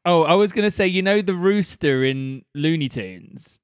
Oh, 0.09 0.23
I 0.23 0.35
was 0.35 0.53
gonna 0.53 0.71
say, 0.71 0.87
you 0.87 1.03
know 1.03 1.21
the 1.21 1.35
rooster 1.35 2.05
in 2.05 2.45
Looney 2.55 2.89
Tunes. 2.89 3.59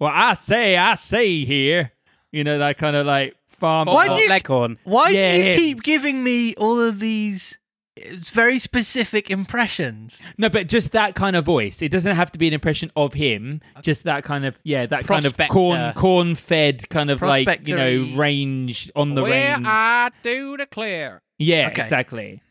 Well, 0.00 0.10
I 0.14 0.32
say, 0.32 0.78
I 0.78 0.94
say 0.94 1.44
here. 1.44 1.92
You 2.32 2.42
know 2.42 2.56
that 2.56 2.78
kind 2.78 2.96
of 2.96 3.04
like 3.06 3.36
farm. 3.48 3.86
Why 3.86 4.08
do 4.08 4.14
you- 4.14 4.30
Leghorn? 4.30 4.78
Why 4.84 5.10
Yeah, 5.10 5.36
do 5.36 5.42
you 5.44 5.54
keep 5.56 5.82
giving 5.82 6.24
me 6.24 6.54
all 6.54 6.80
of 6.80 7.00
these 7.00 7.58
it's 8.02 8.30
very 8.30 8.58
specific 8.58 9.30
impressions? 9.30 10.20
No, 10.36 10.48
but 10.48 10.68
just 10.68 10.92
that 10.92 11.14
kind 11.14 11.36
of 11.36 11.44
voice. 11.44 11.82
It 11.82 11.90
doesn't 11.90 12.14
have 12.16 12.30
to 12.32 12.38
be 12.38 12.46
an 12.48 12.54
impression 12.54 12.90
of 12.96 13.14
him. 13.14 13.60
Just 13.82 14.04
that 14.04 14.24
kind 14.24 14.44
of 14.46 14.56
yeah, 14.64 14.86
that 14.86 15.06
kind 15.06 15.24
of 15.26 15.36
corn 15.48 15.92
corn 15.94 16.34
fed 16.34 16.88
kind 16.88 17.10
of 17.10 17.22
like 17.22 17.66
you 17.68 17.76
know 17.76 18.16
range 18.16 18.90
on 18.96 19.14
the 19.14 19.22
Where 19.22 19.54
range. 19.54 19.66
I 19.66 20.10
do 20.22 20.56
declare. 20.56 21.20
yeah, 21.38 21.68
Okay. 21.68 21.82
exactly. 21.82 22.42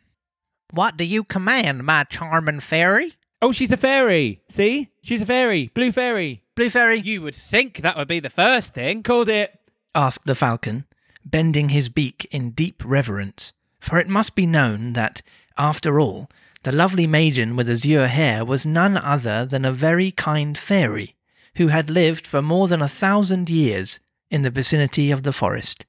What 0.72 0.98
do 0.98 1.06
you 1.06 1.24
command, 1.24 1.84
my 1.86 2.04
charming 2.04 2.60
fairy? 2.60 3.14
Oh, 3.42 3.52
she's 3.52 3.72
a 3.72 3.78
fairy. 3.78 4.42
See, 4.50 4.90
she's 5.02 5.22
a 5.22 5.26
fairy, 5.26 5.72
blue 5.74 5.92
fairy. 5.92 6.44
Blue 6.56 6.70
fairy? 6.70 7.00
You 7.00 7.22
would 7.22 7.36
think 7.36 7.78
that 7.82 7.96
would 7.96 8.08
be 8.08 8.20
the 8.20 8.30
first 8.32 8.74
thing. 8.74 9.04
Called 9.04 9.30
it. 9.30 9.54
asked 9.96 10.26
the 10.26 10.36
falcon, 10.36 10.86
bending 11.24 11.70
his 11.70 11.88
beak 11.88 12.28
in 12.32 12.50
deep 12.52 12.82
reverence. 12.84 13.54
For 13.80 14.00
it 14.00 14.08
must 14.10 14.36
be 14.36 14.46
known 14.46 14.94
that, 14.94 15.22
after 15.58 16.00
all, 16.00 16.30
the 16.64 16.72
lovely 16.72 17.08
maiden 17.08 17.56
with 17.56 17.70
azure 17.70 18.08
hair 18.08 18.44
was 18.44 18.66
none 18.66 18.98
other 18.98 19.46
than 19.46 19.64
a 19.64 19.72
very 19.72 20.12
kind 20.12 20.58
fairy, 20.58 21.16
who 21.56 21.68
had 21.68 21.90
lived 21.90 22.28
for 22.28 22.42
more 22.42 22.68
than 22.68 22.82
a 22.82 22.88
thousand 22.88 23.50
years 23.50 24.00
in 24.30 24.42
the 24.42 24.50
vicinity 24.50 25.12
of 25.12 25.24
the 25.24 25.34
forest. 25.34 25.86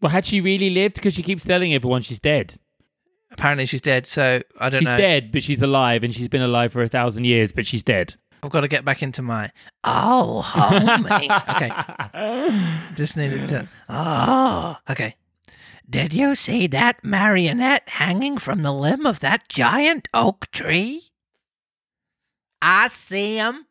Well, 0.00 0.10
had 0.10 0.24
she 0.24 0.40
really 0.40 0.70
lived? 0.70 0.94
Because 0.94 1.14
she 1.14 1.22
keeps 1.22 1.44
telling 1.44 1.74
everyone 1.74 2.02
she's 2.02 2.20
dead. 2.20 2.54
Apparently, 3.32 3.66
she's 3.66 3.80
dead, 3.80 4.06
so 4.06 4.42
I 4.58 4.70
don't 4.70 4.80
She's 4.80 4.86
know. 4.88 4.96
She's 4.96 5.02
dead, 5.02 5.32
but 5.32 5.42
she's 5.42 5.62
alive, 5.62 6.02
and 6.02 6.14
she's 6.14 6.28
been 6.28 6.42
alive 6.42 6.72
for 6.72 6.82
a 6.82 6.88
thousand 6.88 7.24
years, 7.24 7.52
but 7.52 7.66
she's 7.66 7.82
dead. 7.82 8.14
I've 8.42 8.50
got 8.50 8.62
to 8.62 8.68
get 8.68 8.84
back 8.84 9.02
into 9.02 9.22
my. 9.22 9.50
Oh, 9.84 10.42
homie. 10.44 11.28
okay. 12.86 12.94
Just 12.94 13.16
needed 13.16 13.48
to. 13.48 13.68
Oh, 13.88 14.76
okay. 14.90 15.14
Did 15.90 16.14
you 16.14 16.36
see 16.36 16.68
that 16.68 17.02
marionette 17.02 17.88
hanging 17.88 18.38
from 18.38 18.62
the 18.62 18.72
limb 18.72 19.04
of 19.04 19.18
that 19.20 19.48
giant 19.48 20.06
oak 20.14 20.48
tree? 20.52 21.10
I 22.62 22.86
see 22.86 23.34
him. 23.34 23.66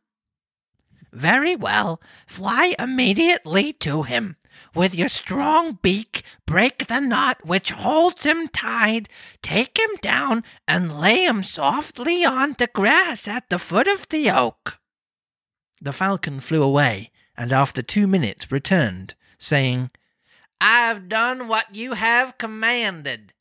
Very 1.13 1.55
well. 1.55 2.01
Fly 2.27 2.75
immediately 2.77 3.71
to 3.73 4.03
him. 4.03 4.35
With 4.75 4.93
your 4.93 5.07
strong 5.07 5.79
beak, 5.81 6.23
break 6.45 6.87
the 6.87 6.99
knot 6.99 7.45
which 7.45 7.71
holds 7.71 8.25
him 8.25 8.49
tied, 8.49 9.07
take 9.41 9.79
him 9.79 9.95
down, 10.01 10.43
and 10.67 10.91
lay 10.91 11.23
him 11.23 11.41
softly 11.41 12.25
on 12.25 12.55
the 12.57 12.67
grass 12.67 13.29
at 13.29 13.49
the 13.49 13.59
foot 13.59 13.87
of 13.87 14.09
the 14.09 14.29
oak. 14.29 14.79
The 15.81 15.93
falcon 15.93 16.41
flew 16.41 16.61
away, 16.61 17.11
and 17.37 17.53
after 17.53 17.81
two 17.81 18.07
minutes 18.07 18.51
returned, 18.51 19.15
saying, 19.37 19.91
I 20.61 20.87
have 20.87 21.07
done 21.07 21.47
what 21.47 21.75
you 21.75 21.93
have 21.93 22.37
commanded. 22.37 23.33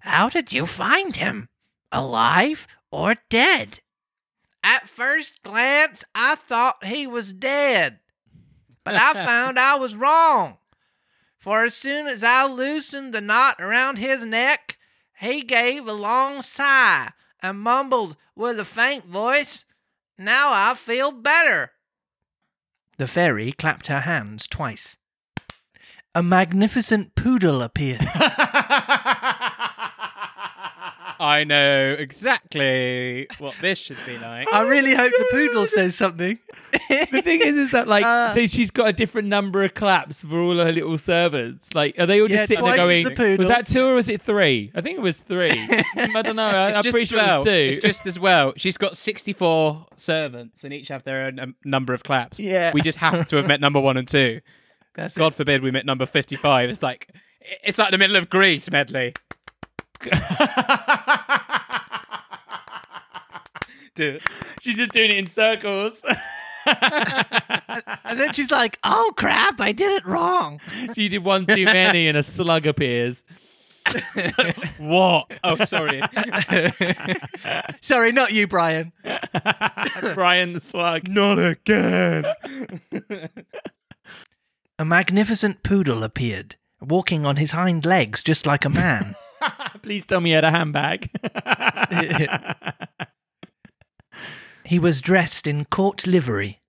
How 0.00 0.28
did 0.28 0.52
you 0.52 0.66
find 0.66 1.16
him? 1.16 1.48
Alive 1.90 2.66
or 2.90 3.16
dead? 3.28 3.80
At 4.62 4.88
first 4.88 5.42
glance, 5.42 6.04
I 6.14 6.34
thought 6.34 6.84
he 6.84 7.06
was 7.06 7.32
dead, 7.32 8.00
but 8.84 8.94
I 8.94 9.12
found 9.26 9.58
I 9.58 9.76
was 9.76 9.96
wrong. 9.96 10.58
For 11.38 11.64
as 11.64 11.74
soon 11.74 12.08
as 12.08 12.22
I 12.22 12.46
loosened 12.46 13.12
the 13.12 13.20
knot 13.20 13.56
around 13.60 13.98
his 13.98 14.24
neck, 14.24 14.78
he 15.18 15.42
gave 15.42 15.86
a 15.86 15.92
long 15.92 16.42
sigh 16.42 17.12
and 17.40 17.60
mumbled 17.60 18.16
with 18.34 18.58
a 18.58 18.64
faint 18.64 19.06
voice, 19.06 19.64
Now 20.18 20.50
I 20.52 20.74
feel 20.74 21.12
better. 21.12 21.72
The 22.98 23.06
fairy 23.06 23.52
clapped 23.52 23.86
her 23.86 24.00
hands 24.00 24.46
twice. 24.46 24.96
A 26.16 26.22
magnificent 26.22 27.14
poodle 27.14 27.60
appeared. 27.60 28.00
I 31.18 31.44
know 31.46 31.94
exactly 31.98 33.26
what 33.38 33.54
this 33.60 33.78
should 33.78 33.98
be 34.06 34.16
like. 34.18 34.46
I 34.52 34.62
really 34.68 34.94
hope 34.94 35.10
the 35.10 35.26
poodle 35.30 35.66
says 35.66 35.94
something. 35.94 36.38
the 37.10 37.20
thing 37.22 37.40
is, 37.40 37.56
is 37.56 37.70
that 37.72 37.86
like, 37.86 38.04
Uh, 38.16 38.32
so 38.34 38.46
she's 38.46 38.70
got 38.70 38.88
a 38.88 38.92
different 38.94 39.28
number 39.28 39.62
of 39.62 39.74
claps 39.74 40.24
for 40.24 40.38
all 40.38 40.56
her 40.56 40.72
little 40.72 40.96
servants. 40.96 41.74
Like, 41.74 41.98
are 41.98 42.06
they 42.06 42.20
all 42.22 42.28
just 42.28 42.38
Yeah, 42.40 42.46
sitting 42.46 42.64
there 42.64 42.76
twice 42.76 42.86
going? 42.86 43.04
the 43.04 43.10
poodle. 43.10 43.38
Was 43.38 43.48
that 43.48 43.66
two 43.66 43.84
or 43.84 43.94
was 43.96 44.08
it 44.08 44.22
three? 44.22 44.70
I 44.74 44.80
think 44.80 44.98
it 44.98 45.02
was 45.02 45.18
three. 45.18 45.50
I 45.96 46.22
don't 46.22 46.36
know. 46.36 46.46
I, 46.46 46.68
It's 46.68 46.76
I'm 46.78 46.82
just 46.82 46.92
pretty 46.94 47.02
as 47.02 47.08
sure 47.08 47.18
well. 47.18 47.34
it 47.34 47.38
was 47.38 47.44
two. 47.46 47.50
It's 47.50 47.78
just 47.80 48.06
as 48.06 48.18
well. 48.18 48.52
She's 48.56 48.78
got 48.78 48.96
64 48.96 49.86
servants 49.96 50.64
and 50.64 50.72
each 50.72 50.88
have 50.88 51.02
their 51.04 51.26
own 51.26 51.38
um, 51.38 51.54
number 51.64 51.92
of 51.92 52.04
claps. 52.04 52.38
Yeah. 52.40 52.72
We 52.72 52.80
just 52.82 52.96
happen 52.98 53.24
to 53.26 53.36
have 53.36 53.46
met 53.48 53.60
number 53.60 53.80
one 53.80 53.96
and 53.98 54.06
two. 54.08 54.40
That's 54.96 55.16
God 55.16 55.34
forbid 55.34 55.62
we 55.62 55.70
met 55.70 55.86
number 55.86 56.06
55. 56.06 56.70
It's 56.70 56.82
like, 56.82 57.08
it's 57.62 57.78
like 57.78 57.90
the 57.90 57.98
middle 57.98 58.16
of 58.16 58.28
Grease 58.28 58.70
medley. 58.70 59.14
Do 63.94 64.18
she's 64.60 64.76
just 64.76 64.92
doing 64.92 65.10
it 65.10 65.16
in 65.16 65.26
circles. 65.26 66.02
And 66.66 68.18
then 68.18 68.32
she's 68.32 68.50
like, 68.50 68.78
"Oh 68.84 69.12
crap! 69.16 69.60
I 69.60 69.72
did 69.72 69.92
it 69.92 70.04
wrong." 70.04 70.60
she 70.94 71.08
did 71.08 71.24
one 71.24 71.46
too 71.46 71.64
many, 71.64 72.08
and 72.08 72.18
a 72.18 72.22
slug 72.22 72.66
appears. 72.66 73.22
What? 74.78 75.32
Oh, 75.44 75.64
sorry. 75.64 76.02
Sorry, 77.80 78.12
not 78.12 78.32
you, 78.32 78.46
Brian. 78.46 78.92
Brian 80.14 80.54
the 80.54 80.60
slug. 80.60 81.08
Not 81.08 81.38
again. 81.38 82.24
A 84.78 84.84
magnificent 84.84 85.62
poodle 85.62 86.02
appeared, 86.02 86.56
walking 86.82 87.24
on 87.24 87.36
his 87.36 87.52
hind 87.52 87.86
legs 87.86 88.22
just 88.22 88.44
like 88.44 88.66
a 88.66 88.68
man. 88.68 89.14
Please 89.82 90.04
tell 90.04 90.20
me 90.20 90.30
he 90.30 90.34
had 90.34 90.44
a 90.44 90.50
handbag. 90.50 91.10
he 94.64 94.78
was 94.78 95.00
dressed 95.00 95.46
in 95.46 95.64
court 95.64 96.06
livery. 96.06 96.60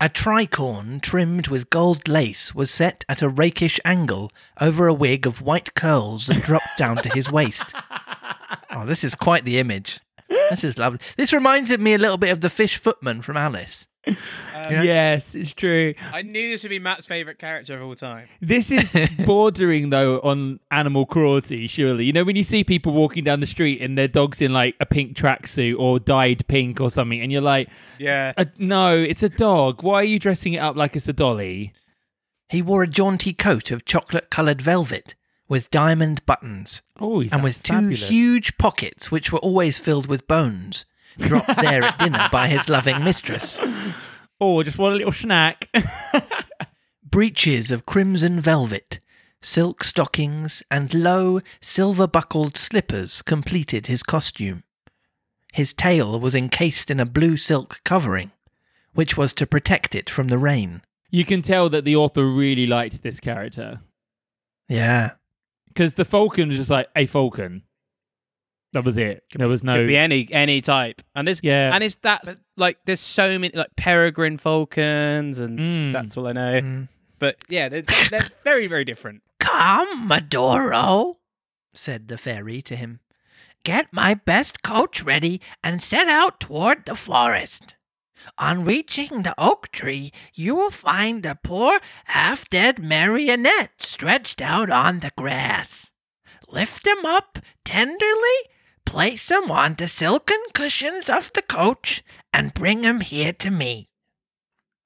A 0.00 0.08
tricorn 0.08 1.00
trimmed 1.00 1.46
with 1.46 1.70
gold 1.70 2.08
lace 2.08 2.56
was 2.56 2.72
set 2.72 3.04
at 3.08 3.22
a 3.22 3.28
rakish 3.28 3.78
angle 3.84 4.32
over 4.60 4.88
a 4.88 4.94
wig 4.94 5.24
of 5.24 5.40
white 5.40 5.74
curls 5.74 6.26
that 6.26 6.42
dropped 6.42 6.76
down 6.76 6.96
to 6.96 7.08
his 7.08 7.30
waist. 7.30 7.72
Oh, 8.74 8.86
this 8.86 9.04
is 9.04 9.14
quite 9.14 9.44
the 9.44 9.58
image. 9.58 10.00
This 10.28 10.64
is 10.64 10.78
lovely. 10.78 10.98
This 11.18 11.34
reminds 11.34 11.76
me 11.76 11.92
a 11.92 11.98
little 11.98 12.16
bit 12.16 12.30
of 12.32 12.40
the 12.40 12.48
fish 12.48 12.78
footman 12.78 13.20
from 13.20 13.36
Alice. 13.36 13.86
Yes, 14.70 15.34
it's 15.34 15.52
true. 15.52 15.94
I 16.12 16.22
knew 16.22 16.50
this 16.50 16.62
would 16.62 16.70
be 16.70 16.78
Matt's 16.78 17.06
favourite 17.06 17.38
character 17.38 17.76
of 17.76 17.82
all 17.82 17.94
time. 17.94 18.28
This 18.40 18.70
is 18.70 18.94
bordering 19.26 19.90
though 19.90 20.18
on 20.20 20.60
animal 20.70 21.06
cruelty. 21.06 21.66
Surely, 21.66 22.04
you 22.04 22.12
know 22.12 22.24
when 22.24 22.36
you 22.36 22.44
see 22.44 22.64
people 22.64 22.92
walking 22.92 23.24
down 23.24 23.40
the 23.40 23.46
street 23.46 23.80
and 23.82 23.96
their 23.96 24.08
dog's 24.08 24.40
in 24.40 24.52
like 24.52 24.74
a 24.80 24.86
pink 24.86 25.16
tracksuit 25.16 25.78
or 25.78 25.98
dyed 25.98 26.46
pink 26.48 26.80
or 26.80 26.90
something, 26.90 27.20
and 27.20 27.30
you're 27.32 27.40
like, 27.40 27.68
Yeah. 27.98 28.32
uh, 28.36 28.46
"No, 28.58 28.96
it's 28.96 29.22
a 29.22 29.28
dog. 29.28 29.82
Why 29.82 29.94
are 30.00 30.04
you 30.04 30.18
dressing 30.18 30.52
it 30.54 30.58
up 30.58 30.76
like 30.76 30.96
it's 30.96 31.08
a 31.08 31.12
dolly?" 31.12 31.72
He 32.48 32.60
wore 32.60 32.82
a 32.82 32.88
jaunty 32.88 33.32
coat 33.32 33.70
of 33.70 33.84
chocolate 33.84 34.28
coloured 34.30 34.60
velvet 34.60 35.14
with 35.48 35.70
diamond 35.70 36.24
buttons 36.26 36.82
Oh, 37.00 37.20
and 37.22 37.42
with 37.42 37.62
two 37.62 37.88
huge 37.88 38.58
pockets 38.58 39.10
which 39.10 39.32
were 39.32 39.38
always 39.38 39.78
filled 39.78 40.06
with 40.06 40.28
bones, 40.28 40.84
dropped 41.18 41.56
there 41.60 41.82
at 41.82 41.98
dinner 41.98 42.28
by 42.32 42.48
his 42.48 42.68
loving 42.68 43.02
mistress. 43.04 43.60
Oh, 44.44 44.60
just 44.64 44.76
want 44.76 44.94
a 44.94 44.98
little 44.98 45.12
snack. 45.12 45.68
breeches 47.04 47.70
of 47.70 47.86
crimson 47.86 48.40
velvet, 48.40 48.98
silk 49.40 49.84
stockings, 49.84 50.64
and 50.68 50.92
low, 50.92 51.40
silver 51.60 52.08
buckled 52.08 52.56
slippers 52.56 53.22
completed 53.22 53.86
his 53.86 54.02
costume. 54.02 54.64
His 55.52 55.72
tail 55.72 56.18
was 56.18 56.34
encased 56.34 56.90
in 56.90 56.98
a 56.98 57.06
blue 57.06 57.36
silk 57.36 57.80
covering, 57.84 58.32
which 58.94 59.16
was 59.16 59.32
to 59.34 59.46
protect 59.46 59.94
it 59.94 60.10
from 60.10 60.26
the 60.28 60.38
rain. 60.38 60.82
you 61.10 61.24
can 61.24 61.42
tell 61.42 61.68
that 61.68 61.84
the 61.84 61.94
author 61.94 62.24
really 62.26 62.66
liked 62.66 63.02
this 63.02 63.20
character 63.20 63.80
Yeah. 64.68 65.12
because 65.68 65.94
the 65.94 66.04
falcon 66.04 66.48
was 66.48 66.56
just 66.56 66.70
like 66.70 66.88
a 66.96 67.06
falcon. 67.06 67.62
That 68.72 68.84
was 68.84 68.96
it. 68.96 69.24
There 69.34 69.48
was 69.48 69.62
no. 69.62 69.76
Could 69.76 69.86
be 69.88 69.96
any 69.96 70.28
any 70.32 70.60
type, 70.60 71.02
and 71.14 71.28
this 71.28 71.40
Yeah. 71.42 71.74
and 71.74 71.84
it's 71.84 71.96
that 71.96 72.22
like 72.56 72.78
there's 72.86 73.00
so 73.00 73.38
many 73.38 73.54
like 73.54 73.74
peregrine 73.76 74.38
falcons, 74.38 75.38
and 75.38 75.58
Mm. 75.58 75.92
that's 75.92 76.16
all 76.16 76.26
I 76.26 76.32
know. 76.32 76.60
Mm. 76.60 76.88
But 77.18 77.36
yeah, 77.48 77.68
they're, 77.68 77.82
they're 77.82 78.28
very 78.44 78.66
very 78.66 78.84
different. 78.84 79.22
Come, 79.40 80.08
Medoro, 80.08 81.16
said 81.74 82.08
the 82.08 82.16
fairy 82.18 82.62
to 82.62 82.76
him. 82.76 83.00
Get 83.64 83.92
my 83.92 84.14
best 84.14 84.62
coach 84.62 85.02
ready 85.02 85.40
and 85.62 85.82
set 85.82 86.08
out 86.08 86.40
toward 86.40 86.84
the 86.84 86.94
forest. 86.96 87.74
On 88.38 88.64
reaching 88.64 89.22
the 89.22 89.34
oak 89.36 89.70
tree, 89.72 90.12
you 90.32 90.54
will 90.54 90.70
find 90.70 91.26
a 91.26 91.34
poor, 91.34 91.80
half 92.06 92.48
dead 92.48 92.78
marionette 92.82 93.82
stretched 93.82 94.40
out 94.40 94.70
on 94.70 95.00
the 95.00 95.10
grass. 95.16 95.90
Lift 96.48 96.86
him 96.86 97.04
up 97.04 97.38
tenderly, 97.64 98.38
place 98.84 99.30
him 99.30 99.50
on 99.50 99.74
the 99.74 99.88
silken 99.88 100.40
cushions 100.52 101.08
of 101.08 101.32
the 101.32 101.42
coach, 101.42 102.02
and 102.32 102.54
bring 102.54 102.82
him 102.82 103.00
here 103.00 103.32
to 103.34 103.50
me. 103.50 103.88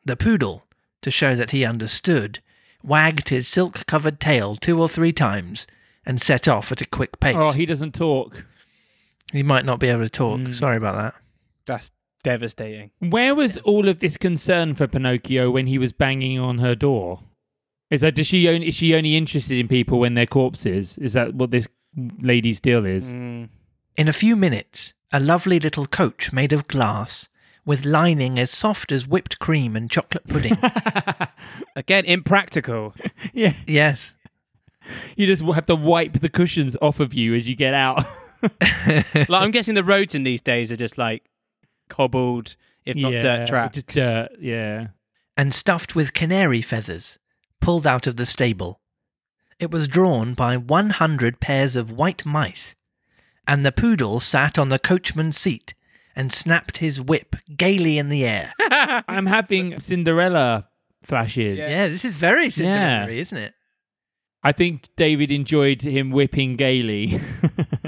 The 0.04 0.16
poodle, 0.16 0.64
to 1.02 1.10
show 1.10 1.34
that 1.34 1.50
he 1.50 1.64
understood, 1.64 2.40
wagged 2.82 3.28
his 3.28 3.48
silk 3.48 3.86
covered 3.86 4.20
tail 4.20 4.56
two 4.56 4.80
or 4.80 4.88
three 4.88 5.12
times 5.12 5.66
and 6.04 6.20
set 6.20 6.46
off 6.46 6.70
at 6.70 6.80
a 6.80 6.86
quick 6.86 7.18
pace. 7.18 7.36
oh, 7.36 7.52
he 7.52 7.66
doesn't 7.66 7.94
talk. 7.94 8.46
He 9.32 9.42
might 9.42 9.64
not 9.64 9.80
be 9.80 9.88
able 9.88 10.04
to 10.04 10.10
talk. 10.10 10.38
Mm. 10.38 10.54
Sorry 10.54 10.76
about 10.76 10.96
that. 10.96 11.14
That's 11.66 11.90
devastating. 12.22 12.90
Where 13.00 13.34
was 13.34 13.56
all 13.58 13.88
of 13.88 13.98
this 13.98 14.16
concern 14.16 14.74
for 14.74 14.86
Pinocchio 14.86 15.50
when 15.50 15.66
he 15.66 15.78
was 15.78 15.92
banging 15.92 16.38
on 16.38 16.58
her 16.58 16.74
door? 16.76 17.20
Is 17.90 18.00
that 18.00 18.14
does 18.14 18.26
she 18.26 18.48
only 18.48 18.68
is 18.68 18.74
she 18.74 18.94
only 18.94 19.16
interested 19.16 19.58
in 19.58 19.68
people 19.68 19.98
when 19.98 20.14
they're 20.14 20.26
corpses? 20.26 20.98
Is 20.98 21.12
that 21.12 21.34
what 21.34 21.50
this 21.50 21.68
lady's 22.20 22.60
deal 22.60 22.84
is? 22.84 23.12
Mm. 23.12 23.48
In 23.96 24.08
a 24.08 24.12
few 24.12 24.36
minutes, 24.36 24.92
a 25.10 25.18
lovely 25.18 25.58
little 25.58 25.86
coach 25.86 26.32
made 26.32 26.52
of 26.52 26.68
glass, 26.68 27.28
with 27.64 27.84
lining 27.84 28.38
as 28.38 28.50
soft 28.50 28.92
as 28.92 29.08
whipped 29.08 29.38
cream 29.38 29.74
and 29.74 29.90
chocolate 29.90 30.26
pudding. 30.28 30.56
Again, 31.76 32.04
impractical. 32.04 32.94
yeah, 33.32 33.54
yes. 33.66 34.12
you 35.16 35.26
just 35.26 35.42
have 35.42 35.66
to 35.66 35.74
wipe 35.74 36.20
the 36.20 36.28
cushions 36.28 36.76
off 36.82 37.00
of 37.00 37.14
you 37.14 37.34
as 37.34 37.48
you 37.48 37.56
get 37.56 37.72
out. 37.72 38.04
like 38.42 39.30
I'm 39.30 39.50
guessing 39.50 39.74
the 39.74 39.82
roads 39.82 40.14
in 40.14 40.22
these 40.24 40.42
days 40.42 40.70
are 40.70 40.76
just 40.76 40.98
like 40.98 41.24
cobbled, 41.88 42.54
if 42.84 42.96
not 42.96 43.12
yeah, 43.12 43.22
dirt 43.22 43.48
tracks. 43.48 43.74
Just 43.76 43.88
dirt. 43.88 44.28
Yeah. 44.38 44.88
and 45.36 45.54
stuffed 45.54 45.94
with 45.96 46.12
canary 46.12 46.60
feathers, 46.60 47.18
pulled 47.60 47.86
out 47.86 48.06
of 48.06 48.16
the 48.16 48.26
stable. 48.26 48.80
It 49.58 49.70
was 49.70 49.88
drawn 49.88 50.34
by 50.34 50.58
one 50.58 50.90
hundred 50.90 51.40
pairs 51.40 51.76
of 51.76 51.90
white 51.90 52.26
mice, 52.26 52.74
and 53.46 53.64
the 53.64 53.72
poodle 53.72 54.20
sat 54.20 54.58
on 54.58 54.68
the 54.68 54.78
coachman's 54.78 55.36
seat 55.38 55.74
and 56.14 56.32
snapped 56.32 56.78
his 56.78 57.00
whip 57.00 57.36
gaily 57.56 57.98
in 57.98 58.08
the 58.08 58.24
air. 58.24 58.52
I'm 58.60 59.26
having 59.26 59.78
Cinderella 59.80 60.68
flashes. 61.02 61.58
Yeah. 61.58 61.68
yeah, 61.68 61.88
this 61.88 62.04
is 62.04 62.14
very 62.14 62.44
Yeah. 62.44 62.50
Cinderella, 62.50 63.10
isn't 63.12 63.38
it? 63.38 63.54
I 64.42 64.52
think 64.52 64.88
David 64.96 65.30
enjoyed 65.32 65.82
him 65.82 66.10
whipping 66.10 66.56
gaily. 66.56 67.18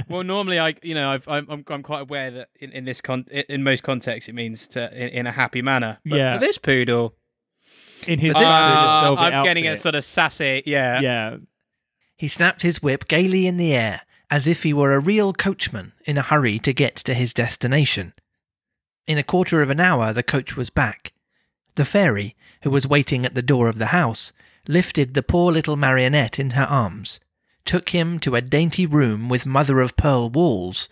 Well, 0.09 0.25
normally 0.25 0.59
I, 0.59 0.75
you 0.83 0.95
know, 0.95 1.11
I've, 1.11 1.29
I'm, 1.29 1.47
I'm 1.51 1.65
I'm 1.69 1.83
quite 1.83 2.01
aware 2.01 2.31
that 2.31 2.49
in, 2.61 2.73
in 2.73 2.87
this 2.87 3.03
con 3.03 3.27
in, 3.31 3.45
in 3.51 3.63
most 3.63 3.83
contexts 3.83 4.27
it 4.31 4.35
means 4.35 4.67
to 4.69 4.91
in, 4.95 5.09
in 5.11 5.27
a 5.27 5.33
happy 5.33 5.61
manner. 5.61 5.99
But 6.07 6.17
Yeah. 6.17 6.39
For 6.39 6.47
this 6.47 6.57
poodle, 6.57 7.15
in 8.07 8.19
his 8.19 8.33
But 8.33 8.43
uh, 8.45 9.01
velvet 9.03 9.21
I'm 9.35 9.45
getting 9.45 9.67
a 9.67 9.71
outfit. 9.71 9.83
sort 9.83 9.95
of 9.97 10.05
sassy. 10.05 10.63
Yeah. 10.65 11.01
yeah. 11.03 11.37
He 12.17 12.27
snapped 12.27 12.63
his 12.63 12.81
whip 12.83 13.07
gaily 13.07 13.47
in 13.47 13.59
the 13.59 13.75
air, 13.75 14.01
as 14.31 14.47
if 14.47 14.63
he 14.63 14.73
were 14.73 14.93
a 14.93 15.01
real 15.01 15.33
coachman 15.33 15.93
in 16.05 16.19
a 16.19 16.23
hurry 16.23 16.59
to 16.59 16.73
get 16.73 16.97
to 16.97 17.15
his 17.15 17.33
destination. 17.33 18.13
In 19.07 19.19
a 19.19 19.23
quarter 19.23 19.63
of 19.63 19.71
an 19.71 19.81
hour, 19.81 20.13
the 20.13 20.23
coach 20.23 20.57
was 20.57 20.71
back. 20.71 21.13
The 21.77 21.85
fairy, 21.85 22.37
who 22.63 22.71
was 22.71 22.87
waiting 22.87 23.25
at 23.25 23.35
the 23.35 23.43
door 23.43 23.69
of 23.69 23.79
the 23.79 23.87
house, 23.87 24.33
lifted 24.67 25.15
the 25.15 25.23
poor 25.23 25.51
little 25.51 25.77
marionette 25.77 26.39
in 26.39 26.51
her 26.51 26.65
arms, 26.65 27.21
took 27.65 27.91
him 27.91 28.19
to 28.21 28.35
a 28.35 28.43
dainty 28.43 28.85
room 28.85 29.29
with 29.29 29.47
mother 29.47 29.81
of 29.81 29.97
pearl 29.97 30.29
walls, 30.29 30.89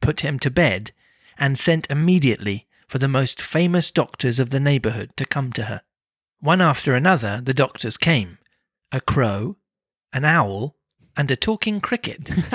put 0.00 0.20
him 0.20 0.38
to 0.38 0.50
bed, 0.50 0.92
and 1.38 1.58
sent 1.58 1.90
immediately 1.90 2.66
for 2.86 2.98
the 2.98 3.08
most 3.08 3.42
famous 3.42 3.90
doctors 3.90 4.38
of 4.38 4.50
the 4.50 4.60
neighbourhood 4.60 5.10
to 5.16 5.24
come 5.24 5.52
to 5.52 5.64
her. 5.64 5.82
One 6.40 6.60
after 6.60 6.94
another, 6.94 7.40
the 7.42 7.54
doctors 7.54 7.96
came 7.96 8.38
a 8.92 9.00
crow, 9.00 9.56
an 10.12 10.24
owl, 10.24 10.76
and 11.16 11.30
a 11.30 11.36
talking 11.36 11.80
cricket. 11.80 12.28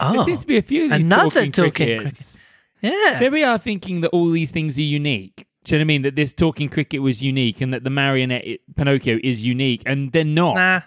oh, 0.00 0.12
There 0.12 0.24
seems 0.24 0.40
to 0.40 0.46
be 0.46 0.56
a 0.56 0.62
few 0.62 0.84
of 0.86 0.90
these 0.92 1.04
another 1.04 1.30
talking, 1.30 1.52
talking 1.52 2.00
crickets. 2.00 2.38
yeah. 2.80 3.18
There 3.18 3.30
we 3.30 3.42
are 3.44 3.58
thinking 3.58 4.00
that 4.02 4.08
all 4.10 4.30
these 4.30 4.50
things 4.50 4.78
are 4.78 4.82
unique. 4.82 5.46
Do 5.64 5.74
you 5.74 5.78
know 5.78 5.82
what 5.82 5.84
I 5.84 5.86
mean? 5.86 6.02
That 6.02 6.16
this 6.16 6.32
talking 6.32 6.68
cricket 6.68 7.00
was 7.00 7.22
unique 7.22 7.60
and 7.60 7.72
that 7.72 7.84
the 7.84 7.90
marionette 7.90 8.60
Pinocchio 8.76 9.18
is 9.22 9.44
unique, 9.44 9.82
and 9.86 10.12
they're 10.12 10.24
not. 10.24 10.56
Nah, 10.56 10.80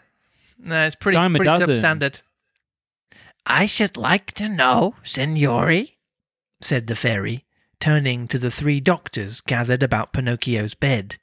nah, 0.60 0.86
it's 0.86 0.96
pretty, 0.96 1.16
Dime 1.16 1.36
a 1.36 1.40
pretty 1.40 1.52
substandard. 1.52 2.20
I 3.46 3.66
should 3.66 3.98
like 3.98 4.34
to 4.34 4.50
know, 4.50 4.94
Signori, 5.04 5.98
said 6.62 6.88
the 6.88 6.96
fairy, 6.96 7.46
turning 7.80 8.28
to 8.28 8.38
the 8.38 8.52
three 8.52 8.80
doctors 8.80 9.42
gathered 9.42 9.82
about 9.82 10.14
Pinocchio's 10.14 10.76
bed. 10.76 11.18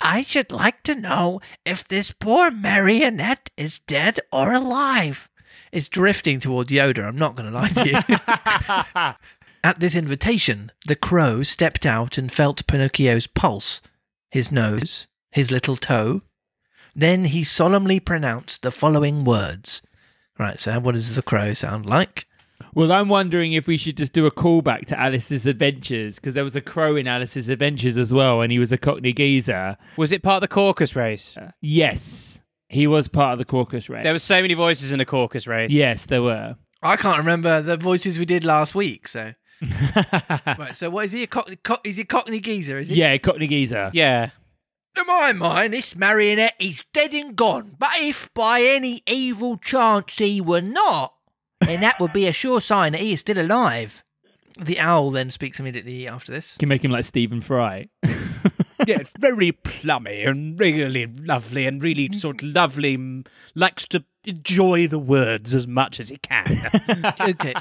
I 0.00 0.22
should 0.22 0.50
like 0.50 0.82
to 0.84 0.94
know 0.94 1.40
if 1.64 1.86
this 1.86 2.12
poor 2.12 2.50
marionette 2.50 3.50
is 3.56 3.80
dead 3.80 4.20
or 4.32 4.52
alive. 4.52 5.28
It's 5.72 5.88
drifting 5.88 6.40
towards 6.40 6.70
Yoda, 6.70 7.06
I'm 7.06 7.18
not 7.18 7.36
going 7.36 7.50
to 7.50 7.56
lie 7.56 7.68
to 7.68 7.88
you. 7.88 9.14
At 9.64 9.78
this 9.78 9.94
invitation, 9.94 10.72
the 10.86 10.96
crow 10.96 11.42
stepped 11.42 11.84
out 11.84 12.16
and 12.16 12.32
felt 12.32 12.66
Pinocchio's 12.66 13.26
pulse, 13.26 13.82
his 14.30 14.50
nose, 14.50 15.06
his 15.30 15.50
little 15.50 15.76
toe. 15.76 16.22
Then 16.94 17.26
he 17.26 17.44
solemnly 17.44 18.00
pronounced 18.00 18.62
the 18.62 18.72
following 18.72 19.24
words. 19.24 19.82
Right, 20.38 20.58
so 20.58 20.80
what 20.80 20.94
does 20.94 21.14
the 21.14 21.22
crow 21.22 21.52
sound 21.52 21.84
like? 21.84 22.26
Well, 22.74 22.92
I'm 22.92 23.08
wondering 23.08 23.52
if 23.52 23.66
we 23.66 23.76
should 23.76 23.96
just 23.96 24.12
do 24.12 24.26
a 24.26 24.30
callback 24.30 24.86
to 24.86 24.98
Alice's 25.00 25.46
Adventures 25.46 26.16
because 26.16 26.34
there 26.34 26.44
was 26.44 26.54
a 26.54 26.60
crow 26.60 26.94
in 26.96 27.06
Alice's 27.08 27.48
Adventures 27.48 27.98
as 27.98 28.14
well, 28.14 28.40
and 28.42 28.52
he 28.52 28.58
was 28.58 28.70
a 28.72 28.78
Cockney 28.78 29.12
geezer. 29.12 29.76
Was 29.96 30.12
it 30.12 30.22
part 30.22 30.36
of 30.36 30.48
the 30.48 30.54
caucus 30.54 30.94
race? 30.94 31.36
Uh, 31.36 31.50
yes, 31.60 32.40
he 32.68 32.86
was 32.86 33.08
part 33.08 33.32
of 33.32 33.38
the 33.38 33.44
caucus 33.44 33.88
race. 33.88 34.04
There 34.04 34.12
were 34.12 34.18
so 34.20 34.40
many 34.40 34.54
voices 34.54 34.92
in 34.92 34.98
the 34.98 35.04
caucus 35.04 35.46
race. 35.46 35.70
yes, 35.70 36.06
there 36.06 36.22
were. 36.22 36.56
I 36.82 36.96
can't 36.96 37.18
remember 37.18 37.60
the 37.60 37.76
voices 37.76 38.18
we 38.18 38.24
did 38.24 38.44
last 38.44 38.74
week, 38.74 39.08
so. 39.08 39.34
right, 40.46 40.74
so 40.74 40.88
what 40.88 41.04
is 41.06 41.12
he? 41.12 41.24
A 41.24 41.26
cockney, 41.26 41.56
co- 41.56 41.78
is 41.84 41.96
he 41.96 42.02
a 42.02 42.06
cockney 42.06 42.40
geezer, 42.40 42.78
is 42.78 42.88
he? 42.88 42.94
yeah, 42.94 43.16
Cockney 43.18 43.46
geezer. 43.46 43.90
Yeah. 43.92 44.30
To 44.96 45.04
my 45.04 45.32
mind, 45.32 45.72
this 45.74 45.94
marionette 45.94 46.54
is 46.58 46.84
dead 46.94 47.12
and 47.14 47.36
gone. 47.36 47.76
But 47.78 47.90
if 47.98 48.32
by 48.32 48.62
any 48.62 49.02
evil 49.06 49.56
chance 49.58 50.16
he 50.18 50.40
were 50.40 50.62
not, 50.62 51.14
then 51.70 51.80
that 51.80 52.00
would 52.00 52.12
be 52.12 52.26
a 52.26 52.32
sure 52.32 52.60
sign 52.60 52.92
that 52.92 53.00
he 53.00 53.12
is 53.12 53.20
still 53.20 53.38
alive. 53.40 54.02
The 54.60 54.78
owl 54.80 55.10
then 55.10 55.30
speaks 55.30 55.58
immediately 55.60 56.06
after 56.08 56.32
this. 56.32 56.56
Can 56.58 56.68
make 56.68 56.84
him 56.84 56.90
like 56.90 57.04
Stephen 57.04 57.40
Fry. 57.40 57.88
yeah, 58.04 58.98
it's 59.00 59.12
very 59.18 59.52
plummy 59.52 60.22
and 60.24 60.58
really 60.58 61.06
lovely 61.06 61.66
and 61.66 61.82
really 61.82 62.12
sort 62.12 62.42
of 62.42 62.48
lovely. 62.54 63.22
Likes 63.54 63.86
to 63.88 64.04
enjoy 64.24 64.86
the 64.86 64.98
words 64.98 65.54
as 65.54 65.66
much 65.66 65.98
as 66.00 66.08
he 66.10 66.16
can. 66.18 66.70
okay. 67.20 67.54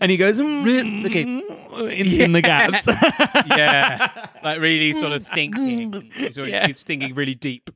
and 0.00 0.10
he 0.10 0.16
goes 0.16 0.38
"Mm, 0.40 1.06
okay. 1.06 1.22
in, 1.22 2.20
in 2.20 2.32
the 2.32 2.42
gaps. 2.42 2.86
yeah, 3.48 4.28
like 4.42 4.60
really 4.60 4.92
sort 4.94 5.12
of 5.12 5.26
thinking. 5.26 6.10
He's, 6.14 6.36
always- 6.38 6.52
Yeah. 6.52 6.66
he's 6.66 6.82
thinking 6.82 7.14
really 7.14 7.34
deep. 7.34 7.70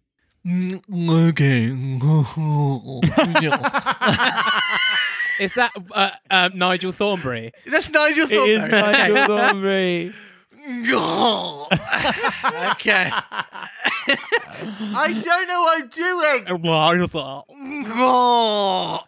Okay. 0.47 1.67
Is 5.41 5.55
that 5.55 5.73
uh, 5.93 6.11
uh, 6.31 6.51
Nigel 6.55 6.93
Thornberry? 6.93 7.53
That's 7.67 7.91
Nigel 7.91 8.27
it 8.31 8.33
is 8.33 8.61
Thornberry. 8.61 8.93
Nigel 8.93 9.27
Thornberry. 9.39 10.13
okay. 12.73 13.11
I 14.95 15.21
don't 15.25 15.49
know 15.49 15.61
what 15.63 15.83
I'm 15.83 15.89
doing. 15.89 16.45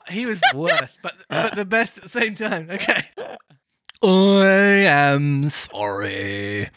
He 0.08 0.26
was 0.26 0.40
the 0.40 0.58
worst, 0.58 0.98
but 1.02 1.14
but 1.28 1.54
the 1.54 1.64
best 1.64 1.96
at 1.98 2.02
the 2.04 2.08
same 2.08 2.34
time. 2.34 2.68
Okay. 2.70 3.04
I 4.02 4.84
am 4.88 5.48
sorry. 5.48 6.70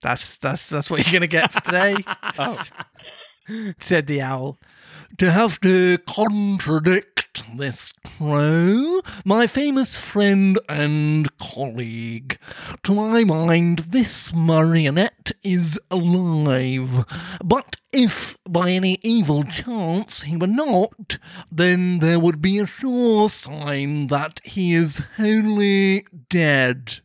That's 0.00 0.38
that's 0.38 0.70
that's 0.70 0.90
what 0.90 1.04
you're 1.04 1.12
gonna 1.12 1.26
get 1.26 1.52
for 1.52 1.60
today. 1.60 1.96
Oh, 2.38 2.62
said 3.78 4.06
the 4.06 4.20
owl. 4.20 4.58
To 5.18 5.30
have 5.30 5.60
to 5.60 5.98
contradict 5.98 7.42
this 7.56 7.92
crow, 8.04 9.00
my 9.24 9.46
famous 9.46 9.98
friend 9.98 10.58
and 10.68 11.36
colleague. 11.38 12.38
To 12.84 12.94
my 12.94 13.24
mind, 13.24 13.80
this 13.90 14.32
marionette 14.32 15.32
is 15.42 15.78
alive. 15.90 17.04
But 17.44 17.76
if 17.92 18.38
by 18.48 18.70
any 18.70 18.98
evil 19.02 19.44
chance 19.44 20.22
he 20.22 20.36
were 20.36 20.46
not, 20.46 21.18
then 21.50 21.98
there 21.98 22.20
would 22.20 22.40
be 22.40 22.58
a 22.58 22.66
sure 22.66 23.28
sign 23.28 24.06
that 24.08 24.40
he 24.44 24.74
is 24.74 25.02
wholly 25.16 26.06
dead. 26.28 27.00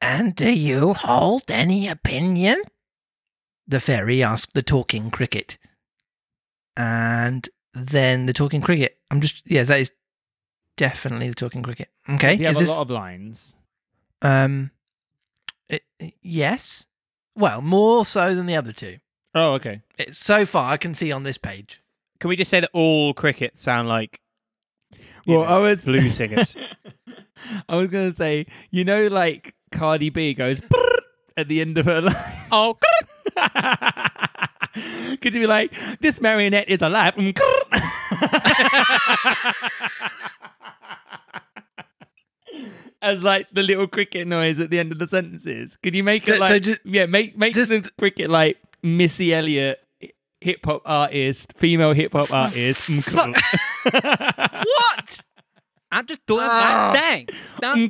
And 0.00 0.34
do 0.34 0.50
you 0.50 0.94
hold 0.94 1.50
any 1.50 1.88
opinion? 1.88 2.62
The 3.68 3.80
fairy 3.80 4.22
asked 4.22 4.54
the 4.54 4.62
talking 4.62 5.10
cricket. 5.10 5.58
And 6.76 7.48
then 7.74 8.26
the 8.26 8.32
talking 8.32 8.60
cricket. 8.60 8.98
I'm 9.10 9.20
just 9.20 9.42
yes, 9.46 9.68
that 9.68 9.80
is 9.80 9.90
definitely 10.76 11.28
the 11.28 11.34
talking 11.34 11.62
cricket. 11.62 11.88
Okay, 12.08 12.34
You 12.36 12.46
have 12.46 12.52
is 12.52 12.56
a 12.58 12.60
this 12.60 12.68
lot 12.70 12.80
of 12.80 12.90
lines. 12.90 13.56
um, 14.22 14.70
it, 15.68 15.82
yes? 16.22 16.86
Well, 17.36 17.62
more 17.62 18.04
so 18.04 18.34
than 18.34 18.46
the 18.46 18.56
other 18.56 18.72
two. 18.72 18.98
Oh, 19.34 19.52
okay. 19.54 19.82
It, 19.98 20.14
so 20.16 20.44
far, 20.44 20.72
I 20.72 20.76
can 20.76 20.94
see 20.94 21.12
on 21.12 21.22
this 21.22 21.38
page. 21.38 21.82
can 22.18 22.28
we 22.28 22.36
just 22.36 22.50
say 22.50 22.60
that 22.60 22.70
all 22.72 23.14
crickets 23.14 23.62
sound 23.62 23.88
like 23.88 24.20
Well, 25.26 25.40
know, 25.40 25.44
I 25.44 25.58
was 25.58 25.84
blue 25.84 26.08
singers? 26.10 26.56
I 27.68 27.76
was 27.76 27.88
gonna 27.88 28.12
say, 28.12 28.46
you 28.70 28.84
know, 28.84 29.06
like 29.08 29.54
Cardi 29.70 30.10
B 30.10 30.34
goes 30.34 30.60
at 31.36 31.46
the 31.48 31.60
end 31.60 31.78
of 31.78 31.86
her 31.86 32.00
line. 32.02 32.14
oh, 32.50 32.76
Could 35.20 35.34
you 35.34 35.40
be 35.40 35.46
like, 35.46 35.72
this 36.00 36.20
marionette 36.20 36.68
is 36.68 36.82
alive? 36.82 37.14
Mm, 37.16 37.36
As 43.02 43.22
like 43.22 43.48
the 43.50 43.62
little 43.62 43.86
cricket 43.86 44.26
noise 44.26 44.60
at 44.60 44.68
the 44.68 44.78
end 44.78 44.92
of 44.92 44.98
the 44.98 45.08
sentences. 45.08 45.78
Could 45.82 45.94
you 45.94 46.04
make 46.04 46.28
it 46.28 46.34
so 46.34 46.40
like 46.40 46.62
ju- 46.62 46.76
yeah, 46.84 47.06
make 47.06 47.36
make 47.38 47.54
just- 47.54 47.70
the 47.70 47.90
cricket 47.98 48.28
like 48.28 48.58
Missy 48.82 49.32
Elliott, 49.32 49.80
hip 50.42 50.60
hop 50.66 50.82
artist, 50.84 51.54
female 51.56 51.94
hip 51.94 52.12
hop 52.12 52.30
artist. 52.32 52.90
Mm, 52.90 53.34
What? 54.64 55.20
I'm 55.92 56.06
just 56.06 56.24
doing 56.26 56.42
Ah. 56.44 56.92
my 56.94 57.00
thing. 57.00 57.26
Mm, 57.62 57.88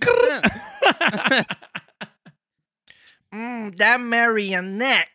Mm, 3.32 3.78
that 3.78 4.00
marionette. 4.00 5.06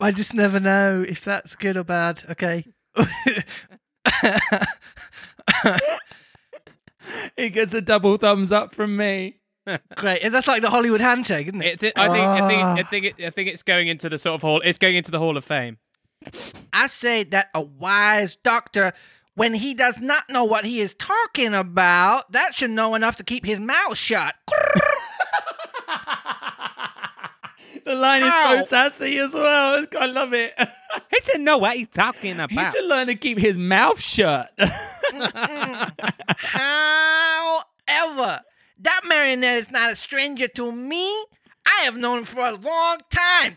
I 0.00 0.10
just 0.10 0.34
never 0.34 0.58
know 0.60 1.04
if 1.06 1.24
that's 1.24 1.54
good 1.56 1.76
or 1.76 1.84
bad. 1.84 2.22
Okay. 2.30 2.66
it 7.36 7.50
gets 7.50 7.74
a 7.74 7.80
double 7.80 8.16
thumbs 8.16 8.52
up 8.52 8.74
from 8.74 8.96
me. 8.96 9.38
Great. 9.96 10.22
That's 10.30 10.46
like 10.46 10.62
the 10.62 10.70
Hollywood 10.70 11.00
handshake, 11.00 11.46
isn't 11.46 11.62
it? 11.62 11.66
It's. 11.74 11.82
It, 11.82 11.92
I 11.96 12.08
think. 12.08 12.24
I 12.26 12.48
think. 12.48 12.62
I 12.62 12.80
Ah. 12.80 12.84
think. 12.88 13.06
It, 13.06 13.14
I 13.24 13.30
think 13.30 13.48
it's 13.48 13.62
going 13.62 13.88
into 13.88 14.08
the 14.08 14.18
sort 14.18 14.34
of 14.34 14.42
hall. 14.42 14.60
It's 14.62 14.78
going 14.78 14.96
into 14.96 15.10
the 15.10 15.18
Hall 15.18 15.36
of 15.36 15.44
Fame. 15.44 15.78
I 16.72 16.86
say 16.88 17.24
that 17.24 17.48
a 17.54 17.62
wise 17.62 18.36
doctor, 18.36 18.92
when 19.34 19.54
he 19.54 19.72
does 19.74 20.00
not 20.00 20.24
know 20.28 20.44
what 20.44 20.64
he 20.66 20.80
is 20.80 20.94
talking 20.94 21.54
about, 21.54 22.30
that 22.32 22.54
should 22.54 22.70
know 22.70 22.94
enough 22.94 23.16
to 23.16 23.24
keep 23.24 23.44
his 23.46 23.58
mouth 23.60 23.96
shut. 23.96 24.34
The 27.84 27.94
line 27.94 28.22
How? 28.22 28.54
is 28.54 28.60
so 28.68 28.88
sassy 28.88 29.18
as 29.18 29.32
well. 29.34 29.84
I 30.00 30.06
love 30.06 30.32
it. 30.34 30.54
He 31.10 31.16
should 31.24 31.40
know 31.40 31.58
what 31.58 31.76
he's 31.76 31.90
talking 31.90 32.34
about. 32.34 32.52
He 32.52 32.70
should 32.70 32.84
learn 32.88 33.08
to 33.08 33.16
keep 33.16 33.36
his 33.36 33.56
mouth 33.58 34.00
shut. 34.00 34.52
However, 36.96 38.40
that 38.78 39.00
marionette 39.06 39.58
is 39.58 39.70
not 39.72 39.90
a 39.90 39.96
stranger 39.96 40.46
to 40.48 40.70
me. 40.70 41.04
I 41.66 41.80
have 41.84 41.96
known 41.96 42.18
him 42.18 42.24
for 42.24 42.44
a 42.46 42.52
long 42.54 42.98
time. 43.10 43.56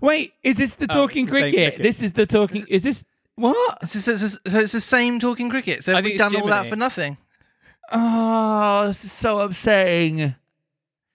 Wait, 0.00 0.32
is 0.44 0.58
this 0.58 0.74
the 0.74 0.86
Oh, 0.90 0.94
talking 0.94 1.24
it's 1.24 1.32
the 1.32 1.38
same 1.38 1.50
cricket? 1.52 1.68
cricket. 1.74 1.82
This 1.82 2.02
is 2.02 2.12
the 2.12 2.26
talking. 2.26 2.64
Is 2.68 2.82
this 2.84 3.04
what? 3.34 3.88
So, 3.88 3.98
so- 3.98 4.16
so- 4.16 4.38
so 4.46 4.58
it's 4.60 4.72
the 4.72 4.80
same 4.80 5.18
talking 5.18 5.50
cricket. 5.50 5.82
So 5.82 5.92
I 5.92 5.96
we've 5.96 6.04
think 6.04 6.18
done 6.18 6.32
it's 6.34 6.40
all 6.42 6.48
that 6.48 6.54
Jiminy. 6.64 6.70
for 6.70 6.76
nothing. 6.76 7.16
Oh, 7.90 8.86
this 8.86 9.04
is 9.04 9.12
so 9.12 9.40
upsetting. 9.40 10.34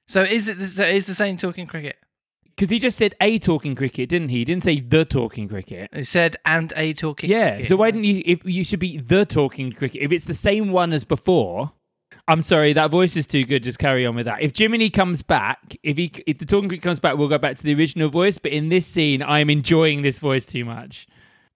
So 0.07 0.21
is 0.21 0.47
it? 0.47 0.59
So 0.59 0.83
it's 0.83 1.07
the 1.07 1.13
same 1.13 1.37
talking 1.37 1.67
cricket. 1.67 1.97
Because 2.45 2.69
he 2.71 2.79
just 2.79 2.97
said 2.97 3.13
a 3.21 3.37
talking 3.37 3.75
cricket, 3.75 4.09
didn't 4.09 4.29
he? 4.29 4.39
He 4.39 4.45
didn't 4.45 4.63
say 4.63 4.79
the 4.79 5.05
talking 5.05 5.47
cricket. 5.47 5.89
He 5.93 6.03
said 6.03 6.37
and 6.43 6.73
a 6.75 6.93
talking. 6.93 7.29
Yeah. 7.29 7.51
cricket. 7.51 7.69
So 7.69 7.75
why 7.75 7.91
didn't 7.91 8.05
you? 8.05 8.23
If 8.25 8.43
you 8.45 8.63
should 8.63 8.79
be 8.79 8.97
the 8.97 9.25
talking 9.25 9.71
cricket. 9.71 10.01
If 10.01 10.11
it's 10.11 10.25
the 10.25 10.33
same 10.33 10.71
one 10.71 10.93
as 10.93 11.03
before. 11.05 11.73
I'm 12.29 12.41
sorry, 12.41 12.73
that 12.73 12.91
voice 12.91 13.15
is 13.15 13.25
too 13.25 13.45
good. 13.45 13.63
Just 13.63 13.79
carry 13.79 14.05
on 14.05 14.15
with 14.15 14.25
that. 14.25 14.41
If 14.41 14.57
Jiminy 14.57 14.89
comes 14.89 15.21
back, 15.21 15.77
if 15.83 15.95
he 15.95 16.11
if 16.25 16.39
the 16.39 16.45
talking 16.45 16.67
cricket 16.67 16.83
comes 16.83 16.99
back, 16.99 17.15
we'll 17.15 17.29
go 17.29 17.37
back 17.37 17.55
to 17.57 17.63
the 17.63 17.73
original 17.73 18.09
voice. 18.09 18.37
But 18.37 18.51
in 18.51 18.69
this 18.69 18.85
scene, 18.85 19.21
I'm 19.21 19.49
enjoying 19.49 20.01
this 20.01 20.19
voice 20.19 20.45
too 20.45 20.65
much. 20.65 21.07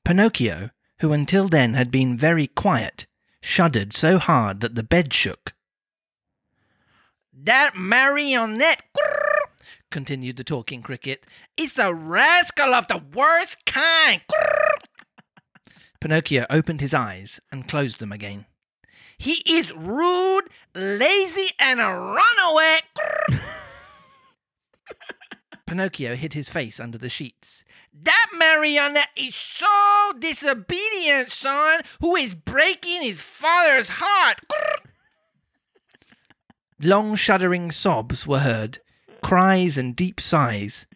Pinocchio, 0.06 0.70
who 1.00 1.12
until 1.14 1.48
then 1.48 1.74
had 1.74 1.92
been 1.92 2.16
very 2.16 2.48
quiet, 2.48 3.06
shuddered 3.42 3.94
so 3.94 4.18
hard 4.18 4.62
that 4.62 4.76
the 4.76 4.84
bed 4.84 5.14
shook. 5.14 5.54
That 7.43 7.75
marionette, 7.75 8.84
continued 9.89 10.38
the 10.38 10.43
talking 10.43 10.84
cricket, 10.84 11.25
is 11.58 11.80
a 11.80 11.91
rascal 11.91 12.75
of 12.75 12.88
the 12.88 13.01
worst 13.15 13.65
kind. 13.65 14.21
Pinocchio 15.99 16.45
opened 16.51 16.82
his 16.82 16.93
eyes 16.93 17.39
and 17.51 17.67
closed 17.67 17.99
them 17.99 18.12
again. 18.12 18.45
He 19.17 19.41
is 19.47 19.73
rude, 19.73 20.49
lazy, 20.75 21.49
and 21.60 21.80
a 21.80 21.86
runaway. 21.86 22.82
Pinocchio 25.65 26.15
hid 26.15 26.34
his 26.34 26.49
face 26.49 26.80
under 26.80 26.99
the 26.99 27.10
sheets. 27.10 27.63
That 27.91 28.27
marionette 28.38 29.10
is 29.17 29.34
so 29.34 30.12
disobedient, 30.19 31.32
son, 31.32 31.82
who 32.01 32.15
is 32.15 32.36
breaking 32.36 33.01
his 33.01 33.19
father's 33.19 33.89
heart. 33.93 34.41
Long 36.84 37.15
shuddering 37.15 37.72
sobs 37.72 38.26
were 38.26 38.39
heard, 38.39 38.80
cries 39.22 39.78
and 39.78 39.96
deep 39.96 40.20
sighs. 40.20 40.88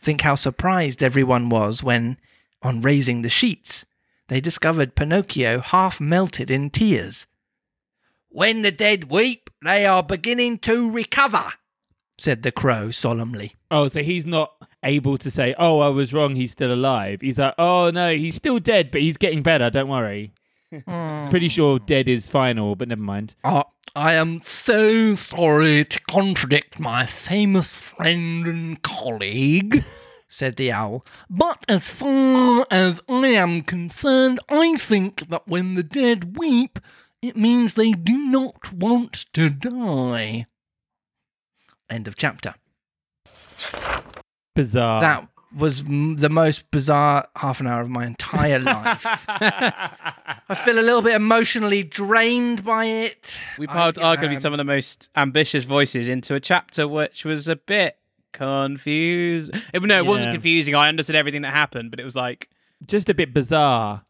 Think 0.00 0.22
how 0.22 0.34
surprised 0.34 1.02
everyone 1.02 1.48
was 1.48 1.84
when, 1.84 2.18
on 2.62 2.80
raising 2.80 3.22
the 3.22 3.28
sheets, 3.28 3.86
they 4.28 4.40
discovered 4.40 4.96
Pinocchio 4.96 5.60
half 5.60 6.00
melted 6.00 6.50
in 6.50 6.70
tears. 6.70 7.26
When 8.28 8.62
the 8.62 8.72
dead 8.72 9.04
weep, 9.04 9.50
they 9.64 9.86
are 9.86 10.02
beginning 10.02 10.58
to 10.60 10.90
recover, 10.90 11.52
said 12.18 12.42
the 12.42 12.50
crow 12.50 12.90
solemnly. 12.90 13.54
Oh, 13.70 13.86
so 13.86 14.02
he's 14.02 14.26
not 14.26 14.52
able 14.82 15.16
to 15.18 15.30
say, 15.30 15.54
"Oh, 15.56 15.78
I 15.78 15.88
was 15.88 16.12
wrong. 16.12 16.34
He's 16.34 16.50
still 16.50 16.72
alive." 16.72 17.20
He's 17.20 17.38
like, 17.38 17.54
"Oh 17.56 17.90
no, 17.90 18.14
he's 18.16 18.34
still 18.34 18.58
dead, 18.58 18.90
but 18.90 19.02
he's 19.02 19.16
getting 19.16 19.42
better. 19.42 19.70
Don't 19.70 19.88
worry." 19.88 20.32
Pretty 21.30 21.48
sure 21.48 21.78
dead 21.78 22.08
is 22.08 22.28
final, 22.28 22.74
but 22.76 22.88
never 22.88 23.02
mind. 23.02 23.34
Uh, 23.44 23.64
I 23.94 24.14
am 24.14 24.40
so 24.42 25.14
sorry 25.14 25.84
to 25.84 26.00
contradict 26.02 26.80
my 26.80 27.06
famous 27.06 27.76
friend 27.76 28.46
and 28.46 28.82
colleague, 28.82 29.84
said 30.28 30.56
the 30.56 30.72
owl. 30.72 31.06
But 31.30 31.64
as 31.68 31.90
far 31.90 32.66
as 32.70 33.00
I 33.08 33.28
am 33.28 33.62
concerned, 33.62 34.40
I 34.48 34.76
think 34.76 35.28
that 35.28 35.46
when 35.46 35.74
the 35.74 35.82
dead 35.82 36.36
weep, 36.36 36.78
it 37.22 37.36
means 37.36 37.74
they 37.74 37.92
do 37.92 38.18
not 38.18 38.72
want 38.72 39.26
to 39.34 39.48
die. 39.50 40.46
End 41.88 42.08
of 42.08 42.16
chapter. 42.16 42.54
Bizarre. 44.54 45.00
That 45.00 45.28
was 45.56 45.80
m- 45.80 46.16
the 46.16 46.28
most 46.28 46.70
bizarre 46.70 47.26
half 47.36 47.60
an 47.60 47.66
hour 47.66 47.80
of 47.80 47.88
my 47.88 48.06
entire 48.06 48.58
life. 48.58 49.04
I 49.28 50.54
feel 50.64 50.78
a 50.78 50.82
little 50.82 51.02
bit 51.02 51.14
emotionally 51.14 51.82
drained 51.82 52.64
by 52.64 52.84
it. 52.86 53.38
We 53.58 53.66
I- 53.68 53.72
piled 53.72 53.94
arguably 53.96 54.34
um, 54.36 54.40
some 54.40 54.52
of 54.52 54.58
the 54.58 54.64
most 54.64 55.10
ambitious 55.16 55.64
voices 55.64 56.08
into 56.08 56.34
a 56.34 56.40
chapter 56.40 56.86
which 56.88 57.24
was 57.24 57.48
a 57.48 57.56
bit 57.56 57.96
confused. 58.32 59.52
Eh, 59.72 59.78
No, 59.78 59.98
it 59.98 60.06
wasn't 60.06 60.32
confusing. 60.32 60.74
I 60.74 60.88
understood 60.88 61.16
everything 61.16 61.42
that 61.42 61.52
happened, 61.52 61.90
but 61.90 62.00
it 62.00 62.04
was 62.04 62.16
like 62.16 62.48
Just 62.86 63.08
a 63.08 63.14
bit 63.14 63.32
bizarre. 63.32 64.04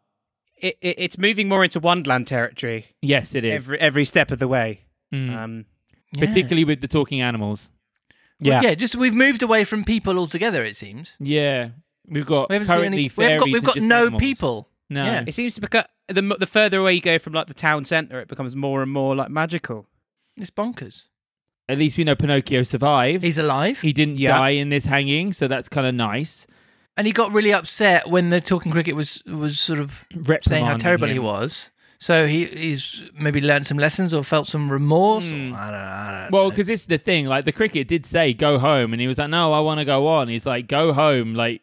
it, 0.57 0.77
it, 0.81 0.95
it's 0.99 1.19
moving 1.19 1.49
more 1.49 1.63
into 1.65 1.81
Wonderland 1.81 2.27
territory 2.27 2.87
Yes, 3.03 3.35
it 3.35 3.45
is. 3.45 3.53
every 3.55 3.81
every 3.81 4.05
step 4.05 4.31
of 4.31 4.39
the 4.39 4.49
way. 4.49 4.81
Mm. 5.13 5.37
Um, 5.37 5.65
Yeah. 6.13 6.27
Particularly 6.27 6.65
with 6.65 6.81
the 6.81 6.89
talking 6.89 7.21
animals. 7.21 7.69
Yeah. 8.45 8.61
yeah, 8.63 8.75
just 8.75 8.97
we've 8.97 9.15
moved 9.15 9.43
away 9.43 9.65
from 9.65 9.85
people 9.85 10.19
altogether. 10.19 10.65
It 10.65 10.77
seems 10.77 11.17
Yeah, 11.21 11.71
we've 12.07 12.27
got 12.27 12.49
we 12.51 12.55
haven't 12.57 12.69
seen 12.69 12.77
currently 12.77 12.99
any. 13.05 13.11
We 13.17 13.25
haven't 13.25 13.39
got, 13.39 13.45
fairies 13.45 13.53
we've 13.53 13.55
and 13.57 13.67
got 13.67 13.75
just 13.77 13.87
no 13.87 14.01
animals. 14.03 14.21
people. 14.21 14.69
No. 14.91 15.05
Yeah. 15.05 15.25
It 15.27 15.35
seems 15.35 15.55
to 15.57 15.61
become 15.61 15.85
the 16.09 16.19
m- 16.19 16.35
the 16.39 16.47
further 16.47 16.79
away 16.81 16.95
you 16.95 17.01
go 17.01 17.19
from 17.19 17.33
like 17.33 17.47
the 17.47 17.55
town 17.55 17.85
centre, 17.85 18.21
it 18.21 18.29
becomes 18.29 18.55
more 18.55 18.83
and 18.83 18.91
more 18.93 19.17
like 19.17 19.31
magical. 19.31 19.87
It's 20.37 20.51
bonkers. 20.51 21.05
At 21.69 21.79
least 21.79 21.97
we 21.97 22.05
know 22.05 22.15
Pinocchio 22.15 22.63
survived. 22.63 23.25
He's 23.25 23.39
alive, 23.39 23.81
he 23.81 23.93
didn't 23.95 24.19
Yeah. 24.19 24.37
die 24.37 24.51
in 24.51 24.69
this 24.69 24.85
hanging, 24.85 25.33
so 25.33 25.49
that's 25.49 25.69
kind 25.71 25.87
of 25.87 25.95
nice. 25.95 26.47
and 26.97 27.07
he 27.07 27.13
got 27.13 27.33
really 27.33 27.53
upset 27.53 28.09
when 28.09 28.31
the 28.31 28.41
talking 28.41 28.71
cricket 28.71 28.95
was 28.95 29.23
was 29.27 29.59
sort 29.59 29.81
of 29.81 30.05
saying 30.13 30.21
how 30.21 30.29
Reprimanding 30.75 30.79
terrible 30.79 31.09
he 31.09 31.15
him. 31.15 31.23
was. 31.25 31.71
So 32.05 32.27
he 32.27 32.45
he's 32.45 33.03
maybe 33.19 33.41
learned 33.41 33.67
some 33.67 33.79
lessons 33.79 34.13
or 34.13 34.23
felt 34.23 34.47
some 34.47 34.71
remorse. 34.71 35.31
Hmm. 35.31 35.55
Or, 35.55 35.57
I 35.57 35.71
don't 35.71 35.81
know. 35.81 35.89
I 35.89 36.21
don't 36.21 36.33
Well, 36.33 36.51
because 36.51 36.67
this 36.67 36.81
is 36.81 36.87
the 36.87 36.99
thing. 36.99 37.25
Like 37.25 37.47
the 37.47 37.53
cricket 37.53 37.89
did 37.89 38.05
say, 38.05 38.35
"Go 38.35 38.59
home," 38.59 38.93
and 38.93 39.01
he 39.01 39.09
was 39.09 39.17
like, 39.17 39.31
"No, 39.31 39.55
I 39.55 39.61
want 39.61 39.79
to 39.79 39.87
go 39.87 40.07
on." 40.07 40.29
He's 40.29 40.45
like, 40.45 40.69
"Go 40.69 40.93
home." 40.93 41.33
Like 41.33 41.63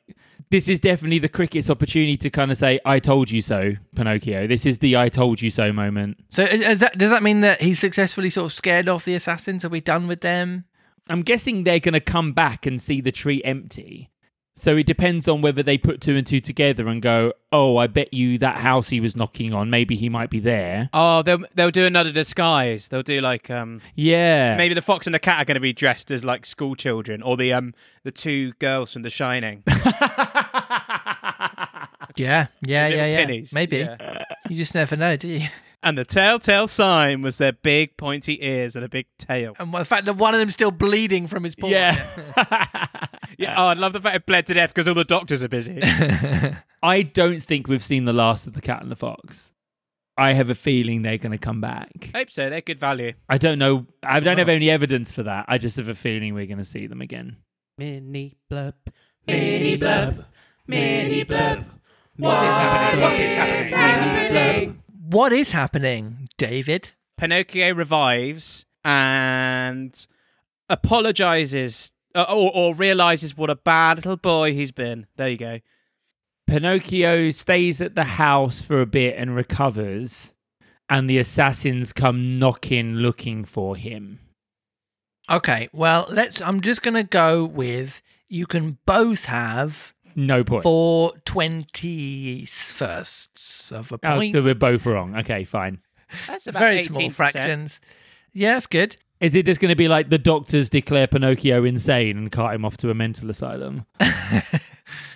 this 0.49 0.67
is 0.67 0.79
definitely 0.79 1.19
the 1.19 1.29
cricket's 1.29 1.69
opportunity 1.69 2.17
to 2.17 2.31
kind 2.31 2.49
of 2.49 2.57
say, 2.57 2.79
"I 2.83 2.97
told 2.97 3.29
you 3.29 3.43
so," 3.43 3.73
Pinocchio. 3.95 4.47
This 4.47 4.65
is 4.65 4.79
the 4.79 4.97
"I 4.97 5.09
told 5.09 5.43
you 5.43 5.51
so" 5.51 5.71
moment. 5.71 6.17
so 6.29 6.43
is 6.43 6.79
that, 6.79 6.97
does 6.97 7.11
that 7.11 7.21
mean 7.21 7.41
that 7.41 7.61
he's 7.61 7.77
successfully 7.77 8.31
sort 8.31 8.45
of 8.45 8.53
scared 8.53 8.89
off 8.89 9.05
the 9.05 9.13
assassins? 9.13 9.63
Are 9.63 9.69
we 9.69 9.79
done 9.79 10.07
with 10.07 10.21
them? 10.21 10.65
I'm 11.07 11.21
guessing 11.21 11.65
they're 11.65 11.79
going 11.79 11.93
to 11.93 11.99
come 11.99 12.33
back 12.33 12.65
and 12.65 12.81
see 12.81 12.99
the 12.99 13.11
tree 13.11 13.43
empty. 13.43 14.10
So 14.61 14.77
it 14.77 14.85
depends 14.85 15.27
on 15.27 15.41
whether 15.41 15.63
they 15.63 15.79
put 15.79 16.01
two 16.01 16.15
and 16.15 16.25
two 16.27 16.39
together 16.39 16.87
and 16.87 17.01
go, 17.01 17.33
"Oh, 17.51 17.77
I 17.77 17.87
bet 17.87 18.13
you 18.13 18.37
that 18.37 18.57
house 18.57 18.89
he 18.89 18.99
was 18.99 19.15
knocking 19.15 19.53
on, 19.55 19.71
maybe 19.71 19.95
he 19.95 20.07
might 20.07 20.29
be 20.29 20.39
there." 20.39 20.87
Oh, 20.93 21.23
they'll 21.23 21.39
they'll 21.55 21.71
do 21.71 21.87
another 21.87 22.11
disguise. 22.11 22.87
They'll 22.87 23.01
do 23.01 23.21
like 23.21 23.49
um 23.49 23.81
Yeah. 23.95 24.55
maybe 24.57 24.75
the 24.75 24.83
fox 24.83 25.07
and 25.07 25.15
the 25.15 25.19
cat 25.19 25.41
are 25.41 25.45
going 25.45 25.55
to 25.55 25.61
be 25.61 25.73
dressed 25.73 26.11
as 26.11 26.23
like 26.23 26.45
school 26.45 26.75
children, 26.75 27.23
or 27.23 27.37
the 27.37 27.51
um 27.53 27.73
the 28.03 28.11
two 28.11 28.51
girls 28.59 28.93
from 28.93 29.01
The 29.01 29.09
Shining. 29.09 29.63
Yeah, 32.17 32.47
yeah, 32.61 32.87
yeah, 32.87 33.05
yeah. 33.05 33.17
pennies. 33.25 33.53
Maybe 33.53 33.77
Yeah. 33.77 34.25
you 34.49 34.57
just 34.57 34.75
never 34.75 34.95
know, 34.97 35.15
do 35.15 35.27
you? 35.29 35.47
And 35.83 35.97
the 35.97 36.05
telltale 36.05 36.67
sign 36.67 37.21
was 37.23 37.39
their 37.39 37.53
big 37.53 37.97
pointy 37.97 38.45
ears 38.45 38.75
and 38.75 38.85
a 38.85 38.89
big 38.89 39.07
tail. 39.17 39.55
And 39.57 39.73
the 39.73 39.83
fact 39.83 40.05
that 40.05 40.15
one 40.15 40.33
of 40.35 40.39
them's 40.39 40.53
still 40.53 40.69
bleeding 40.71 41.27
from 41.27 41.43
his 41.43 41.55
paw. 41.55 41.67
yeah. 41.67 42.87
Yeah, 43.37 43.55
oh, 43.57 43.67
I'd 43.67 43.79
love 43.79 43.93
the 43.93 44.01
fact 44.01 44.15
it 44.15 44.25
bled 44.27 44.45
to 44.47 44.53
death 44.53 44.69
because 44.71 44.87
all 44.87 44.93
the 44.93 45.03
doctors 45.03 45.41
are 45.41 45.47
busy. 45.47 45.79
I 46.83 47.01
don't 47.01 47.41
think 47.41 47.67
we've 47.67 47.83
seen 47.83 48.05
the 48.05 48.13
last 48.13 48.45
of 48.45 48.53
the 48.53 48.61
cat 48.61 48.83
and 48.83 48.91
the 48.91 48.95
fox. 48.95 49.51
I 50.15 50.33
have 50.33 50.51
a 50.51 50.55
feeling 50.55 51.01
they're 51.01 51.17
going 51.17 51.31
to 51.31 51.39
come 51.39 51.59
back. 51.59 52.11
Hope 52.13 52.29
so. 52.29 52.51
They're 52.51 52.61
good 52.61 52.79
value. 52.79 53.13
I 53.27 53.39
don't 53.39 53.57
know. 53.57 53.87
I 54.03 54.19
don't 54.19 54.37
have 54.37 54.49
any 54.49 54.69
evidence 54.69 55.11
for 55.11 55.23
that. 55.23 55.45
I 55.47 55.57
just 55.57 55.77
have 55.77 55.89
a 55.89 55.95
feeling 55.95 56.35
we're 56.35 56.45
going 56.45 56.59
to 56.59 56.65
see 56.65 56.85
them 56.85 57.01
again. 57.01 57.37
Mini 57.79 58.37
blub, 58.47 58.75
mini 59.25 59.75
blub, 59.75 60.25
mini 60.67 61.23
blub. 61.23 61.65
What 62.17 62.43
is 62.43 62.53
happening? 62.53 63.01
What 63.03 63.19
is 63.19 63.33
happening? 63.69 64.33
Mini 64.33 64.65
blub. 64.65 64.80
What 65.11 65.33
is 65.33 65.51
happening, 65.51 66.29
David? 66.37 66.91
Pinocchio 67.17 67.73
revives 67.73 68.65
and 68.85 70.07
apologizes 70.69 71.91
uh, 72.15 72.27
or, 72.29 72.49
or 72.55 72.73
realizes 72.73 73.35
what 73.35 73.49
a 73.49 73.57
bad 73.57 73.97
little 73.97 74.15
boy 74.15 74.53
he's 74.53 74.71
been. 74.71 75.07
There 75.17 75.27
you 75.27 75.35
go. 75.35 75.59
Pinocchio 76.47 77.31
stays 77.31 77.81
at 77.81 77.95
the 77.95 78.05
house 78.05 78.61
for 78.61 78.79
a 78.79 78.85
bit 78.85 79.17
and 79.17 79.35
recovers, 79.35 80.33
and 80.87 81.09
the 81.09 81.17
assassins 81.17 81.91
come 81.91 82.39
knocking 82.39 82.95
looking 82.95 83.43
for 83.43 83.75
him. 83.75 84.19
Okay, 85.29 85.67
well, 85.73 86.07
let's. 86.09 86.41
I'm 86.41 86.61
just 86.61 86.81
gonna 86.81 87.03
go 87.03 87.43
with 87.43 88.01
you 88.29 88.47
can 88.47 88.77
both 88.85 89.25
have 89.25 89.93
No 90.15 90.43
point. 90.43 90.63
four 90.63 91.13
twenty 91.25 92.45
firsts 92.45 93.71
of 93.71 93.91
a 93.91 93.95
Oh, 94.03 94.15
point. 94.17 94.33
so 94.33 94.41
we're 94.41 94.55
both 94.55 94.85
wrong. 94.85 95.15
Okay, 95.17 95.43
fine. 95.43 95.79
That's 96.27 96.47
about 96.47 96.59
Very 96.59 96.79
18%. 96.79 96.83
small 96.93 97.09
fractions. 97.11 97.79
Yeah, 98.33 98.53
that's 98.53 98.67
good. 98.67 98.97
Is 99.19 99.35
it 99.35 99.45
just 99.45 99.61
going 99.61 99.69
to 99.69 99.75
be 99.75 99.87
like 99.87 100.09
the 100.09 100.17
doctors 100.17 100.69
declare 100.69 101.07
Pinocchio 101.07 101.63
insane 101.63 102.17
and 102.17 102.31
cart 102.31 102.55
him 102.55 102.65
off 102.65 102.75
to 102.77 102.89
a 102.89 102.93
mental 102.93 103.29
asylum? 103.29 103.85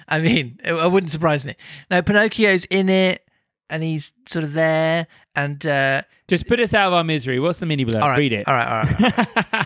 I 0.08 0.20
mean, 0.20 0.60
it, 0.64 0.74
it 0.74 0.92
wouldn't 0.92 1.12
surprise 1.12 1.44
me. 1.44 1.56
No, 1.90 2.02
Pinocchio's 2.02 2.66
in 2.66 2.88
it, 2.90 3.28
and 3.70 3.82
he's 3.82 4.14
sort 4.28 4.46
of 4.46 4.54
there, 4.54 5.08
and 5.36 5.66
uh, 5.66 6.04
Just 6.28 6.48
put 6.48 6.60
us 6.60 6.74
out 6.74 6.88
of 6.88 6.94
our 6.94 7.04
misery. 7.04 7.40
What's 7.40 7.60
the 7.60 7.66
mini 7.66 7.84
blurb? 7.86 8.02
all 8.02 8.10
right, 8.10 8.20
Read 8.20 8.34
it. 8.34 8.48
All 8.48 8.54
right, 8.54 8.68
all 8.68 8.84
right. 9.10 9.36
all 9.54 9.66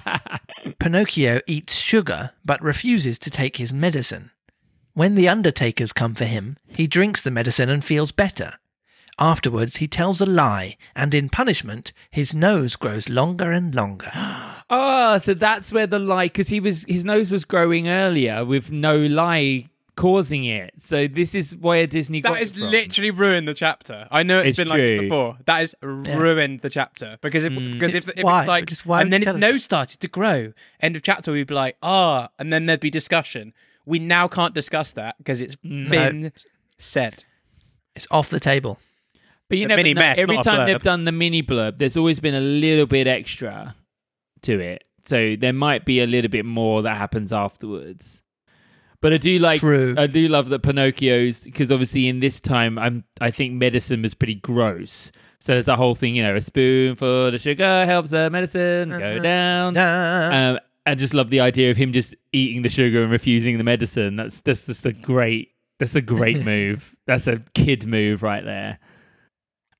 right. 0.66 0.76
Pinocchio 0.80 1.42
eats 1.48 1.76
sugar 1.76 2.32
but 2.46 2.62
refuses 2.62 3.20
to 3.20 3.30
take 3.30 3.58
his 3.58 3.74
medicine. 3.74 4.32
When 4.94 5.16
the 5.16 5.30
undertakers 5.30 5.94
come 5.94 6.16
for 6.16 6.26
him, 6.26 6.58
he 6.68 6.88
drinks 6.88 7.22
the 7.22 7.32
medicine 7.32 7.70
and 7.70 7.84
feels 7.84 8.12
better. 8.12 8.56
Afterwards, 9.18 9.78
he 9.78 9.88
tells 9.88 10.22
a 10.22 10.26
lie, 10.26 10.78
and 10.96 11.14
in 11.14 11.30
punishment, 11.30 11.92
his 12.10 12.34
nose 12.34 12.76
grows 12.76 13.10
longer 13.10 13.52
and 13.52 13.76
longer. 13.76 14.12
Oh, 14.70 15.18
so 15.22 15.34
that's 15.34 15.72
where 15.74 15.88
the 15.88 16.00
lie, 16.00 16.26
because 16.26 16.48
he 16.48 16.60
was 16.60 16.86
his 16.88 17.04
nose 17.04 17.30
was 17.30 17.44
growing 17.46 17.90
earlier 17.90 18.46
with 18.46 18.72
no 18.72 18.98
lie 18.98 19.66
causing 19.98 20.46
it. 20.46 20.72
So 20.78 21.08
this 21.08 21.36
is 21.36 21.54
where 21.54 21.86
Disney 21.86 22.22
got 22.22 22.34
That 22.36 22.40
has 22.40 22.52
it 22.52 22.60
from. 22.60 22.72
literally 22.72 23.12
ruined 23.12 23.46
the 23.50 23.54
chapter. 23.54 24.08
I 24.10 24.24
know 24.24 24.40
it's 24.40 24.50
It's 24.50 24.58
been 24.60 24.68
like 24.70 24.78
true. 24.78 24.98
it 24.98 25.02
before. 25.02 25.38
That 25.46 25.60
has 25.60 25.76
ruined 25.82 26.62
the 26.62 26.70
chapter 26.70 27.18
because 27.22 27.44
if 27.44 27.52
Mm. 27.52 27.74
because 27.74 27.94
if, 27.96 28.08
if 28.16 28.24
Why? 28.24 28.40
it's 28.40 28.48
like 28.48 28.66
Just 28.68 28.86
why 28.86 29.02
and 29.02 29.12
then 29.12 29.22
his 29.22 29.36
nose 29.36 29.66
started 29.66 30.00
to 30.00 30.08
grow. 30.08 30.54
End 30.80 30.96
of 30.96 31.02
chapter, 31.02 31.34
we'd 31.34 31.48
be 31.48 31.54
like, 31.54 31.76
ah, 31.84 32.30
and 32.40 32.54
then 32.54 32.66
there'd 32.66 32.80
be 32.80 32.90
discussion. 32.90 33.54
We 33.90 34.00
now 34.00 34.28
can't 34.28 34.54
discuss 34.54 34.94
that 34.94 35.18
because 35.18 35.42
it's 35.42 35.58
No. 35.64 35.90
been 35.90 36.32
said. 36.78 37.24
It's 37.96 38.08
off 38.12 38.30
the 38.30 38.40
table. 38.40 38.80
But 39.50 39.58
you 39.58 39.66
a 39.66 39.68
never 39.68 39.80
mini 39.80 39.94
know. 39.96 40.02
mess, 40.02 40.20
Every 40.20 40.38
time 40.44 40.68
they've 40.68 40.82
done 40.82 41.06
the 41.06 41.12
mini 41.12 41.42
blurb, 41.42 41.78
there's 41.80 41.98
always 41.98 42.20
been 42.20 42.36
a 42.36 42.40
little 42.40 42.86
bit 42.86 43.08
extra 43.08 43.76
to 44.44 44.60
it. 44.60 44.84
So 45.06 45.36
there 45.36 45.54
might 45.54 45.86
be 45.86 46.02
a 46.02 46.06
little 46.08 46.30
bit 46.30 46.46
more 46.46 46.84
that 46.84 46.98
happens 46.98 47.34
afterwards. 47.34 48.22
But 49.02 49.14
I 49.14 49.18
do 49.18 49.40
like 49.40 49.62
True. 49.62 49.96
I 49.98 50.08
do 50.08 50.28
love 50.28 50.50
that 50.50 50.62
Pinocchio's 50.62 51.44
because 51.46 51.72
obviously 51.72 52.08
in 52.10 52.20
this 52.20 52.40
time 52.40 52.78
I'm 52.78 53.06
I 53.22 53.32
think 53.32 53.54
medicine 53.54 54.02
was 54.04 54.14
pretty 54.14 54.36
gross. 54.36 55.12
So 55.40 55.54
there's 55.54 55.66
the 55.66 55.78
whole 55.78 55.96
thing, 55.96 56.16
you 56.16 56.22
know, 56.22 56.36
a 56.36 56.42
spoonful 56.42 57.28
of 57.28 57.40
sugar 57.42 57.86
helps 57.86 58.12
the 58.12 58.30
medicine 58.30 58.90
go 58.90 58.98
Uh-huh. 58.98 59.20
down. 59.20 59.78
Um, 59.78 60.60
I 60.86 60.96
just 60.96 61.14
love 61.14 61.30
the 61.30 61.40
idea 61.42 61.72
of 61.72 61.78
him 61.78 61.94
just 61.94 62.16
eating 62.34 62.62
the 62.62 62.70
sugar 62.70 63.04
and 63.04 63.12
refusing 63.12 63.58
the 63.58 63.64
medicine. 63.64 64.16
That's 64.16 64.42
that's 64.42 64.66
just 64.66 64.86
a 64.86 64.94
great 64.94 65.50
that's 65.78 65.96
a 65.96 66.02
great 66.02 66.44
move. 66.46 66.96
That's 67.06 67.28
a 67.28 67.40
kid 67.54 67.86
move 67.86 68.24
right 68.24 68.44
there. 68.44 68.80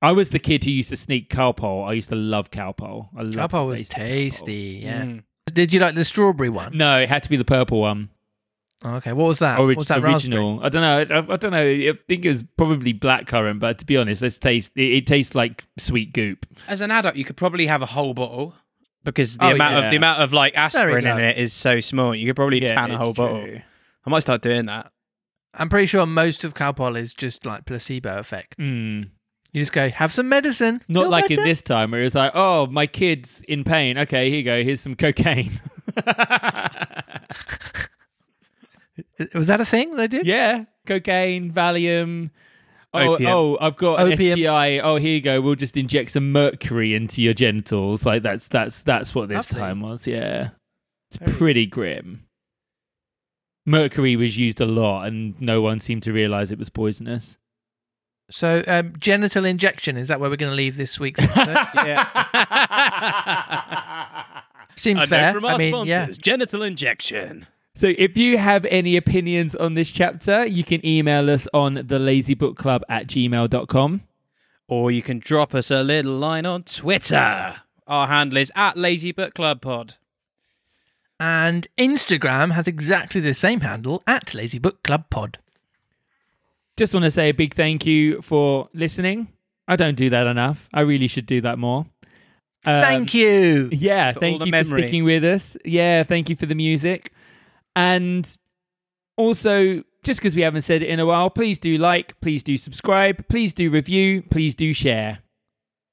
I 0.02 0.12
was 0.12 0.30
the 0.30 0.38
kid 0.38 0.64
who 0.64 0.70
used 0.70 0.90
to 0.90 0.96
sneak 0.96 1.28
Calpol. 1.28 1.86
I 1.86 1.92
used 1.92 2.08
to 2.08 2.14
love 2.16 2.50
Calpol. 2.50 3.08
I 3.16 3.22
love 3.22 3.50
Calpol 3.50 3.66
the 3.66 3.70
was 3.72 3.88
taste 3.88 3.92
of 3.92 3.98
Calpol. 3.98 4.06
tasty. 4.06 4.80
Yeah. 4.84 5.02
Mm. 5.04 5.22
Did 5.52 5.72
you 5.72 5.80
like 5.80 5.94
the 5.94 6.04
strawberry 6.04 6.48
one? 6.48 6.76
No, 6.76 7.00
it 7.00 7.08
had 7.08 7.22
to 7.24 7.30
be 7.30 7.36
the 7.36 7.44
purple 7.44 7.80
one. 7.80 8.08
Oh, 8.82 8.94
okay. 8.94 9.12
What 9.12 9.26
was 9.26 9.40
that? 9.40 9.58
Orig- 9.58 9.76
what 9.76 9.80
was 9.82 9.88
that 9.88 10.00
raspberry? 10.00 10.14
original. 10.14 10.64
I 10.64 10.68
don't 10.70 10.82
know. 11.10 11.16
I, 11.16 11.34
I 11.34 11.36
don't 11.36 11.50
know. 11.50 11.66
I 11.66 11.92
think 12.08 12.24
it 12.24 12.28
was 12.28 12.42
probably 12.56 12.94
blackcurrant, 12.94 13.58
but 13.60 13.78
to 13.80 13.84
be 13.84 13.96
honest, 13.98 14.22
let's 14.22 14.38
taste. 14.38 14.70
It, 14.74 14.92
it 14.94 15.06
tastes 15.06 15.34
like 15.34 15.66
sweet 15.78 16.14
goop. 16.14 16.46
As 16.66 16.80
an 16.80 16.90
adult, 16.90 17.16
you 17.16 17.24
could 17.26 17.36
probably 17.36 17.66
have 17.66 17.82
a 17.82 17.86
whole 17.86 18.14
bottle 18.14 18.54
because 19.04 19.36
the 19.38 19.46
Oh, 19.46 19.54
amount 19.54 19.72
yeah. 19.74 19.84
of 19.86 19.90
the 19.90 19.96
amount 19.96 20.20
of 20.22 20.32
like 20.32 20.56
aspirin 20.56 21.06
in 21.06 21.18
it 21.20 21.36
is 21.38 21.52
so 21.52 21.80
small. 21.80 22.14
You 22.14 22.26
could 22.28 22.36
probably 22.36 22.62
Yeah, 22.62 22.74
tan 22.74 22.90
a 22.90 22.94
it's 22.94 23.02
whole 23.02 23.12
bottle. 23.14 23.42
true. 23.42 23.60
I 24.06 24.10
might 24.10 24.20
start 24.20 24.42
doing 24.42 24.66
that. 24.66 24.90
I'm 25.54 25.68
pretty 25.68 25.86
sure 25.86 26.06
most 26.06 26.44
of 26.44 26.54
Calpol 26.54 26.96
is 26.98 27.12
just 27.12 27.44
like 27.44 27.64
placebo 27.66 28.18
effect. 28.18 28.56
Mm. 28.58 29.10
You 29.52 29.62
just 29.62 29.72
go, 29.72 29.88
have 29.90 30.12
some 30.12 30.28
medicine. 30.28 30.80
Not 30.86 31.02
Feel 31.04 31.10
like 31.10 31.30
in 31.30 31.36
better." 31.38 31.48
this 31.48 31.60
time 31.60 31.90
where 31.90 32.02
it's 32.04 32.14
like, 32.14 32.30
oh, 32.34 32.66
my 32.68 32.86
kid's 32.86 33.42
in 33.48 33.64
pain. 33.64 33.98
Okay, 33.98 34.28
here 34.30 34.38
you 34.38 34.44
go. 34.44 34.62
Here's 34.62 34.80
some 34.80 34.94
cocaine. 34.94 35.50
Was 39.34 39.48
that 39.48 39.60
a 39.60 39.64
thing 39.64 39.96
they 39.96 40.06
did? 40.08 40.26
yeah, 40.26 40.64
cocaine, 40.86 41.50
Valium. 41.52 42.30
Oh, 42.92 43.14
Opium. 43.14 43.30
oh, 43.30 43.58
I've 43.60 43.76
got 43.76 44.00
Opium. 44.00 44.32
an 44.32 44.44
STI. 44.44 44.78
Oh, 44.80 44.96
here 44.96 45.14
you 45.14 45.20
go. 45.20 45.40
We'll 45.40 45.54
just 45.54 45.76
inject 45.76 46.10
some 46.10 46.32
mercury 46.32 46.94
into 46.94 47.22
your 47.22 47.34
genitals. 47.34 48.04
Like 48.04 48.22
that's 48.24 48.48
that's 48.48 48.82
that's 48.82 49.14
what 49.14 49.28
this 49.28 49.50
Lovely. 49.52 49.60
time 49.60 49.80
was. 49.80 50.06
Yeah, 50.08 50.50
it's 51.08 51.16
Very- 51.18 51.32
pretty 51.32 51.66
grim. 51.66 52.24
Mercury 53.66 54.16
was 54.16 54.36
used 54.38 54.60
a 54.60 54.66
lot, 54.66 55.04
and 55.06 55.40
no 55.40 55.60
one 55.60 55.78
seemed 55.78 56.02
to 56.04 56.12
realize 56.12 56.50
it 56.50 56.58
was 56.58 56.70
poisonous. 56.70 57.36
So, 58.30 58.62
um, 58.66 58.94
genital 58.98 59.44
injection, 59.44 59.96
is 59.96 60.08
that 60.08 60.18
where 60.20 60.30
we're 60.30 60.36
going 60.36 60.50
to 60.50 60.56
leave 60.56 60.76
this 60.76 60.98
week's 61.00 61.20
episode? 61.20 61.56
Yeah. 61.74 62.06
Seems 64.76 65.02
A 65.04 65.06
fair. 65.06 65.32
from 65.32 65.44
our 65.44 65.52
I 65.54 65.56
mean, 65.58 65.72
sponsors, 65.72 65.88
yeah. 65.88 66.06
genital 66.22 66.62
injection. 66.62 67.46
So 67.80 67.94
if 67.96 68.18
you 68.18 68.36
have 68.36 68.66
any 68.66 68.98
opinions 68.98 69.56
on 69.56 69.72
this 69.72 69.90
chapter, 69.90 70.44
you 70.44 70.64
can 70.64 70.84
email 70.84 71.30
us 71.30 71.48
on 71.54 71.76
thelazybookclub 71.76 72.82
at 72.90 73.06
gmail.com. 73.06 74.02
Or 74.68 74.90
you 74.90 75.00
can 75.00 75.18
drop 75.18 75.54
us 75.54 75.70
a 75.70 75.82
little 75.82 76.12
line 76.12 76.44
on 76.44 76.64
Twitter. 76.64 77.54
Our 77.86 78.06
handle 78.06 78.36
is 78.36 78.52
at 78.54 78.76
Lazy 78.76 79.12
Book 79.12 79.32
Club 79.32 79.62
Pod. 79.62 79.94
And 81.18 81.68
Instagram 81.78 82.52
has 82.52 82.68
exactly 82.68 83.22
the 83.22 83.32
same 83.32 83.60
handle 83.60 84.02
at 84.06 84.34
Lazy 84.34 84.58
Book 84.58 84.82
Club 84.82 85.08
Pod. 85.08 85.38
just 86.76 86.92
want 86.92 87.04
to 87.04 87.10
say 87.10 87.30
a 87.30 87.32
big 87.32 87.54
thank 87.54 87.86
you 87.86 88.20
for 88.20 88.68
listening. 88.74 89.28
I 89.66 89.76
don't 89.76 89.96
do 89.96 90.10
that 90.10 90.26
enough. 90.26 90.68
I 90.74 90.82
really 90.82 91.06
should 91.06 91.24
do 91.24 91.40
that 91.40 91.58
more. 91.58 91.86
Um, 92.66 92.82
Thank 92.82 93.14
you. 93.14 93.70
Yeah, 93.72 94.12
For 94.12 94.20
thank 94.20 94.40
the 94.40 94.46
you 94.48 94.52
for 94.52 94.64
sticking 94.64 95.04
with 95.04 95.24
us. 95.24 95.56
Yeah, 95.64 96.02
thank 96.02 96.28
you 96.28 96.36
for 96.36 96.44
the 96.44 96.54
music. 96.54 97.10
And 97.76 98.36
also, 99.16 99.82
just 100.02 100.20
because 100.20 100.34
we 100.34 100.42
haven't 100.42 100.62
said 100.62 100.82
it 100.82 100.88
in 100.88 101.00
a 101.00 101.06
while, 101.06 101.30
please 101.30 101.58
do 101.58 101.76
like, 101.78 102.18
please 102.20 102.42
do 102.42 102.56
subscribe, 102.56 103.28
please 103.28 103.52
do 103.54 103.70
review, 103.70 104.22
please 104.30 104.54
do 104.54 104.72
share. 104.72 105.18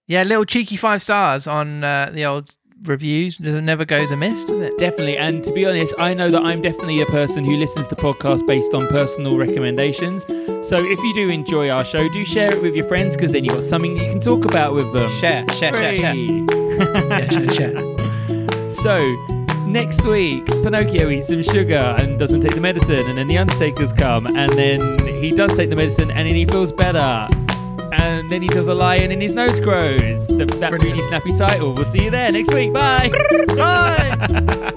Yeah, 0.07 0.23
little 0.23 0.45
cheeky 0.45 0.77
five 0.77 1.03
stars 1.03 1.47
on 1.47 1.83
uh, 1.83 2.11
the 2.13 2.25
old 2.25 2.55
reviews. 2.83 3.39
It 3.39 3.61
never 3.61 3.83
goes 3.85 4.11
amiss, 4.11 4.45
does 4.45 4.59
it? 4.59 4.77
Definitely. 4.77 5.17
And 5.17 5.43
to 5.43 5.51
be 5.51 5.65
honest, 5.65 5.93
I 5.99 6.13
know 6.13 6.29
that 6.29 6.41
I'm 6.41 6.61
definitely 6.61 7.01
a 7.01 7.05
person 7.07 7.43
who 7.43 7.57
listens 7.57 7.87
to 7.89 7.95
podcasts 7.95 8.45
based 8.45 8.73
on 8.73 8.87
personal 8.87 9.37
recommendations. 9.37 10.25
So 10.65 10.77
if 10.83 10.99
you 10.99 11.13
do 11.13 11.29
enjoy 11.29 11.69
our 11.69 11.83
show, 11.83 12.07
do 12.09 12.23
share 12.23 12.53
it 12.53 12.61
with 12.61 12.75
your 12.75 12.87
friends 12.87 13.15
because 13.15 13.31
then 13.31 13.43
you've 13.43 13.53
got 13.53 13.63
something 13.63 13.97
you 13.97 14.09
can 14.11 14.21
talk 14.21 14.45
about 14.45 14.73
with 14.73 14.91
them. 14.93 15.09
Share, 15.11 15.45
share, 15.49 15.73
share, 15.73 15.95
share. 15.95 16.15
Yeah, 16.77 17.29
share, 17.29 17.49
share. 17.51 18.71
So, 18.71 18.97
next 19.67 20.03
week, 20.05 20.45
Pinocchio 20.45 21.09
eats 21.09 21.27
some 21.27 21.43
sugar 21.43 21.95
and 21.99 22.17
doesn't 22.17 22.41
take 22.41 22.55
the 22.55 22.61
medicine, 22.61 23.05
and 23.07 23.17
then 23.17 23.27
the 23.27 23.37
Undertaker's 23.37 23.93
come, 23.93 24.25
and 24.27 24.51
then 24.53 24.99
he 25.21 25.31
does 25.31 25.53
take 25.55 25.69
the 25.69 25.75
medicine, 25.75 26.09
and 26.11 26.27
then 26.27 26.35
he 26.35 26.45
feels 26.45 26.71
better. 26.71 27.27
And 27.93 28.29
then 28.29 28.41
he 28.41 28.47
tells 28.47 28.67
a 28.67 28.73
lie, 28.73 28.95
and 28.97 29.11
then 29.11 29.21
his 29.21 29.33
nose 29.35 29.59
grows. 29.59 30.27
Th- 30.27 30.47
that 30.47 30.71
really 30.71 31.01
snappy 31.03 31.35
title. 31.37 31.73
We'll 31.73 31.85
see 31.85 32.03
you 32.05 32.11
there 32.11 32.31
next 32.31 32.53
week. 32.53 32.73
Bye. 32.73 33.11
Bye. 33.55 34.73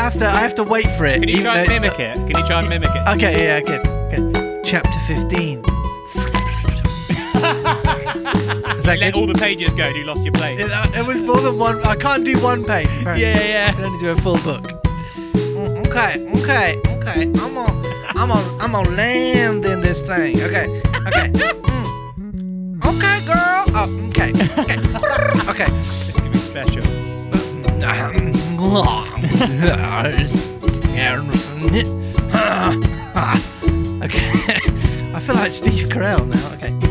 have 0.03 0.17
to, 0.17 0.27
I 0.27 0.39
have 0.39 0.55
to 0.55 0.63
wait 0.63 0.87
for 0.97 1.05
it. 1.05 1.19
Can 1.21 1.29
you 1.29 1.41
try 1.41 1.59
and 1.59 1.69
mimic 1.69 1.99
it? 1.99 2.15
Can 2.15 2.27
you 2.27 2.45
try 2.47 2.59
and 2.59 2.69
mimic 2.69 2.89
it? 2.93 3.07
Okay, 3.15 3.45
yeah, 3.45 3.59
good, 3.61 3.83
good. 4.11 4.63
Chapter 4.65 4.99
15. 5.07 5.59
Is 8.77 8.85
that 8.85 8.97
Let 8.99 9.13
good? 9.13 9.15
all 9.15 9.27
the 9.27 9.33
pages 9.37 9.71
go 9.73 9.83
and 9.83 9.95
you 9.95 10.03
lost 10.03 10.23
your 10.23 10.33
place. 10.33 10.59
It, 10.59 10.71
uh, 10.71 10.85
it 10.95 11.05
was 11.05 11.21
more 11.21 11.39
than 11.39 11.57
one. 11.57 11.83
I 11.85 11.95
can't 11.95 12.25
do 12.25 12.37
one 12.41 12.63
page. 12.65 12.87
apparently. 12.99 13.25
yeah, 13.27 13.37
I 13.39 13.43
yeah. 13.47 13.71
can 13.73 13.85
only 13.85 13.99
do 13.99 14.09
a 14.09 14.15
full 14.17 14.37
book. 14.37 14.63
Mm, 15.33 15.87
Okay, 15.87 16.27
okay, 16.41 16.79
okay. 16.97 17.23
I'm 17.41 17.57
on, 17.57 17.85
I'm 18.15 18.31
on, 18.31 18.61
I'm 18.61 18.75
on 18.75 18.95
land 18.95 19.65
in 19.65 19.81
this 19.81 20.01
thing. 20.01 20.41
Okay, 20.41 20.67
okay. 21.07 21.29
Mm. 21.31 22.83
Okay, 22.85 23.25
girl. 23.25 23.65
Oh, 23.75 23.87
okay, 24.09 24.31
okay, 24.59 24.79
okay. 25.49 25.69
This 25.79 26.15
could 26.19 26.31
be 26.31 26.37
special. 26.39 26.83
okay. 34.01 34.29
I 35.13 35.19
feel 35.19 35.35
like 35.35 35.51
Steve 35.51 35.89
Carell 35.89 36.25
now. 36.27 36.53
Okay. 36.53 36.82